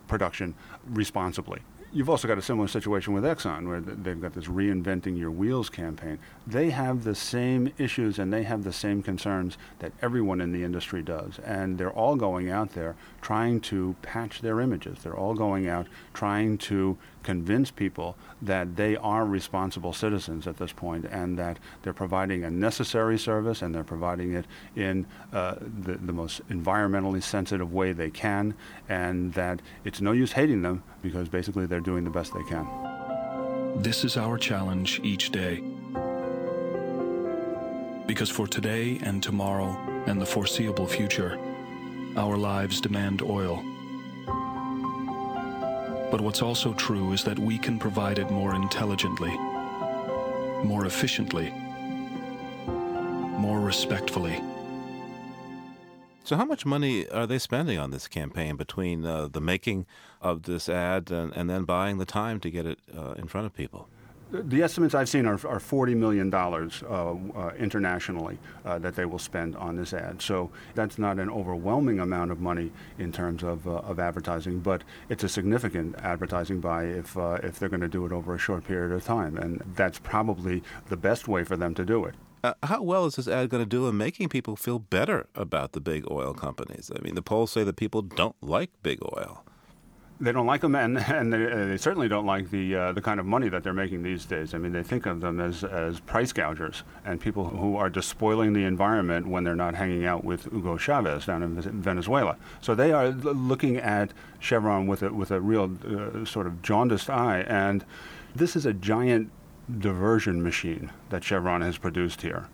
production 0.07 0.55
responsibly. 0.89 1.61
You've 1.93 2.09
also 2.09 2.27
got 2.27 2.39
a 2.39 2.41
similar 2.41 2.67
situation 2.67 3.13
with 3.13 3.23
Exxon, 3.23 3.67
where 3.67 3.79
they've 3.79 4.19
got 4.19 4.33
this 4.33 4.45
reinventing 4.45 5.15
your 5.15 5.29
wheels 5.29 5.69
campaign. 5.69 6.17
They 6.47 6.71
have 6.71 7.03
the 7.03 7.13
same 7.13 7.71
issues 7.77 8.17
and 8.17 8.33
they 8.33 8.41
have 8.43 8.63
the 8.63 8.73
same 8.73 9.03
concerns 9.03 9.59
that 9.77 9.91
everyone 10.01 10.41
in 10.41 10.51
the 10.51 10.63
industry 10.63 11.03
does. 11.03 11.37
And 11.45 11.77
they're 11.77 11.91
all 11.91 12.15
going 12.15 12.49
out 12.49 12.73
there 12.73 12.95
trying 13.23 13.61
to 13.61 13.95
patch 14.01 14.41
their 14.41 14.59
images. 14.59 14.99
They're 15.01 15.15
all 15.15 15.33
going 15.33 15.65
out 15.65 15.87
trying 16.13 16.57
to 16.57 16.97
convince 17.23 17.71
people 17.71 18.17
that 18.41 18.75
they 18.75 18.97
are 18.97 19.25
responsible 19.25 19.93
citizens 19.93 20.45
at 20.45 20.57
this 20.57 20.73
point 20.73 21.05
and 21.05 21.39
that 21.39 21.57
they're 21.81 21.93
providing 21.93 22.43
a 22.43 22.51
necessary 22.51 23.17
service 23.17 23.61
and 23.61 23.73
they're 23.73 23.83
providing 23.83 24.33
it 24.33 24.45
in 24.75 25.07
uh, 25.31 25.55
the, 25.83 25.93
the 25.93 26.11
most 26.11 26.45
environmentally 26.49 27.23
sensitive 27.23 27.73
way 27.73 27.93
they 27.93 28.09
can 28.09 28.53
and 28.89 29.33
that 29.33 29.61
it's 29.85 30.01
no 30.01 30.11
use 30.11 30.33
hating 30.33 30.61
them 30.61 30.83
because 31.01 31.29
basically 31.29 31.65
they're 31.65 31.79
doing 31.79 32.03
the 32.03 32.09
best 32.09 32.33
they 32.33 32.43
can. 32.43 32.67
This 33.77 34.03
is 34.03 34.17
our 34.17 34.37
challenge 34.37 34.99
each 35.01 35.31
day. 35.31 35.63
Because 38.05 38.29
for 38.29 38.47
today 38.47 38.99
and 39.01 39.23
tomorrow 39.23 39.77
and 40.07 40.21
the 40.21 40.25
foreseeable 40.25 40.87
future, 40.87 41.39
our 42.15 42.37
lives 42.37 42.79
demand 42.79 43.21
oil. 43.21 43.63
But 46.11 46.21
what's 46.21 46.41
also 46.41 46.73
true 46.73 47.11
is 47.13 47.23
that 47.23 47.39
we 47.39 47.57
can 47.57 47.79
provide 47.79 48.19
it 48.19 48.29
more 48.29 48.53
intelligently, 48.53 49.35
more 50.63 50.85
efficiently, 50.85 51.49
more 52.67 53.59
respectfully. 53.59 54.39
So, 56.25 56.37
how 56.37 56.45
much 56.45 56.65
money 56.65 57.09
are 57.09 57.27
they 57.27 57.39
spending 57.39 57.77
on 57.79 57.91
this 57.91 58.07
campaign 58.07 58.55
between 58.55 59.05
uh, 59.05 59.27
the 59.27 59.41
making 59.41 59.85
of 60.21 60.43
this 60.43 60.69
ad 60.69 61.11
and, 61.11 61.33
and, 61.35 61.49
then 61.49 61.65
buying 61.65 61.97
the 61.97 62.05
time 62.05 62.39
to 62.39 62.49
get 62.49 62.65
it 62.65 62.79
uh, 62.95 63.11
in 63.13 63.27
front 63.27 63.45
of 63.45 63.53
people? 63.53 63.89
The 64.33 64.63
estimates 64.63 64.95
I've 64.95 65.09
seen 65.09 65.27
are, 65.27 65.35
are 65.35 65.59
$40 65.59 65.95
million 65.95 66.33
uh, 66.33 67.39
uh, 67.39 67.51
internationally 67.55 68.39
uh, 68.65 68.79
that 68.79 68.95
they 68.95 69.05
will 69.05 69.19
spend 69.19 69.55
on 69.55 69.75
this 69.75 69.93
ad. 69.93 70.23
So 70.23 70.49
that's 70.73 70.97
not 70.97 71.19
an 71.19 71.29
overwhelming 71.29 71.99
amount 71.99 72.31
of 72.31 72.39
money 72.39 72.71
in 72.97 73.11
terms 73.11 73.43
of, 73.43 73.67
uh, 73.67 73.73
of 73.73 73.99
advertising, 73.99 74.59
but 74.59 74.83
it's 75.07 75.23
a 75.23 75.29
significant 75.29 75.95
advertising 75.99 76.59
buy 76.61 76.85
if, 76.85 77.15
uh, 77.15 77.37
if 77.43 77.59
they're 77.59 77.69
going 77.69 77.81
to 77.81 77.87
do 77.87 78.07
it 78.07 78.11
over 78.11 78.33
a 78.33 78.39
short 78.39 78.65
period 78.65 78.91
of 78.91 79.05
time. 79.05 79.37
And 79.37 79.61
that's 79.75 79.99
probably 79.99 80.63
the 80.87 80.97
best 80.97 81.27
way 81.27 81.43
for 81.43 81.55
them 81.55 81.75
to 81.75 81.85
do 81.85 82.05
it. 82.05 82.15
Uh, 82.43 82.55
how 82.63 82.81
well 82.81 83.05
is 83.05 83.15
this 83.15 83.27
ad 83.27 83.49
going 83.49 83.63
to 83.63 83.69
do 83.69 83.87
in 83.87 83.95
making 83.95 84.29
people 84.29 84.55
feel 84.55 84.79
better 84.79 85.27
about 85.35 85.73
the 85.73 85.79
big 85.79 86.09
oil 86.09 86.33
companies? 86.33 86.91
I 86.93 86.99
mean, 87.01 87.13
the 87.13 87.21
polls 87.21 87.51
say 87.51 87.63
that 87.63 87.75
people 87.75 88.01
don't 88.01 88.35
like 88.41 88.71
big 88.81 88.99
oil. 89.15 89.42
They 90.23 90.31
don't 90.31 90.45
like 90.45 90.61
them, 90.61 90.73
and, 90.73 90.97
and 90.97 91.33
they, 91.33 91.51
uh, 91.51 91.65
they 91.65 91.75
certainly 91.75 92.07
don't 92.07 92.25
like 92.25 92.49
the 92.49 92.75
uh, 92.75 92.91
the 92.93 93.01
kind 93.01 93.19
of 93.19 93.25
money 93.25 93.49
that 93.49 93.61
they're 93.61 93.73
making 93.73 94.03
these 94.03 94.23
days. 94.23 94.53
I 94.53 94.57
mean, 94.57 94.71
they 94.71 94.81
think 94.81 95.05
of 95.05 95.19
them 95.19 95.41
as, 95.41 95.65
as 95.65 95.99
price 95.99 96.31
gougers 96.31 96.83
and 97.03 97.19
people 97.19 97.43
who 97.49 97.75
are 97.75 97.89
despoiling 97.89 98.53
the 98.53 98.63
environment 98.63 99.27
when 99.27 99.43
they're 99.43 99.53
not 99.65 99.75
hanging 99.75 100.05
out 100.05 100.23
with 100.23 100.45
Hugo 100.45 100.77
Chavez 100.77 101.25
down 101.25 101.43
in 101.43 101.61
Venezuela. 101.81 102.37
So 102.61 102.73
they 102.73 102.93
are 102.93 103.09
looking 103.09 103.75
at 103.75 104.13
Chevron 104.39 104.87
with 104.87 105.03
a 105.03 105.13
with 105.13 105.29
a 105.31 105.41
real 105.41 105.69
uh, 105.85 106.23
sort 106.23 106.47
of 106.47 106.61
jaundiced 106.61 107.09
eye, 107.09 107.41
and 107.41 107.83
this 108.33 108.55
is 108.55 108.65
a 108.65 108.73
giant 108.73 109.29
diversion 109.79 110.41
machine 110.41 110.91
that 111.09 111.23
Chevron 111.25 111.61
has 111.61 111.77
produced 111.77 112.21
here. 112.21 112.47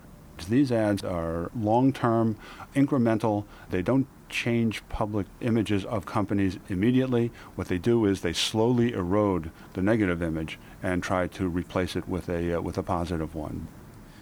These 0.49 0.71
ads 0.71 1.03
are 1.03 1.51
long 1.55 1.93
term, 1.93 2.35
incremental. 2.73 3.45
They 3.69 3.81
don't 3.81 4.07
change 4.29 4.87
public 4.89 5.27
images 5.41 5.85
of 5.85 6.05
companies 6.05 6.57
immediately. 6.69 7.31
What 7.55 7.67
they 7.67 7.77
do 7.77 8.05
is 8.05 8.21
they 8.21 8.33
slowly 8.33 8.93
erode 8.93 9.51
the 9.73 9.81
negative 9.81 10.21
image 10.21 10.57
and 10.81 11.03
try 11.03 11.27
to 11.27 11.47
replace 11.47 11.95
it 11.95 12.07
with 12.07 12.29
a, 12.29 12.57
uh, 12.57 12.61
with 12.61 12.77
a 12.77 12.83
positive 12.83 13.35
one. 13.35 13.67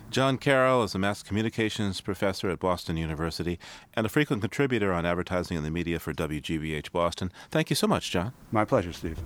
John 0.09 0.37
Carroll 0.37 0.83
is 0.83 0.95
a 0.95 0.99
mass 0.99 1.21
communications 1.21 1.99
professor 1.99 2.49
at 2.49 2.59
Boston 2.59 2.95
University 2.95 3.59
and 3.93 4.05
a 4.05 4.09
frequent 4.09 4.41
contributor 4.41 4.93
on 4.93 5.05
advertising 5.05 5.57
and 5.57 5.65
the 5.65 5.71
media 5.71 5.99
for 5.99 6.13
WGBH 6.13 6.91
Boston. 6.91 7.31
Thank 7.51 7.69
you 7.69 7.75
so 7.75 7.87
much, 7.87 8.09
John. 8.09 8.31
My 8.51 8.63
pleasure, 8.63 8.93
Steve. 8.93 9.17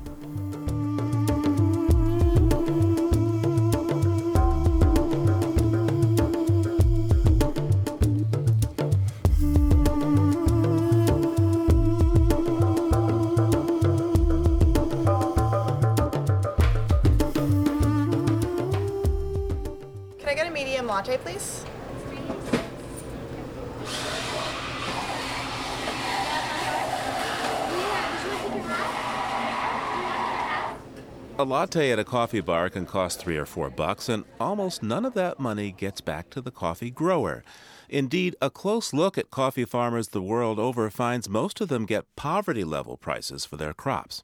Latte 31.51 31.91
at 31.91 31.99
a 31.99 32.05
coffee 32.05 32.39
bar 32.39 32.69
can 32.69 32.85
cost 32.85 33.19
three 33.19 33.35
or 33.35 33.45
four 33.45 33.69
bucks, 33.69 34.07
and 34.07 34.23
almost 34.39 34.81
none 34.81 35.03
of 35.03 35.13
that 35.15 35.37
money 35.37 35.73
gets 35.73 35.99
back 35.99 36.29
to 36.29 36.39
the 36.39 36.49
coffee 36.49 36.89
grower. 36.89 37.43
Indeed, 37.89 38.37
a 38.41 38.49
close 38.49 38.93
look 38.93 39.17
at 39.17 39.31
coffee 39.31 39.65
farmers 39.65 40.07
the 40.07 40.21
world 40.21 40.59
over 40.59 40.89
finds 40.89 41.27
most 41.27 41.59
of 41.59 41.67
them 41.67 41.85
get 41.85 42.15
poverty 42.15 42.63
level 42.63 42.95
prices 42.95 43.43
for 43.43 43.57
their 43.57 43.73
crops. 43.73 44.23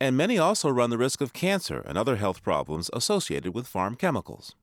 And 0.00 0.16
many 0.16 0.38
also 0.38 0.70
run 0.70 0.88
the 0.88 0.96
risk 0.96 1.20
of 1.20 1.34
cancer 1.34 1.84
and 1.86 1.98
other 1.98 2.16
health 2.16 2.42
problems 2.42 2.88
associated 2.94 3.54
with 3.54 3.68
farm 3.68 3.94
chemicals. 3.94 4.54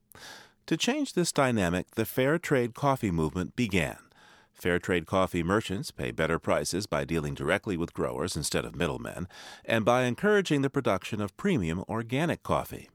To 0.66 0.76
change 0.76 1.12
this 1.12 1.30
dynamic, 1.30 1.92
the 1.92 2.04
Fair 2.04 2.36
Trade 2.36 2.74
Coffee 2.74 3.12
movement 3.12 3.54
began. 3.54 3.98
Fair 4.62 4.78
trade 4.78 5.06
coffee 5.06 5.42
merchants 5.42 5.90
pay 5.90 6.12
better 6.12 6.38
prices 6.38 6.86
by 6.86 7.04
dealing 7.04 7.34
directly 7.34 7.76
with 7.76 7.92
growers 7.92 8.36
instead 8.36 8.64
of 8.64 8.76
middlemen, 8.76 9.26
and 9.64 9.84
by 9.84 10.04
encouraging 10.04 10.62
the 10.62 10.70
production 10.70 11.20
of 11.20 11.36
premium 11.36 11.82
organic 11.88 12.44
coffee. 12.44 12.88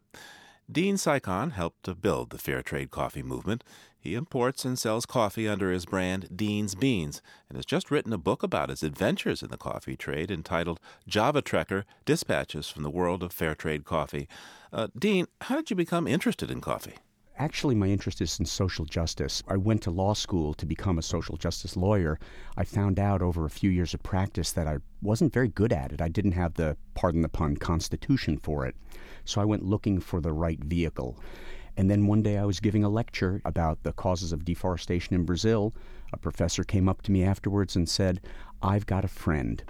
Dean 0.71 0.95
Cycon 0.95 1.51
helped 1.51 1.83
to 1.83 1.93
build 1.93 2.29
the 2.29 2.37
fair 2.37 2.61
trade 2.61 2.89
coffee 2.89 3.21
movement. 3.21 3.65
He 3.99 4.15
imports 4.15 4.63
and 4.63 4.79
sells 4.79 5.05
coffee 5.05 5.45
under 5.45 5.69
his 5.69 5.85
brand 5.85 6.29
Dean's 6.33 6.73
Beans 6.73 7.21
and 7.49 7.57
has 7.57 7.65
just 7.65 7.91
written 7.91 8.13
a 8.13 8.17
book 8.17 8.43
about 8.43 8.69
his 8.69 8.81
adventures 8.81 9.43
in 9.43 9.49
the 9.49 9.57
coffee 9.57 9.97
trade 9.97 10.31
entitled 10.31 10.79
Javatrekker 11.09 11.83
Dispatches 12.05 12.69
from 12.69 12.83
the 12.83 12.89
World 12.89 13.21
of 13.21 13.33
Fair 13.33 13.55
Trade 13.55 13.83
Coffee. 13.83 14.29
Uh, 14.71 14.87
Dean, 14.97 15.27
how 15.41 15.57
did 15.57 15.69
you 15.69 15.75
become 15.75 16.07
interested 16.07 16.49
in 16.49 16.61
coffee? 16.61 16.95
Actually, 17.39 17.75
my 17.75 17.85
interest 17.85 18.19
is 18.19 18.39
in 18.39 18.45
social 18.47 18.83
justice. 18.83 19.43
I 19.47 19.57
went 19.57 19.83
to 19.83 19.91
law 19.91 20.15
school 20.15 20.55
to 20.55 20.65
become 20.65 20.97
a 20.97 21.03
social 21.03 21.37
justice 21.37 21.77
lawyer. 21.77 22.19
I 22.57 22.63
found 22.63 22.97
out 22.97 23.21
over 23.21 23.45
a 23.45 23.49
few 23.49 23.69
years 23.69 23.93
of 23.93 24.01
practice 24.01 24.51
that 24.53 24.67
I 24.67 24.77
wasn't 25.03 25.33
very 25.33 25.47
good 25.47 25.71
at 25.71 25.91
it. 25.91 26.01
I 26.01 26.07
didn't 26.07 26.31
have 26.31 26.55
the, 26.55 26.77
pardon 26.95 27.21
the 27.21 27.29
pun, 27.29 27.55
constitution 27.55 28.37
for 28.39 28.65
it. 28.65 28.75
So 29.23 29.39
I 29.39 29.45
went 29.45 29.63
looking 29.63 29.99
for 29.99 30.19
the 30.19 30.33
right 30.33 30.59
vehicle. 30.63 31.19
And 31.75 31.91
then 31.91 32.07
one 32.07 32.23
day 32.23 32.39
I 32.39 32.45
was 32.45 32.59
giving 32.59 32.83
a 32.83 32.89
lecture 32.89 33.39
about 33.45 33.83
the 33.83 33.93
causes 33.93 34.31
of 34.31 34.43
deforestation 34.43 35.15
in 35.15 35.23
Brazil. 35.23 35.75
A 36.11 36.17
professor 36.17 36.63
came 36.63 36.89
up 36.89 37.03
to 37.03 37.11
me 37.11 37.23
afterwards 37.23 37.75
and 37.75 37.87
said, 37.87 38.19
I've 38.63 38.87
got 38.87 39.05
a 39.05 39.09
friend 39.09 39.63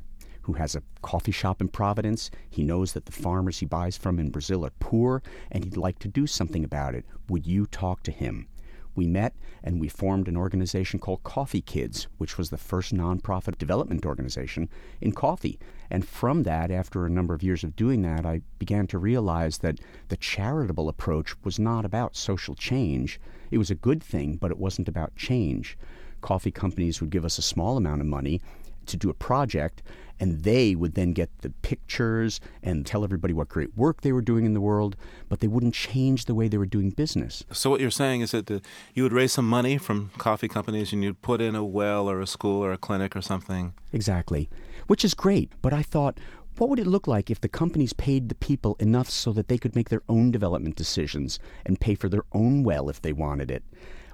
who 0.47 0.53
has 0.53 0.75
a 0.75 0.83
coffee 1.01 1.33
shop 1.33 1.59
in 1.59 1.67
Providence. 1.67 2.31
He 2.49 2.63
knows 2.63 2.93
that 2.93 3.05
the 3.05 3.11
farmers 3.11 3.59
he 3.59 3.65
buys 3.65 3.97
from 3.97 4.17
in 4.17 4.29
Brazil 4.29 4.65
are 4.65 4.71
poor, 4.79 5.21
and 5.51 5.65
he'd 5.65 5.75
like 5.75 5.99
to 5.99 6.07
do 6.07 6.25
something 6.25 6.63
about 6.63 6.95
it. 6.95 7.05
Would 7.27 7.45
you 7.45 7.65
talk 7.65 8.01
to 8.03 8.11
him? 8.11 8.47
We 8.95 9.07
met 9.07 9.35
and 9.61 9.81
we 9.81 9.89
formed 9.89 10.29
an 10.29 10.37
organization 10.37 11.01
called 11.01 11.25
Coffee 11.25 11.61
Kids, 11.61 12.07
which 12.17 12.37
was 12.37 12.49
the 12.49 12.57
first 12.57 12.95
nonprofit 12.95 13.57
development 13.57 14.05
organization 14.05 14.69
in 15.01 15.11
coffee. 15.11 15.59
And 15.91 16.07
from 16.07 16.43
that, 16.43 16.71
after 16.71 17.05
a 17.05 17.09
number 17.09 17.33
of 17.33 17.43
years 17.43 17.65
of 17.65 17.75
doing 17.75 18.01
that, 18.03 18.25
I 18.25 18.39
began 18.57 18.87
to 18.87 18.97
realize 18.97 19.57
that 19.57 19.81
the 20.07 20.15
charitable 20.15 20.87
approach 20.87 21.35
was 21.43 21.59
not 21.59 21.83
about 21.83 22.15
social 22.15 22.55
change. 22.55 23.19
It 23.51 23.57
was 23.57 23.69
a 23.69 23.75
good 23.75 24.01
thing, 24.01 24.37
but 24.37 24.51
it 24.51 24.57
wasn't 24.57 24.87
about 24.87 25.17
change. 25.17 25.77
Coffee 26.21 26.51
companies 26.51 27.01
would 27.01 27.09
give 27.09 27.25
us 27.25 27.37
a 27.37 27.41
small 27.41 27.75
amount 27.75 27.99
of 27.99 28.07
money 28.07 28.39
to 28.87 28.97
do 28.97 29.09
a 29.09 29.13
project, 29.13 29.83
and 30.19 30.43
they 30.43 30.75
would 30.75 30.95
then 30.95 31.11
get 31.11 31.29
the 31.41 31.49
pictures 31.49 32.39
and 32.63 32.85
tell 32.85 33.03
everybody 33.03 33.33
what 33.33 33.49
great 33.49 33.77
work 33.77 34.01
they 34.01 34.11
were 34.11 34.21
doing 34.21 34.45
in 34.45 34.53
the 34.53 34.61
world, 34.61 34.95
but 35.29 35.39
they 35.39 35.47
wouldn't 35.47 35.73
change 35.73 36.25
the 36.25 36.35
way 36.35 36.47
they 36.47 36.57
were 36.57 36.65
doing 36.65 36.89
business. 36.89 37.43
So 37.51 37.69
what 37.69 37.81
you're 37.81 37.91
saying 37.91 38.21
is 38.21 38.31
that 38.31 38.47
the, 38.47 38.61
you 38.93 39.03
would 39.03 39.13
raise 39.13 39.33
some 39.33 39.47
money 39.47 39.77
from 39.77 40.11
coffee 40.17 40.47
companies 40.47 40.91
and 40.91 41.03
you'd 41.03 41.21
put 41.21 41.41
in 41.41 41.55
a 41.55 41.63
well 41.63 42.09
or 42.09 42.21
a 42.21 42.27
school 42.27 42.63
or 42.63 42.71
a 42.71 42.77
clinic 42.77 43.15
or 43.15 43.21
something. 43.21 43.73
Exactly, 43.93 44.49
which 44.87 45.05
is 45.05 45.13
great. 45.13 45.51
But 45.61 45.73
I 45.73 45.83
thought, 45.83 46.19
what 46.57 46.69
would 46.69 46.79
it 46.79 46.87
look 46.87 47.05
like 47.05 47.29
if 47.29 47.39
the 47.39 47.47
companies 47.47 47.93
paid 47.93 48.29
the 48.29 48.35
people 48.35 48.75
enough 48.79 49.09
so 49.11 49.31
that 49.33 49.47
they 49.47 49.59
could 49.59 49.75
make 49.75 49.89
their 49.89 50.01
own 50.09 50.31
development 50.31 50.75
decisions 50.75 51.39
and 51.65 51.79
pay 51.79 51.93
for 51.93 52.09
their 52.09 52.23
own 52.33 52.63
well 52.63 52.89
if 52.89 53.01
they 53.01 53.13
wanted 53.13 53.51
it? 53.51 53.63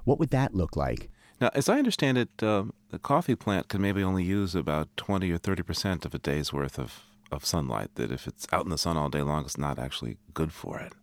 What 0.04 0.18
would 0.18 0.30
that 0.30 0.54
look 0.54 0.76
like? 0.76 1.08
Now, 1.40 1.50
as 1.54 1.68
I 1.68 1.78
understand 1.78 2.18
it, 2.18 2.42
uh, 2.42 2.64
the 2.90 2.98
coffee 2.98 3.34
plant 3.34 3.68
can 3.68 3.80
maybe 3.80 4.02
only 4.02 4.24
use 4.24 4.54
about 4.54 4.88
20 4.96 5.30
or 5.30 5.38
30 5.38 5.62
percent 5.62 6.04
of 6.04 6.14
a 6.14 6.18
day's 6.18 6.52
worth 6.52 6.78
of, 6.78 7.04
of 7.32 7.44
sunlight, 7.44 7.90
that 7.96 8.12
if 8.12 8.26
it's 8.26 8.46
out 8.52 8.64
in 8.64 8.70
the 8.70 8.78
sun 8.78 8.96
all 8.96 9.08
day 9.08 9.22
long, 9.22 9.44
it's 9.44 9.58
not 9.58 9.78
actually 9.78 10.16
good 10.32 10.52
for 10.52 10.78
it. 10.78 10.94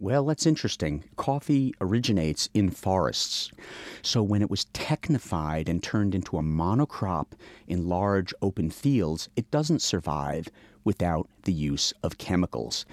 Well, 0.00 0.24
that's 0.26 0.46
interesting. 0.46 1.02
Coffee 1.16 1.74
originates 1.80 2.48
in 2.54 2.70
forests. 2.70 3.50
So 4.00 4.22
when 4.22 4.42
it 4.42 4.50
was 4.50 4.66
technified 4.66 5.68
and 5.68 5.82
turned 5.82 6.14
into 6.14 6.38
a 6.38 6.42
monocrop 6.42 7.32
in 7.66 7.88
large 7.88 8.32
open 8.40 8.70
fields, 8.70 9.28
it 9.34 9.50
doesn't 9.50 9.82
survive 9.82 10.46
without 10.84 11.28
the 11.42 11.52
use 11.52 11.92
of 12.04 12.16
chemicals. 12.16 12.86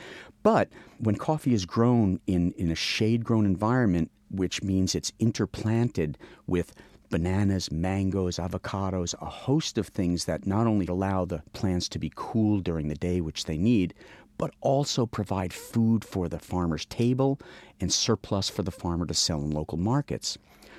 But 0.45 0.69
when 0.99 1.15
coffee 1.15 1.55
is 1.55 1.65
grown 1.65 2.19
in, 2.27 2.51
in 2.51 2.69
a 2.69 2.75
shade 2.75 3.25
grown 3.25 3.47
environment, 3.47 4.11
which 4.29 4.61
means 4.61 4.93
it's 4.93 5.11
interplanted 5.17 6.19
with 6.45 6.75
bananas, 7.09 7.71
mangoes, 7.71 8.37
avocados, 8.37 9.15
a 9.19 9.25
host 9.25 9.79
of 9.79 9.87
things 9.87 10.25
that 10.25 10.45
not 10.45 10.67
only 10.67 10.85
allow 10.85 11.25
the 11.25 11.41
plants 11.53 11.89
to 11.89 11.97
be 11.97 12.11
cool 12.13 12.59
during 12.59 12.89
the 12.89 12.95
day, 12.95 13.21
which 13.21 13.45
they 13.45 13.57
need, 13.57 13.95
but 14.37 14.53
also 14.61 15.07
provide 15.07 15.51
food 15.51 16.05
for 16.05 16.29
the 16.29 16.37
farmer's 16.37 16.85
table 16.85 17.39
and 17.81 17.91
surplus 17.91 18.47
for 18.47 18.61
the 18.61 18.69
farmer 18.69 19.07
to 19.07 19.15
sell 19.15 19.41
in 19.41 19.49
local 19.49 19.79
markets. 19.79 20.37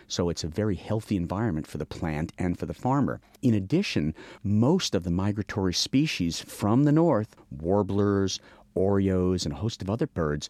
So 0.08 0.28
it's 0.28 0.44
a 0.44 0.48
very 0.48 0.76
healthy 0.76 1.16
environment 1.16 1.66
for 1.66 1.78
the 1.78 1.86
plant 1.86 2.32
and 2.38 2.56
for 2.56 2.66
the 2.66 2.74
farmer. 2.74 3.20
In 3.42 3.54
addition, 3.54 4.14
most 4.44 4.94
of 4.94 5.02
the 5.02 5.10
migratory 5.10 5.74
species 5.74 6.38
from 6.40 6.84
the 6.84 6.92
north, 6.92 7.34
warblers, 7.50 8.38
orioles, 8.76 9.44
and 9.44 9.54
a 9.54 9.58
host 9.58 9.82
of 9.82 9.90
other 9.90 10.06
birds, 10.06 10.48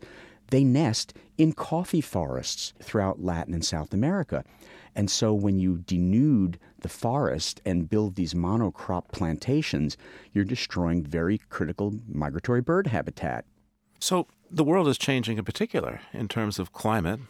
they 0.51 0.65
nest 0.65 1.15
in 1.39 1.53
coffee 1.53 2.01
forests 2.01 2.73
throughout 2.83 3.23
Latin 3.23 3.55
and 3.55 3.65
South 3.65 3.93
America. 3.93 4.45
And 4.95 5.11
so 5.11 5.35
when 5.35 5.59
you 5.59 5.79
denude 5.79 6.57
the 6.81 6.89
forest 6.89 7.61
and 7.65 7.91
build 7.91 8.15
these 8.15 8.33
monocrop 8.33 9.09
plantations, 9.13 9.97
you're 10.33 10.45
destroying 10.45 11.03
very 11.03 11.39
critical 11.39 11.95
migratory 12.09 12.63
bird 12.63 12.87
habitat. 12.87 13.45
So 13.99 14.27
the 14.51 14.65
world 14.65 14.89
is 14.89 14.99
changing 14.99 15.39
in 15.39 15.45
particular 15.45 16.01
in 16.13 16.29
terms 16.29 16.59
of 16.59 16.73
climate. 16.73 17.21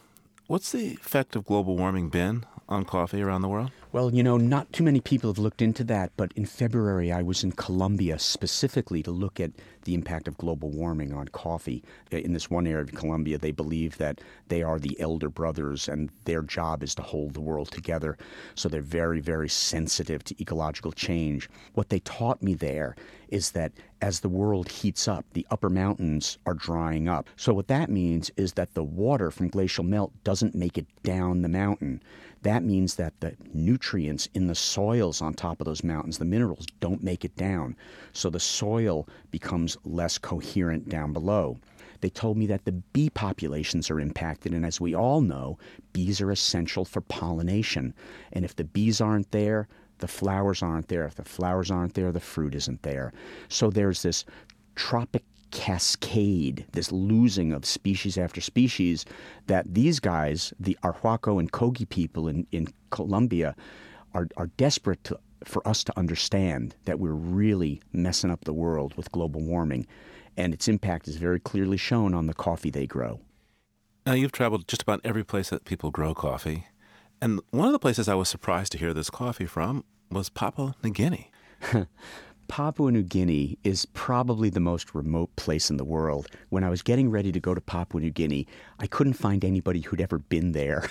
What's 0.47 0.71
the 0.71 0.93
effect 0.93 1.35
of 1.35 1.45
global 1.45 1.77
warming 1.77 2.09
been 2.09 2.45
on 2.69 2.85
coffee 2.85 3.23
around 3.23 3.43
the 3.43 3.49
world? 3.49 3.71
Well, 3.93 4.13
you 4.13 4.23
know, 4.23 4.37
not 4.37 4.73
too 4.73 4.85
many 4.85 5.01
people 5.01 5.31
have 5.31 5.39
looked 5.39 5.63
into 5.63 5.85
that, 5.85 6.13
but 6.17 6.33
in 6.37 6.45
February 6.45 7.11
I 7.13 7.23
was 7.23 7.43
in 7.45 7.53
Colombia 7.53 8.19
specifically 8.19 9.03
to 9.05 9.11
look 9.11 9.41
at 9.41 9.53
the 9.85 9.95
impact 9.95 10.27
of 10.27 10.37
global 10.37 10.71
warming 10.71 11.13
on 11.13 11.29
coffee. 11.29 11.83
In 12.11 12.33
this 12.33 12.51
one 12.51 12.67
area 12.67 12.83
of 12.83 12.93
Colombia, 12.93 13.39
they 13.39 13.53
believe 13.53 13.97
that 13.99 14.21
they 14.49 14.63
are 14.63 14.79
the 14.79 14.99
elder 15.01 15.29
brothers 15.29 15.89
and 15.89 16.11
their 16.25 16.43
job 16.43 16.83
is 16.83 16.95
to 16.97 17.03
hold 17.03 17.35
the 17.35 17.41
world 17.41 17.71
together. 17.71 18.19
So 18.57 18.69
they're 18.69 18.83
very, 18.83 19.21
very 19.21 19.49
sensitive 19.49 20.25
to 20.25 20.43
ecological 20.43 20.93
change. 20.93 21.49
What 21.75 21.89
they 21.89 22.01
taught 22.01 22.43
me 22.43 22.55
there 22.55 22.97
is 23.29 23.53
that 23.53 23.73
as 24.03 24.21
the 24.21 24.29
world 24.29 24.69
heats 24.69 25.09
up, 25.09 25.25
the 25.33 25.47
upper 25.51 25.71
mountains 25.71 26.39
are 26.47 26.55
drying 26.55 27.09
up. 27.09 27.29
So 27.37 27.55
what 27.55 27.69
that 27.69 27.91
means 27.91 28.31
is 28.37 28.53
that 28.55 28.75
the 28.75 28.85
water 28.85 29.31
from 29.31 29.49
glacial 29.49 29.85
melt 29.85 30.13
doesn't 30.23 30.55
make 30.55 30.77
it 30.77 30.87
down 31.03 31.43
the 31.43 31.49
mountain. 31.49 32.03
That 32.47 32.63
means 32.63 32.95
that 32.95 33.19
the 33.19 33.35
nutrients 33.55 34.29
in 34.33 34.47
the 34.47 34.55
soils 34.55 35.21
on 35.21 35.35
top 35.35 35.61
of 35.61 35.65
those 35.65 35.83
mountains, 35.83 36.19
the 36.19 36.25
minerals, 36.25 36.65
don't 36.79 37.03
make 37.03 37.25
it 37.25 37.35
down. 37.35 37.75
So 38.13 38.31
the 38.31 38.39
soil 38.39 39.09
becomes 39.33 39.77
less 39.85 40.17
coherent 40.17 40.89
down 40.89 41.13
below. 41.13 41.59
They 42.03 42.09
told 42.09 42.37
me 42.37 42.47
that 42.47 42.65
the 42.65 42.71
bee 42.71 43.11
populations 43.11 43.91
are 43.91 43.99
impacted, 43.99 44.55
and 44.55 44.65
as 44.65 44.81
we 44.81 44.95
all 44.95 45.23
know, 45.23 45.59
bees 45.93 46.21
are 46.21 46.31
essential 46.31 46.85
for 46.85 47.01
pollination. 47.01 47.93
And 48.33 48.45
if 48.45 48.55
the 48.55 48.63
bees 48.63 49.01
aren't 49.01 49.33
there, 49.33 49.67
the 49.99 50.07
flowers 50.07 50.63
aren't 50.63 50.87
there. 50.87 51.05
If 51.05 51.17
the 51.17 51.25
flowers 51.25 51.73
aren't 51.73 51.95
there, 51.95 52.13
the 52.13 52.21
fruit 52.21 52.55
isn't 52.55 52.83
there. 52.83 53.13
So 53.49 53.71
there's 53.71 54.03
this 54.03 54.25
trophic 54.77 55.25
cascade, 55.51 56.67
this 56.73 56.93
losing 56.93 57.53
of 57.53 57.65
species 57.65 58.19
after 58.19 58.41
species, 58.41 59.05
that 59.47 59.75
these 59.75 60.01
guys, 60.01 60.53
the 60.59 60.77
Arhuaco 60.83 61.39
and 61.39 61.53
Kogi 61.53 61.89
people 61.89 62.29
in, 62.29 62.47
in 62.53 62.69
Colombia, 62.91 63.55
are, 64.15 64.29
are 64.37 64.49
desperate 64.57 65.03
to, 65.05 65.19
for 65.45 65.67
us 65.67 65.85
to 65.85 65.99
understand 65.99 66.75
that 66.85 66.99
we're 66.99 67.13
really 67.13 67.81
messing 67.93 68.31
up 68.31 68.45
the 68.45 68.53
world 68.53 68.95
with 68.97 69.13
global 69.13 69.41
warming. 69.41 69.87
And 70.37 70.53
its 70.53 70.69
impact 70.69 71.09
is 71.09 71.17
very 71.17 71.41
clearly 71.41 71.77
shown 71.77 72.15
on 72.15 72.27
the 72.27 72.35
coffee 72.35 72.71
they 72.71 72.87
grow. 72.87 73.21
Now, 74.05 74.13
you've 74.13 74.33
traveled 74.33 74.69
just 74.69 74.83
about 74.83 75.01
every 75.03 75.25
place 75.25 75.51
that 75.51 75.65
people 75.65 75.91
grow 75.91 76.15
coffee. 76.15 76.67
And 77.21 77.41
one 77.51 77.67
of 77.67 77.73
the 77.73 77.79
places 77.79 78.09
I 78.09 78.15
was 78.15 78.29
surprised 78.29 78.73
to 78.73 78.79
hear 78.79 78.93
this 78.93 79.11
coffee 79.11 79.47
from 79.47 79.85
was 80.11 80.29
Papua 80.29 80.77
New 80.83 80.91
Guinea. 80.91 81.31
Papua 82.49 82.91
New 82.93 83.03
Guinea 83.03 83.59
is 83.65 83.87
probably 83.87 84.51
the 84.51 84.61
most 84.61 84.95
remote 84.95 85.35
place 85.37 85.71
in 85.71 85.77
the 85.77 85.85
world. 85.85 86.29
When 86.49 86.65
I 86.65 86.71
was 86.71 86.83
getting 86.83 87.11
ready 87.11 87.33
to 87.33 87.41
go 87.41 87.55
to 87.55 87.61
Papua 87.61 88.01
New 88.01 88.11
Guinea, 88.11 88.47
I 88.79 88.87
couldn't 88.87 89.15
find 89.15 89.45
anybody 89.45 89.81
who'd 89.81 90.01
ever 90.01 90.19
been 90.19 90.53
there. 90.53 90.89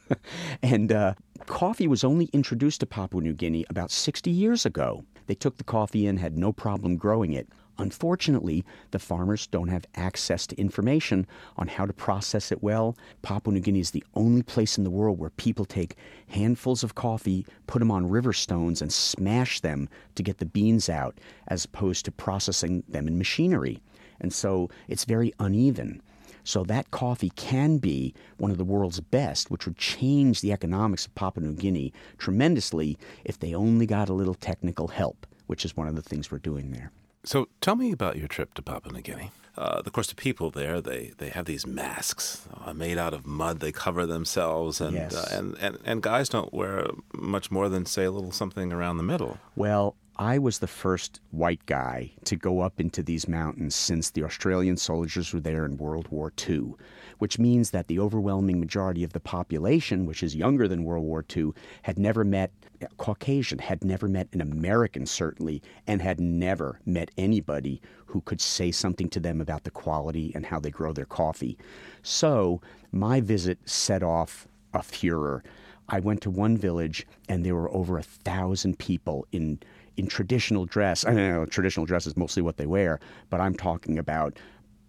and 0.62 0.92
uh, 0.92 1.14
coffee 1.46 1.86
was 1.86 2.04
only 2.04 2.26
introduced 2.32 2.80
to 2.80 2.86
Papua 2.86 3.22
New 3.22 3.34
Guinea 3.34 3.64
about 3.70 3.90
60 3.90 4.30
years 4.30 4.66
ago. 4.66 5.04
They 5.26 5.34
took 5.34 5.58
the 5.58 5.64
coffee 5.64 6.06
in, 6.06 6.16
had 6.16 6.36
no 6.36 6.52
problem 6.52 6.96
growing 6.96 7.32
it. 7.32 7.48
Unfortunately, 7.78 8.64
the 8.90 8.98
farmers 8.98 9.46
don't 9.46 9.68
have 9.68 9.84
access 9.94 10.46
to 10.46 10.56
information 10.56 11.26
on 11.56 11.68
how 11.68 11.84
to 11.84 11.92
process 11.92 12.50
it 12.50 12.62
well. 12.62 12.96
Papua 13.22 13.52
New 13.52 13.60
Guinea 13.60 13.80
is 13.80 13.90
the 13.90 14.04
only 14.14 14.42
place 14.42 14.78
in 14.78 14.84
the 14.84 14.90
world 14.90 15.18
where 15.18 15.30
people 15.30 15.64
take 15.64 15.96
handfuls 16.28 16.82
of 16.82 16.94
coffee, 16.94 17.44
put 17.66 17.80
them 17.80 17.90
on 17.90 18.08
river 18.08 18.32
stones, 18.32 18.80
and 18.80 18.92
smash 18.92 19.60
them 19.60 19.88
to 20.14 20.22
get 20.22 20.38
the 20.38 20.46
beans 20.46 20.88
out, 20.88 21.18
as 21.48 21.64
opposed 21.66 22.04
to 22.06 22.12
processing 22.12 22.82
them 22.88 23.06
in 23.06 23.18
machinery. 23.18 23.82
And 24.20 24.32
so 24.32 24.70
it's 24.88 25.04
very 25.04 25.32
uneven. 25.38 26.00
So 26.44 26.62
that 26.64 26.92
coffee 26.92 27.30
can 27.30 27.78
be 27.78 28.14
one 28.38 28.52
of 28.52 28.56
the 28.56 28.64
world's 28.64 29.00
best, 29.00 29.50
which 29.50 29.66
would 29.66 29.76
change 29.76 30.40
the 30.40 30.52
economics 30.52 31.04
of 31.04 31.14
Papua 31.14 31.44
New 31.44 31.54
Guinea 31.54 31.92
tremendously 32.18 32.96
if 33.24 33.38
they 33.38 33.52
only 33.52 33.84
got 33.84 34.08
a 34.08 34.14
little 34.14 34.34
technical 34.34 34.88
help, 34.88 35.26
which 35.46 35.64
is 35.64 35.76
one 35.76 35.88
of 35.88 35.96
the 35.96 36.02
things 36.02 36.30
we're 36.30 36.38
doing 36.38 36.70
there. 36.70 36.92
So 37.26 37.48
tell 37.60 37.74
me 37.76 37.90
about 37.92 38.16
your 38.16 38.28
trip 38.28 38.54
to 38.54 38.62
Papua 38.62 38.94
New 38.94 39.02
Guinea. 39.02 39.32
Uh, 39.58 39.82
of 39.84 39.92
course, 39.92 40.06
the 40.08 40.14
people 40.14 40.50
there 40.50 40.80
they, 40.80 41.12
they 41.18 41.30
have 41.30 41.46
these 41.46 41.66
masks 41.66 42.46
uh, 42.64 42.72
made 42.72 42.98
out 42.98 43.12
of 43.14 43.26
mud. 43.26 43.60
They 43.60 43.72
cover 43.72 44.06
themselves, 44.06 44.80
and, 44.80 44.94
Yes. 44.94 45.14
uh, 45.14 45.28
and 45.32 45.56
and 45.58 45.78
and 45.84 46.02
guys 46.02 46.28
don't 46.28 46.52
wear 46.52 46.86
much 47.14 47.50
more 47.50 47.68
than 47.68 47.84
say 47.86 48.04
a 48.04 48.10
little 48.10 48.32
something 48.32 48.72
around 48.72 48.98
the 48.98 49.02
middle. 49.02 49.38
Well, 49.56 49.96
I 50.18 50.38
was 50.38 50.58
the 50.60 50.66
first 50.66 51.20
white 51.30 51.64
guy 51.66 52.12
to 52.24 52.36
go 52.36 52.60
up 52.60 52.80
into 52.80 53.02
these 53.02 53.26
mountains 53.28 53.74
since 53.74 54.10
the 54.10 54.24
Australian 54.24 54.76
soldiers 54.76 55.32
were 55.32 55.40
there 55.40 55.64
in 55.64 55.78
World 55.78 56.08
War 56.08 56.32
II, 56.48 56.74
which 57.18 57.38
means 57.38 57.70
that 57.70 57.88
the 57.88 57.98
overwhelming 57.98 58.60
majority 58.60 59.04
of 59.04 59.12
the 59.14 59.20
population, 59.20 60.06
which 60.06 60.22
is 60.22 60.36
younger 60.36 60.68
than 60.68 60.84
World 60.84 61.04
War 61.04 61.24
II, 61.34 61.52
had 61.82 61.98
never 61.98 62.24
met 62.24 62.50
Caucasian, 62.96 63.58
had 63.58 63.84
never 63.84 64.08
met 64.08 64.28
an 64.32 64.40
American, 64.40 65.06
certainly, 65.06 65.62
and 65.86 66.02
had 66.02 66.20
never 66.20 66.80
met 66.84 67.10
anybody 67.16 67.80
who 68.06 68.20
could 68.22 68.40
say 68.40 68.70
something 68.70 69.08
to 69.10 69.20
them 69.20 69.40
about 69.40 69.64
the 69.64 69.70
quality 69.70 70.32
and 70.34 70.46
how 70.46 70.60
they 70.60 70.70
grow 70.70 70.92
their 70.92 71.04
coffee. 71.04 71.58
So 72.02 72.60
my 72.92 73.20
visit 73.20 73.58
set 73.64 74.02
off 74.02 74.46
a 74.72 74.82
furor. 74.82 75.42
I 75.88 76.00
went 76.00 76.20
to 76.22 76.30
one 76.30 76.56
village 76.56 77.06
and 77.28 77.44
there 77.44 77.54
were 77.54 77.72
over 77.72 77.98
a 77.98 78.02
thousand 78.02 78.78
people 78.78 79.26
in 79.32 79.60
in 79.96 80.06
traditional 80.06 80.66
dress. 80.66 81.06
I 81.06 81.14
know 81.14 81.46
traditional 81.46 81.86
dress 81.86 82.06
is 82.06 82.16
mostly 82.18 82.42
what 82.42 82.58
they 82.58 82.66
wear, 82.66 83.00
but 83.30 83.40
I'm 83.40 83.54
talking 83.54 83.98
about 83.98 84.38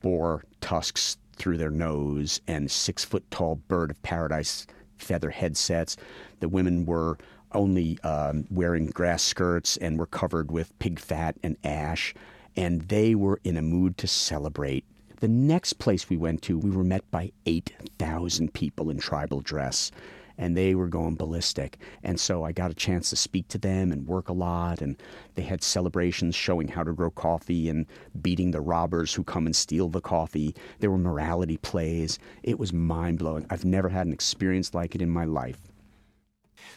boar 0.01 0.43
tusks 0.59 1.17
through 1.37 1.57
their 1.57 1.71
nose 1.71 2.41
and 2.47 2.69
six 2.69 3.05
foot 3.05 3.29
tall 3.31 3.55
bird 3.67 3.91
of 3.91 4.01
paradise 4.03 4.67
feather 4.97 5.29
headsets. 5.29 5.95
The 6.39 6.49
women 6.49 6.85
were 6.85 7.17
only 7.53 7.99
um, 8.03 8.45
wearing 8.49 8.87
grass 8.87 9.23
skirts 9.23 9.77
and 9.77 9.97
were 9.97 10.05
covered 10.07 10.51
with 10.51 10.77
pig 10.79 10.99
fat 10.99 11.35
and 11.43 11.57
ash, 11.63 12.13
and 12.55 12.81
they 12.83 13.15
were 13.15 13.39
in 13.43 13.57
a 13.57 13.61
mood 13.61 13.97
to 13.99 14.07
celebrate. 14.07 14.85
The 15.19 15.27
next 15.27 15.73
place 15.73 16.09
we 16.09 16.17
went 16.17 16.41
to, 16.43 16.57
we 16.59 16.69
were 16.69 16.83
met 16.83 17.09
by 17.09 17.31
8,000 17.45 18.53
people 18.53 18.89
in 18.89 18.99
tribal 18.99 19.41
dress. 19.41 19.91
and 20.37 20.55
they 20.55 20.75
were 20.75 20.87
going 20.87 21.15
ballistic. 21.15 21.79
And 22.03 22.19
so 22.19 22.43
I 22.43 22.51
got 22.51 22.71
a 22.71 22.75
chance 22.75 23.09
to 23.09 23.15
speak 23.15 23.47
to 23.49 23.57
them 23.57 23.91
and 23.91 24.07
work 24.07 24.29
a 24.29 24.33
lot. 24.33 24.81
And 24.81 25.01
they 25.35 25.41
had 25.41 25.63
celebrations 25.63 26.35
showing 26.35 26.67
how 26.67 26.83
to 26.83 26.93
grow 26.93 27.09
coffee 27.09 27.69
and 27.69 27.87
beating 28.21 28.51
the 28.51 28.61
robbers 28.61 29.13
who 29.13 29.23
come 29.23 29.47
and 29.47 29.55
steal 29.55 29.89
the 29.89 30.01
coffee. 30.01 30.55
There 30.79 30.91
were 30.91 30.97
morality 30.97 31.57
plays. 31.57 32.19
It 32.43 32.59
was 32.59 32.71
mind 32.71 33.19
blowing. 33.19 33.47
I've 33.49 33.65
never 33.65 33.89
had 33.89 34.05
an 34.07 34.13
experience 34.13 34.73
like 34.73 34.93
it 34.93 35.01
in 35.01 35.09
my 35.09 35.25
life. 35.25 35.59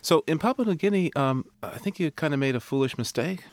So 0.02 0.24
in 0.26 0.38
Papua 0.38 0.66
New 0.66 0.74
Guinea, 0.74 1.12
um, 1.14 1.44
I 1.62 1.78
think 1.78 2.00
you 2.00 2.10
kind 2.10 2.32
of 2.32 2.40
made 2.40 2.56
a 2.56 2.60
foolish 2.60 2.96
mistake. 2.96 3.44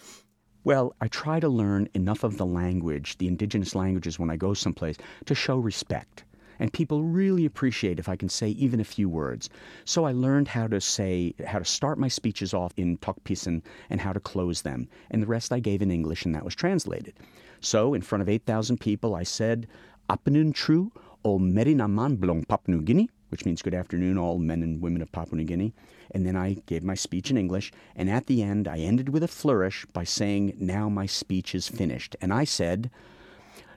Well, 0.63 0.93
I 0.99 1.07
try 1.07 1.39
to 1.39 1.49
learn 1.49 1.87
enough 1.93 2.23
of 2.23 2.37
the 2.37 2.45
language, 2.45 3.17
the 3.17 3.27
indigenous 3.27 3.75
languages, 3.75 4.19
when 4.19 4.29
I 4.29 4.35
go 4.35 4.53
someplace 4.53 4.97
to 5.25 5.35
show 5.35 5.57
respect. 5.57 6.23
And 6.59 6.73
people 6.73 7.03
really 7.03 7.45
appreciate 7.45 7.99
if 7.99 8.09
I 8.09 8.15
can 8.15 8.29
say 8.29 8.49
even 8.49 8.79
a 8.79 8.85
few 8.85 9.07
words. 9.07 9.49
So 9.85 10.05
I 10.05 10.11
learned 10.11 10.47
how 10.47 10.67
to 10.67 10.81
say, 10.81 11.33
how 11.45 11.59
to 11.59 11.65
start 11.65 11.99
my 11.99 12.07
speeches 12.07 12.53
off 12.53 12.73
in 12.77 12.97
Tok 12.97 13.23
Pisin 13.23 13.61
and 13.89 14.01
how 14.01 14.11
to 14.11 14.19
close 14.19 14.63
them. 14.63 14.87
And 15.11 15.21
the 15.21 15.27
rest 15.27 15.53
I 15.53 15.59
gave 15.59 15.81
in 15.81 15.91
English, 15.91 16.25
and 16.25 16.33
that 16.33 16.45
was 16.45 16.55
translated. 16.55 17.13
So 17.61 17.93
in 17.93 18.01
front 18.01 18.21
of 18.21 18.29
8,000 18.29 18.79
people, 18.79 19.15
I 19.15 19.23
said, 19.23 19.67
Apenun 20.09 20.53
Tru 20.53 20.91
o 21.23 21.37
Merinaman 21.37 22.17
Blong 22.17 22.43
Papua 22.43 22.75
New 22.75 22.81
Guinea, 22.81 23.09
which 23.29 23.45
means 23.45 23.61
good 23.61 23.73
afternoon, 23.73 24.17
all 24.17 24.39
men 24.39 24.63
and 24.63 24.81
women 24.81 25.01
of 25.01 25.11
Papua 25.11 25.37
New 25.37 25.45
Guinea. 25.45 25.73
And 26.11 26.25
then 26.25 26.35
I 26.35 26.57
gave 26.65 26.83
my 26.83 26.95
speech 26.95 27.29
in 27.31 27.37
English. 27.37 27.71
And 27.95 28.09
at 28.09 28.27
the 28.27 28.41
end, 28.41 28.67
I 28.67 28.79
ended 28.79 29.09
with 29.09 29.23
a 29.23 29.27
flourish 29.27 29.85
by 29.93 30.03
saying, 30.03 30.55
Now 30.59 30.89
my 30.89 31.05
speech 31.05 31.53
is 31.53 31.67
finished. 31.67 32.15
And 32.21 32.33
I 32.33 32.43
said, 32.43 32.89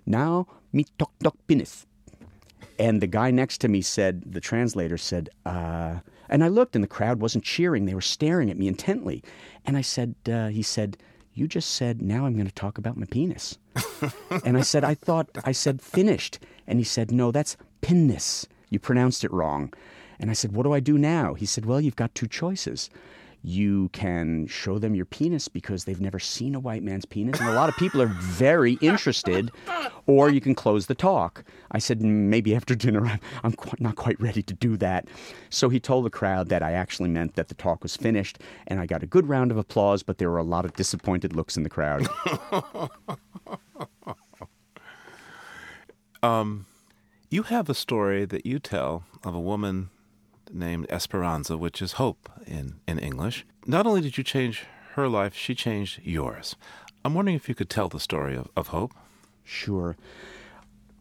Now 0.07 0.47
mi 0.73 0.87
tok 0.99 1.13
tok 1.23 1.37
pinis. 1.47 1.87
And 2.79 3.03
the 3.03 3.07
guy 3.07 3.31
next 3.31 3.59
to 3.59 3.69
me 3.69 3.83
said, 3.83 4.23
the 4.33 4.41
translator 4.41 4.97
said, 4.97 5.29
uh, 5.45 5.97
and 6.31 6.43
I 6.43 6.49
looked 6.49 6.75
and 6.75 6.83
the 6.83 6.89
crowd 6.89 7.21
wasn't 7.21 7.45
cheering. 7.45 7.85
They 7.85 7.95
were 7.95 8.01
staring 8.01 8.51
at 8.51 8.57
me 8.57 8.69
intently. 8.69 9.23
And 9.67 9.77
I 9.77 9.83
said, 9.83 10.15
uh, 10.27 10.49
he 10.49 10.63
said, 10.63 10.97
you 11.35 11.47
just 11.47 11.73
said, 11.73 12.01
now 12.01 12.25
I'm 12.25 12.35
going 12.35 12.47
to 12.47 12.55
talk 12.55 12.79
about 12.79 12.97
my 12.97 13.07
penis. 13.07 13.59
and 14.45 14.57
I 14.57 14.63
said, 14.63 14.83
I 14.83 14.95
thought, 14.95 15.29
I 15.45 15.53
said 15.53 15.83
finished. 15.83 16.39
And 16.67 16.79
he 16.79 16.85
said, 16.85 17.13
no, 17.13 17.31
that's 17.31 17.57
pinnis. 17.83 18.47
You 18.71 18.79
pronounced 18.79 19.25
it 19.25 19.33
wrong. 19.33 19.75
And 20.21 20.31
I 20.31 20.35
said, 20.35 20.53
What 20.53 20.65
do 20.65 20.73
I 20.73 20.81
do 20.81 20.99
now? 20.99 21.35
He 21.35 21.47
said, 21.47 21.65
Well, 21.65 21.81
you've 21.81 21.97
got 21.97 22.15
two 22.15 22.29
choices. 22.29 22.91
You 23.43 23.89
can 23.95 24.47
show 24.49 24.79
them 24.79 24.95
your 24.95 25.07
penis 25.07 25.49
because 25.49 25.85
they've 25.85 26.01
never 26.01 26.19
seen 26.19 26.55
a 26.55 26.61
white 26.61 26.83
man's 26.83 27.07
penis, 27.07 27.41
and 27.41 27.49
a 27.49 27.55
lot 27.55 27.71
of 27.71 27.77
people 27.77 28.03
are 28.03 28.15
very 28.21 28.75
interested, 28.83 29.51
or 30.07 30.29
you 30.29 30.43
can 30.43 30.55
close 30.55 30.87
the 30.87 30.95
talk. 30.95 31.43
I 31.71 31.79
said, 31.79 32.03
Maybe 32.03 32.55
after 32.55 32.75
dinner, 32.75 33.19
I'm 33.43 33.55
not 33.79 33.97
quite 33.97 34.21
ready 34.21 34.43
to 34.43 34.53
do 34.53 34.77
that. 34.77 35.09
So 35.49 35.71
he 35.71 35.81
told 35.81 36.05
the 36.05 36.11
crowd 36.11 36.51
that 36.51 36.63
I 36.63 36.73
actually 36.73 37.09
meant 37.09 37.35
that 37.37 37.49
the 37.49 37.55
talk 37.55 37.83
was 37.83 37.97
finished, 37.97 38.39
and 38.67 38.79
I 38.79 38.85
got 38.85 39.03
a 39.03 39.07
good 39.07 39.27
round 39.27 39.51
of 39.51 39.57
applause, 39.57 40.03
but 40.03 40.19
there 40.19 40.31
were 40.31 40.37
a 40.37 40.43
lot 40.43 40.67
of 40.67 40.75
disappointed 40.75 41.35
looks 41.35 41.57
in 41.57 41.63
the 41.63 41.71
crowd. 41.71 42.07
um, 46.23 46.67
you 47.31 47.45
have 47.45 47.71
a 47.71 47.75
story 47.75 48.27
that 48.27 48.45
you 48.45 48.59
tell 48.59 49.05
of 49.25 49.35
a 49.35 49.41
woman 49.41 49.89
named 50.53 50.87
Esperanza, 50.91 51.57
which 51.57 51.81
is 51.81 51.93
hope 51.93 52.29
in, 52.47 52.81
in 52.87 52.99
English. 52.99 53.47
Not 53.67 53.87
only 53.87 54.01
did 54.01 54.19
you 54.19 54.25
change 54.25 54.65
her 54.95 55.09
life, 55.09 55.35
she 55.35 55.55
changed 55.55 56.01
yours. 56.03 56.57
I'm 57.05 57.15
wondering 57.15 57.37
if 57.37 57.49
you 57.49 57.55
could 57.55 57.71
tell 57.71 57.89
the 57.89 58.01
story 58.01 58.37
of, 58.37 58.49
of 58.57 58.69
hope. 58.69 58.93
Sure. 59.45 59.97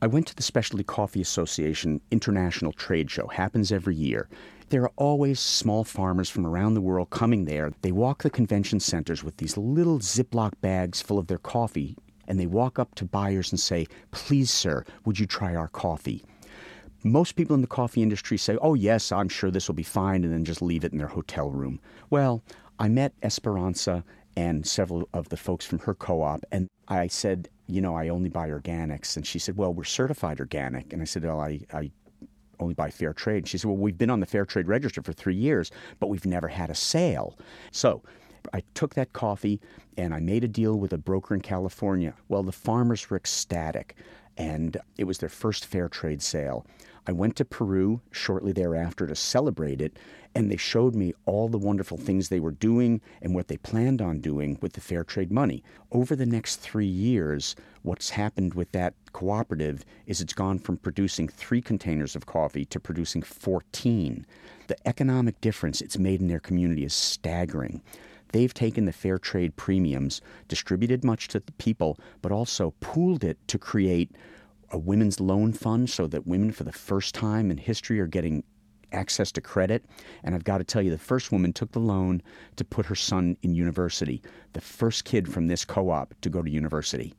I 0.02 0.08
went 0.08 0.28
to 0.28 0.36
the 0.36 0.44
Specialty 0.44 0.84
Coffee 0.84 1.22
Association 1.22 2.00
International 2.10 2.72
Trade 2.72 3.12
Show. 3.12 3.28
Happens 3.28 3.72
every 3.72 3.96
year. 3.96 4.30
There 4.70 4.84
are 4.84 4.92
always 4.96 5.40
small 5.40 5.84
farmers 5.84 6.30
from 6.30 6.46
around 6.46 6.76
the 6.76 6.82
world 6.82 7.10
coming 7.10 7.46
there. 7.46 7.74
They 7.82 7.92
walk 7.92 8.24
the 8.24 8.30
convention 8.30 8.80
centers 8.80 9.24
with 9.24 9.38
these 9.38 9.58
little 9.58 10.00
Ziploc 10.00 10.54
bags 10.62 11.02
full 11.02 11.20
of 11.20 11.28
their 11.28 11.38
coffee, 11.38 11.98
and 12.28 12.40
they 12.40 12.46
walk 12.46 12.80
up 12.80 12.96
to 12.96 13.06
buyers 13.06 13.52
and 13.52 13.60
say, 13.60 13.88
Please, 14.12 14.52
sir, 14.52 14.86
would 15.04 15.20
you 15.20 15.26
try 15.26 15.54
our 15.54 15.68
coffee? 15.68 16.24
Most 17.04 17.36
people 17.36 17.56
in 17.56 17.62
the 17.62 17.68
coffee 17.68 18.04
industry 18.04 18.38
say, 18.38 18.58
oh, 18.62 18.74
yes, 18.74 19.12
I'm 19.12 19.30
sure 19.30 19.52
this 19.52 19.68
will 19.68 19.76
be 19.76 19.84
fine, 19.84 20.24
and 20.24 20.34
then 20.34 20.46
just 20.46 20.62
leave 20.62 20.84
it 20.84 20.92
in 20.92 20.98
their 20.98 21.08
hotel 21.08 21.50
room. 21.50 21.80
Well, 22.10 22.44
I 22.78 22.88
met 22.88 23.14
Esperanza 23.24 24.04
and 24.36 24.66
several 24.66 25.08
of 25.14 25.30
the 25.30 25.38
folks 25.38 25.66
from 25.66 25.80
her 25.80 25.94
co 25.94 26.22
op, 26.22 26.44
and 26.52 26.68
I 26.88 27.08
said, 27.08 27.50
you 27.68 27.82
know, 27.82 27.96
I 27.96 28.10
only 28.10 28.30
buy 28.30 28.50
organics. 28.50 29.16
And 29.16 29.26
she 29.26 29.38
said, 29.38 29.58
well, 29.58 29.74
we're 29.74 29.84
certified 29.84 30.40
organic. 30.40 30.92
And 30.92 31.02
I 31.02 31.06
said, 31.06 31.24
well, 31.24 31.40
I, 31.40 31.60
I 31.72 31.92
only 32.60 32.74
buy 32.74 32.90
fair 32.90 33.14
trade. 33.14 33.48
She 33.48 33.58
said, 33.58 33.68
well, 33.68 33.78
we've 33.78 33.98
been 33.98 34.10
on 34.10 34.20
the 34.20 34.26
fair 34.26 34.46
trade 34.46 34.68
register 34.68 35.02
for 35.02 35.14
three 35.14 35.36
years, 35.36 35.72
but 36.00 36.08
we've 36.08 36.26
never 36.26 36.48
had 36.48 36.70
a 36.70 36.76
sale. 36.76 37.38
So 37.72 38.02
I 38.54 38.64
took 38.74 38.96
that 38.96 39.14
coffee 39.14 39.60
and 39.98 40.14
I 40.14 40.20
made 40.20 40.44
a 40.44 40.48
deal 40.48 40.80
with 40.80 40.94
a 40.94 40.98
broker 40.98 41.36
in 41.36 41.42
California. 41.42 42.14
Well, 42.28 42.44
the 42.44 42.52
farmers 42.52 43.10
were 43.10 43.18
ecstatic, 43.18 43.96
and 44.40 44.78
it 44.98 45.04
was 45.04 45.18
their 45.18 45.30
first 45.30 45.66
fair 45.66 45.90
trade 45.90 46.22
sale. 46.22 46.66
I 47.06 47.12
went 47.12 47.36
to 47.38 47.46
Peru 47.46 48.02
shortly 48.12 48.52
thereafter 48.52 49.06
to 49.08 49.16
celebrate 49.16 49.82
it, 49.82 49.98
and 50.36 50.50
they 50.50 50.58
showed 50.58 50.96
me 50.96 51.14
all 51.26 51.50
the 51.50 51.58
wonderful 51.58 51.98
things 51.98 52.30
they 52.30 52.40
were 52.40 52.52
doing 52.52 53.02
and 53.22 53.34
what 53.36 53.48
they 53.48 53.58
planned 53.58 54.02
on 54.02 54.22
doing 54.22 54.58
with 54.62 54.74
the 54.74 54.82
fair 54.82 55.04
trade 55.04 55.32
money. 55.32 55.64
Over 55.92 56.16
the 56.16 56.26
next 56.26 56.58
three 56.58 56.86
years, 56.86 57.56
what's 57.82 58.12
happened 58.12 58.54
with 58.54 58.72
that 58.72 58.94
cooperative 59.12 59.84
is 60.06 60.22
it's 60.22 60.34
gone 60.34 60.60
from 60.60 60.78
producing 60.78 61.28
three 61.28 61.62
containers 61.62 62.16
of 62.16 62.26
coffee 62.26 62.66
to 62.66 62.80
producing 62.80 63.24
14. 63.24 64.26
The 64.68 64.88
economic 64.88 65.42
difference 65.42 65.82
it's 65.82 65.98
made 65.98 66.22
in 66.22 66.28
their 66.28 66.40
community 66.40 66.86
is 66.86 66.94
staggering. 66.94 67.82
They've 68.32 68.54
taken 68.54 68.86
the 68.86 68.92
fair 68.92 69.18
trade 69.18 69.56
premiums, 69.56 70.22
distributed 70.48 71.04
much 71.04 71.28
to 71.30 71.40
the 71.40 71.52
people, 71.54 72.00
but 72.22 72.32
also 72.32 72.74
pooled 72.80 73.24
it 73.24 73.38
to 73.48 73.58
create 73.58 74.12
a 74.72 74.78
women's 74.78 75.20
loan 75.20 75.54
fund 75.54 75.90
so 75.90 76.08
that 76.08 76.28
women, 76.28 76.52
for 76.52 76.64
the 76.64 76.72
first 76.72 77.16
time 77.16 77.50
in 77.50 77.58
history, 77.58 78.00
are 78.00 78.08
getting 78.08 78.44
access 78.92 79.32
to 79.32 79.42
credit. 79.42 79.86
And 80.24 80.36
I've 80.36 80.44
got 80.44 80.60
to 80.60 80.64
tell 80.64 80.82
you, 80.82 80.92
the 80.92 80.98
first 80.98 81.32
woman 81.32 81.54
took 81.54 81.72
the 81.72 81.80
loan 81.80 82.22
to 82.56 82.66
put 82.66 82.86
her 82.86 82.96
son 82.96 83.38
in 83.42 83.54
university, 83.54 84.22
the 84.54 84.62
first 84.62 85.06
kid 85.06 85.32
from 85.32 85.48
this 85.48 85.66
co 85.66 85.90
op 85.90 86.14
to 86.22 86.30
go 86.30 86.42
to 86.42 86.50
university. 86.50 87.14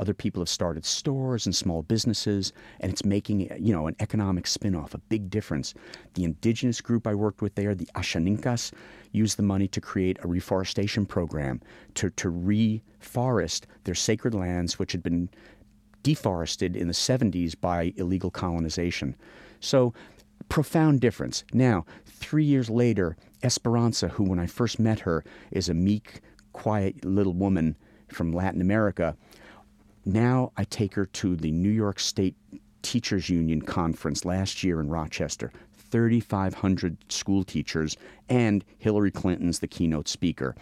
Other 0.00 0.14
people 0.14 0.40
have 0.40 0.48
started 0.48 0.86
stores 0.86 1.44
and 1.44 1.54
small 1.54 1.82
businesses, 1.82 2.54
and 2.80 2.90
it's 2.90 3.04
making 3.04 3.52
you 3.58 3.74
know 3.74 3.86
an 3.86 3.96
economic 4.00 4.46
spin-off, 4.46 4.94
a 4.94 4.98
big 4.98 5.28
difference. 5.28 5.74
The 6.14 6.24
indigenous 6.24 6.80
group 6.80 7.06
I 7.06 7.14
worked 7.14 7.42
with 7.42 7.54
there, 7.54 7.74
the 7.74 7.88
Ashaninkas, 7.94 8.72
used 9.12 9.36
the 9.36 9.42
money 9.42 9.68
to 9.68 9.80
create 9.80 10.16
a 10.22 10.26
reforestation 10.26 11.04
program 11.04 11.60
to, 11.96 12.08
to 12.10 12.32
reforest 12.32 13.64
their 13.84 13.94
sacred 13.94 14.34
lands, 14.34 14.78
which 14.78 14.92
had 14.92 15.02
been 15.02 15.28
deforested 16.02 16.76
in 16.76 16.86
the 16.86 16.94
70s 16.94 17.54
by 17.60 17.92
illegal 17.96 18.30
colonization. 18.30 19.14
So, 19.60 19.92
profound 20.48 21.00
difference. 21.00 21.44
Now, 21.52 21.84
three 22.06 22.44
years 22.44 22.70
later, 22.70 23.18
Esperanza, 23.42 24.08
who 24.08 24.24
when 24.24 24.38
I 24.38 24.46
first 24.46 24.78
met 24.78 25.00
her 25.00 25.24
is 25.50 25.68
a 25.68 25.74
meek, 25.74 26.20
quiet 26.54 27.04
little 27.04 27.34
woman 27.34 27.76
from 28.08 28.32
Latin 28.32 28.62
America, 28.62 29.14
now 30.04 30.52
I 30.56 30.64
take 30.64 30.94
her 30.94 31.06
to 31.06 31.36
the 31.36 31.50
New 31.50 31.70
York 31.70 32.00
State 32.00 32.36
Teachers 32.82 33.28
Union 33.28 33.60
conference 33.62 34.24
last 34.24 34.62
year 34.64 34.80
in 34.80 34.88
Rochester. 34.88 35.52
3,500 35.90 36.96
school 37.12 37.42
teachers, 37.44 37.96
and 38.28 38.64
Hillary 38.78 39.10
Clinton's 39.10 39.58
the 39.58 39.66
keynote 39.66 40.08
speaker. 40.08 40.54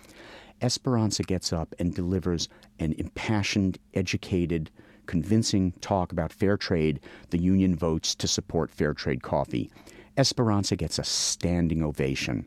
Esperanza 0.63 1.23
gets 1.23 1.53
up 1.53 1.75
and 1.79 1.95
delivers 1.95 2.49
an 2.79 2.95
impassioned, 2.95 3.79
educated, 3.95 4.71
convincing 5.07 5.73
talk 5.81 6.13
about 6.13 6.33
fair 6.33 6.57
trade, 6.57 7.01
the 7.31 7.39
union 7.39 7.77
votes 7.77 8.15
to 8.15 8.27
support 8.27 8.71
fair 8.71 8.95
trade 8.95 9.23
coffee. 9.23 9.71
Esperanza 10.17 10.75
gets 10.75 10.99
a 10.99 11.05
standing 11.05 11.83
ovation. 11.83 12.47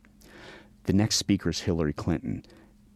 The 0.84 0.92
next 0.92 1.16
speaker 1.16 1.50
is 1.50 1.60
Hillary 1.60 1.92
Clinton. 1.92 2.44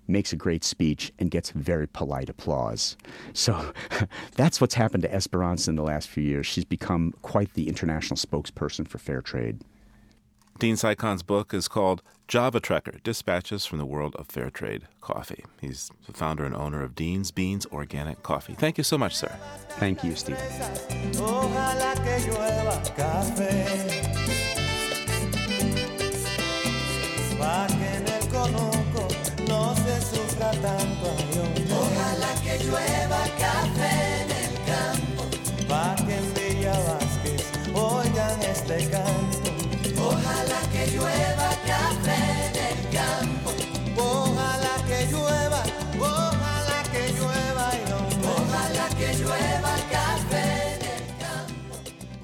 Makes 0.08 0.32
a 0.32 0.36
great 0.36 0.64
speech 0.64 1.12
and 1.18 1.30
gets 1.30 1.50
very 1.50 1.86
polite 1.86 2.28
applause. 2.28 2.96
So 3.32 3.72
that's 4.36 4.60
what's 4.60 4.74
happened 4.74 5.02
to 5.02 5.12
Esperanza 5.12 5.70
in 5.70 5.76
the 5.76 5.82
last 5.82 6.08
few 6.08 6.22
years. 6.22 6.46
She's 6.46 6.64
become 6.64 7.12
quite 7.22 7.54
the 7.54 7.68
international 7.68 8.16
spokesperson 8.16 8.86
for 8.86 8.98
fair 8.98 9.20
trade. 9.20 9.62
Dean 10.58 10.76
Cycon's 10.76 11.22
book 11.22 11.52
is 11.52 11.68
called 11.68 12.02
Javatrekker 12.28 13.02
Dispatches 13.02 13.66
from 13.66 13.78
the 13.78 13.84
World 13.84 14.16
of 14.16 14.26
Fair 14.26 14.48
Trade 14.48 14.88
Coffee. 15.02 15.44
He's 15.60 15.90
the 16.06 16.12
founder 16.12 16.44
and 16.44 16.54
owner 16.54 16.82
of 16.82 16.94
Dean's 16.94 17.30
Beans 17.30 17.66
Organic 17.66 18.22
Coffee. 18.22 18.54
Thank 18.54 18.78
you 18.78 18.84
so 18.84 18.96
much, 18.96 19.14
sir. 19.14 19.36
Thank 19.78 20.02
you, 20.02 20.16
Steve 20.16 20.36
tanto. 30.62 31.08
Ojalá 31.70 32.34
que 32.42 32.58
llueva 32.64 33.22
café 33.38 34.22
en 34.22 34.30
el 34.30 34.54
campo. 34.64 35.22
Que 36.06 36.14
en 36.14 36.34
Villa 36.34 36.76
Vázquez 36.86 37.42
oigan 37.74 38.42
este 38.42 38.88
canto. 38.90 39.50
Ojalá 40.00 40.60
que 40.72 40.86
llueva 40.94 41.50
café 41.66 42.20
en 42.46 42.56
el 42.70 42.78
campo. 42.92 43.50
Ojalá 43.96 44.76
que 44.86 45.06
llueva, 45.10 45.62
ojalá 45.98 46.82
que 46.92 47.12
llueva 47.12 47.66
y 47.74 47.82
no. 47.90 47.98
Ojalá 48.30 48.88
que 48.96 49.14
llueva 49.14 49.74
café 49.90 50.74
en 50.74 50.82
el 50.82 51.06
campo. 51.18 51.74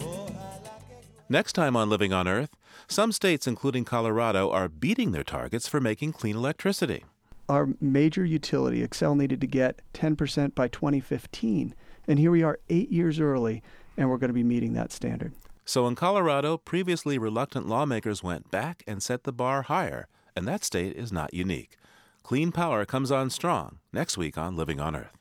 Ojalá 0.00 0.78
que 0.86 0.94
llueva. 0.94 1.28
Next 1.28 1.52
time 1.54 1.76
on 1.76 1.88
Living 1.88 2.12
on 2.12 2.28
Earth. 2.28 2.56
Some 2.88 3.12
states, 3.12 3.46
including 3.46 3.84
Colorado, 3.84 4.50
are 4.50 4.68
beating 4.68 5.12
their 5.12 5.24
targets 5.24 5.66
for 5.66 5.80
making 5.80 6.12
clean 6.12 6.36
electricity. 6.36 7.04
Our 7.48 7.68
major 7.80 8.24
utility, 8.24 8.86
Xcel, 8.86 9.16
needed 9.16 9.40
to 9.40 9.46
get 9.46 9.80
10% 9.94 10.54
by 10.54 10.68
2015. 10.68 11.74
And 12.06 12.18
here 12.18 12.30
we 12.30 12.42
are 12.42 12.58
eight 12.68 12.90
years 12.90 13.20
early, 13.20 13.62
and 13.96 14.08
we're 14.08 14.18
going 14.18 14.28
to 14.28 14.34
be 14.34 14.42
meeting 14.42 14.72
that 14.74 14.92
standard. 14.92 15.32
So 15.64 15.86
in 15.86 15.94
Colorado, 15.94 16.56
previously 16.56 17.18
reluctant 17.18 17.68
lawmakers 17.68 18.22
went 18.22 18.50
back 18.50 18.82
and 18.86 19.02
set 19.02 19.24
the 19.24 19.32
bar 19.32 19.62
higher, 19.62 20.08
and 20.34 20.46
that 20.48 20.64
state 20.64 20.96
is 20.96 21.12
not 21.12 21.32
unique. 21.32 21.76
Clean 22.22 22.52
power 22.52 22.84
comes 22.84 23.10
on 23.10 23.30
strong 23.30 23.78
next 23.92 24.16
week 24.16 24.38
on 24.38 24.56
Living 24.56 24.80
on 24.80 24.96
Earth. 24.96 25.16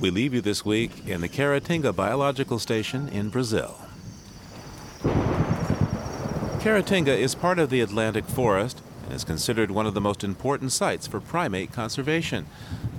We 0.00 0.10
leave 0.10 0.34
you 0.34 0.40
this 0.40 0.64
week 0.64 1.06
in 1.06 1.20
the 1.20 1.28
Caratinga 1.28 1.94
Biological 1.94 2.58
Station 2.58 3.08
in 3.08 3.28
Brazil. 3.28 3.78
Caratinga 6.62 7.08
is 7.08 7.34
part 7.34 7.58
of 7.58 7.70
the 7.70 7.80
Atlantic 7.80 8.24
Forest 8.24 8.82
and 9.06 9.14
is 9.14 9.24
considered 9.24 9.72
one 9.72 9.84
of 9.84 9.94
the 9.94 10.00
most 10.00 10.22
important 10.22 10.70
sites 10.70 11.08
for 11.08 11.18
primate 11.18 11.72
conservation. 11.72 12.46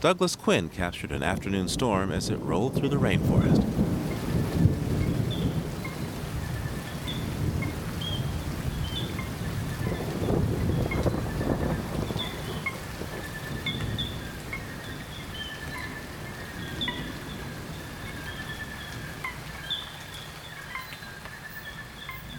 Douglas 0.02 0.36
Quin 0.36 0.68
captured 0.68 1.14
an 1.14 1.24
afternoon 1.24 1.70
storm 1.70 2.12
as 2.12 2.30
it 2.30 2.36
rolled 2.42 2.76
through 2.76 2.90
the 2.90 2.98
rainforest. 2.98 3.64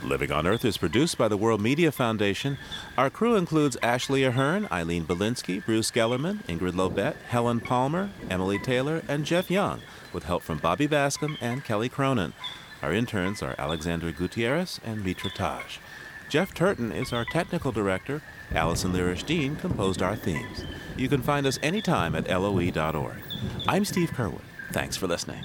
Living 0.03 0.24
on 0.35 0.47
Earth 0.47 0.65
is 0.65 0.77
produced 0.77 1.17
by 1.17 1.29
the 1.29 1.37
World 1.37 1.61
Media 1.61 1.93
Foundation. 1.93 2.59
Our 2.99 3.09
crew 3.09 3.37
includes 3.37 3.77
Ashley 3.83 4.25
Ahern, 4.25 4.67
Eileen 4.71 5.05
Bolinsky, 5.05 5.65
Bruce 5.65 5.91
Gellerman, 5.93 6.45
Ingrid 6.47 6.73
Lobet, 6.73 7.15
Helen 7.29 7.61
Palmer, 7.61 8.11
Emily 8.29 8.59
Taylor, 8.59 9.03
and 9.07 9.25
Jeff 9.25 9.51
Young, 9.51 9.81
with 10.13 10.25
help 10.25 10.43
from 10.43 10.59
Bobby 10.59 10.89
Bascom 10.89 11.39
and 11.41 11.65
Kelly 11.65 11.89
Cronin. 11.89 12.33
Our 12.83 12.93
interns 12.93 13.43
are 13.43 13.55
Alexander 13.59 14.11
Gutierrez 14.11 14.81
and 14.85 15.05
Mitra 15.05 15.31
Taj. 15.31 15.79
Jeff 16.29 16.53
Turton 16.53 16.91
is 16.91 17.13
our 17.13 17.25
technical 17.25 17.71
director. 17.71 18.21
Allison 18.53 18.93
Lirish 18.93 19.25
Dean 19.25 19.55
composed 19.57 20.03
our 20.03 20.17
themes. 20.17 20.65
You 20.97 21.09
can 21.09 21.23
find 21.23 21.47
us 21.47 21.59
anytime 21.63 22.15
at 22.17 22.29
loe.org. 22.29 23.17
I'm 23.69 23.85
Steve 23.85 24.11
Curwood. 24.11 24.43
Thanks 24.73 24.97
for 24.97 25.07
listening. 25.07 25.45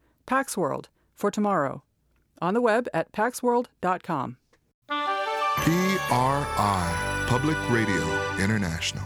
Pax 0.25 0.57
World 0.57 0.89
for 1.15 1.31
tomorrow. 1.31 1.83
On 2.41 2.53
the 2.53 2.61
web 2.61 2.87
at 2.93 3.11
paxworld.com. 3.11 4.37
PRI, 5.57 7.25
Public 7.27 7.57
Radio 7.69 8.33
International. 8.39 9.03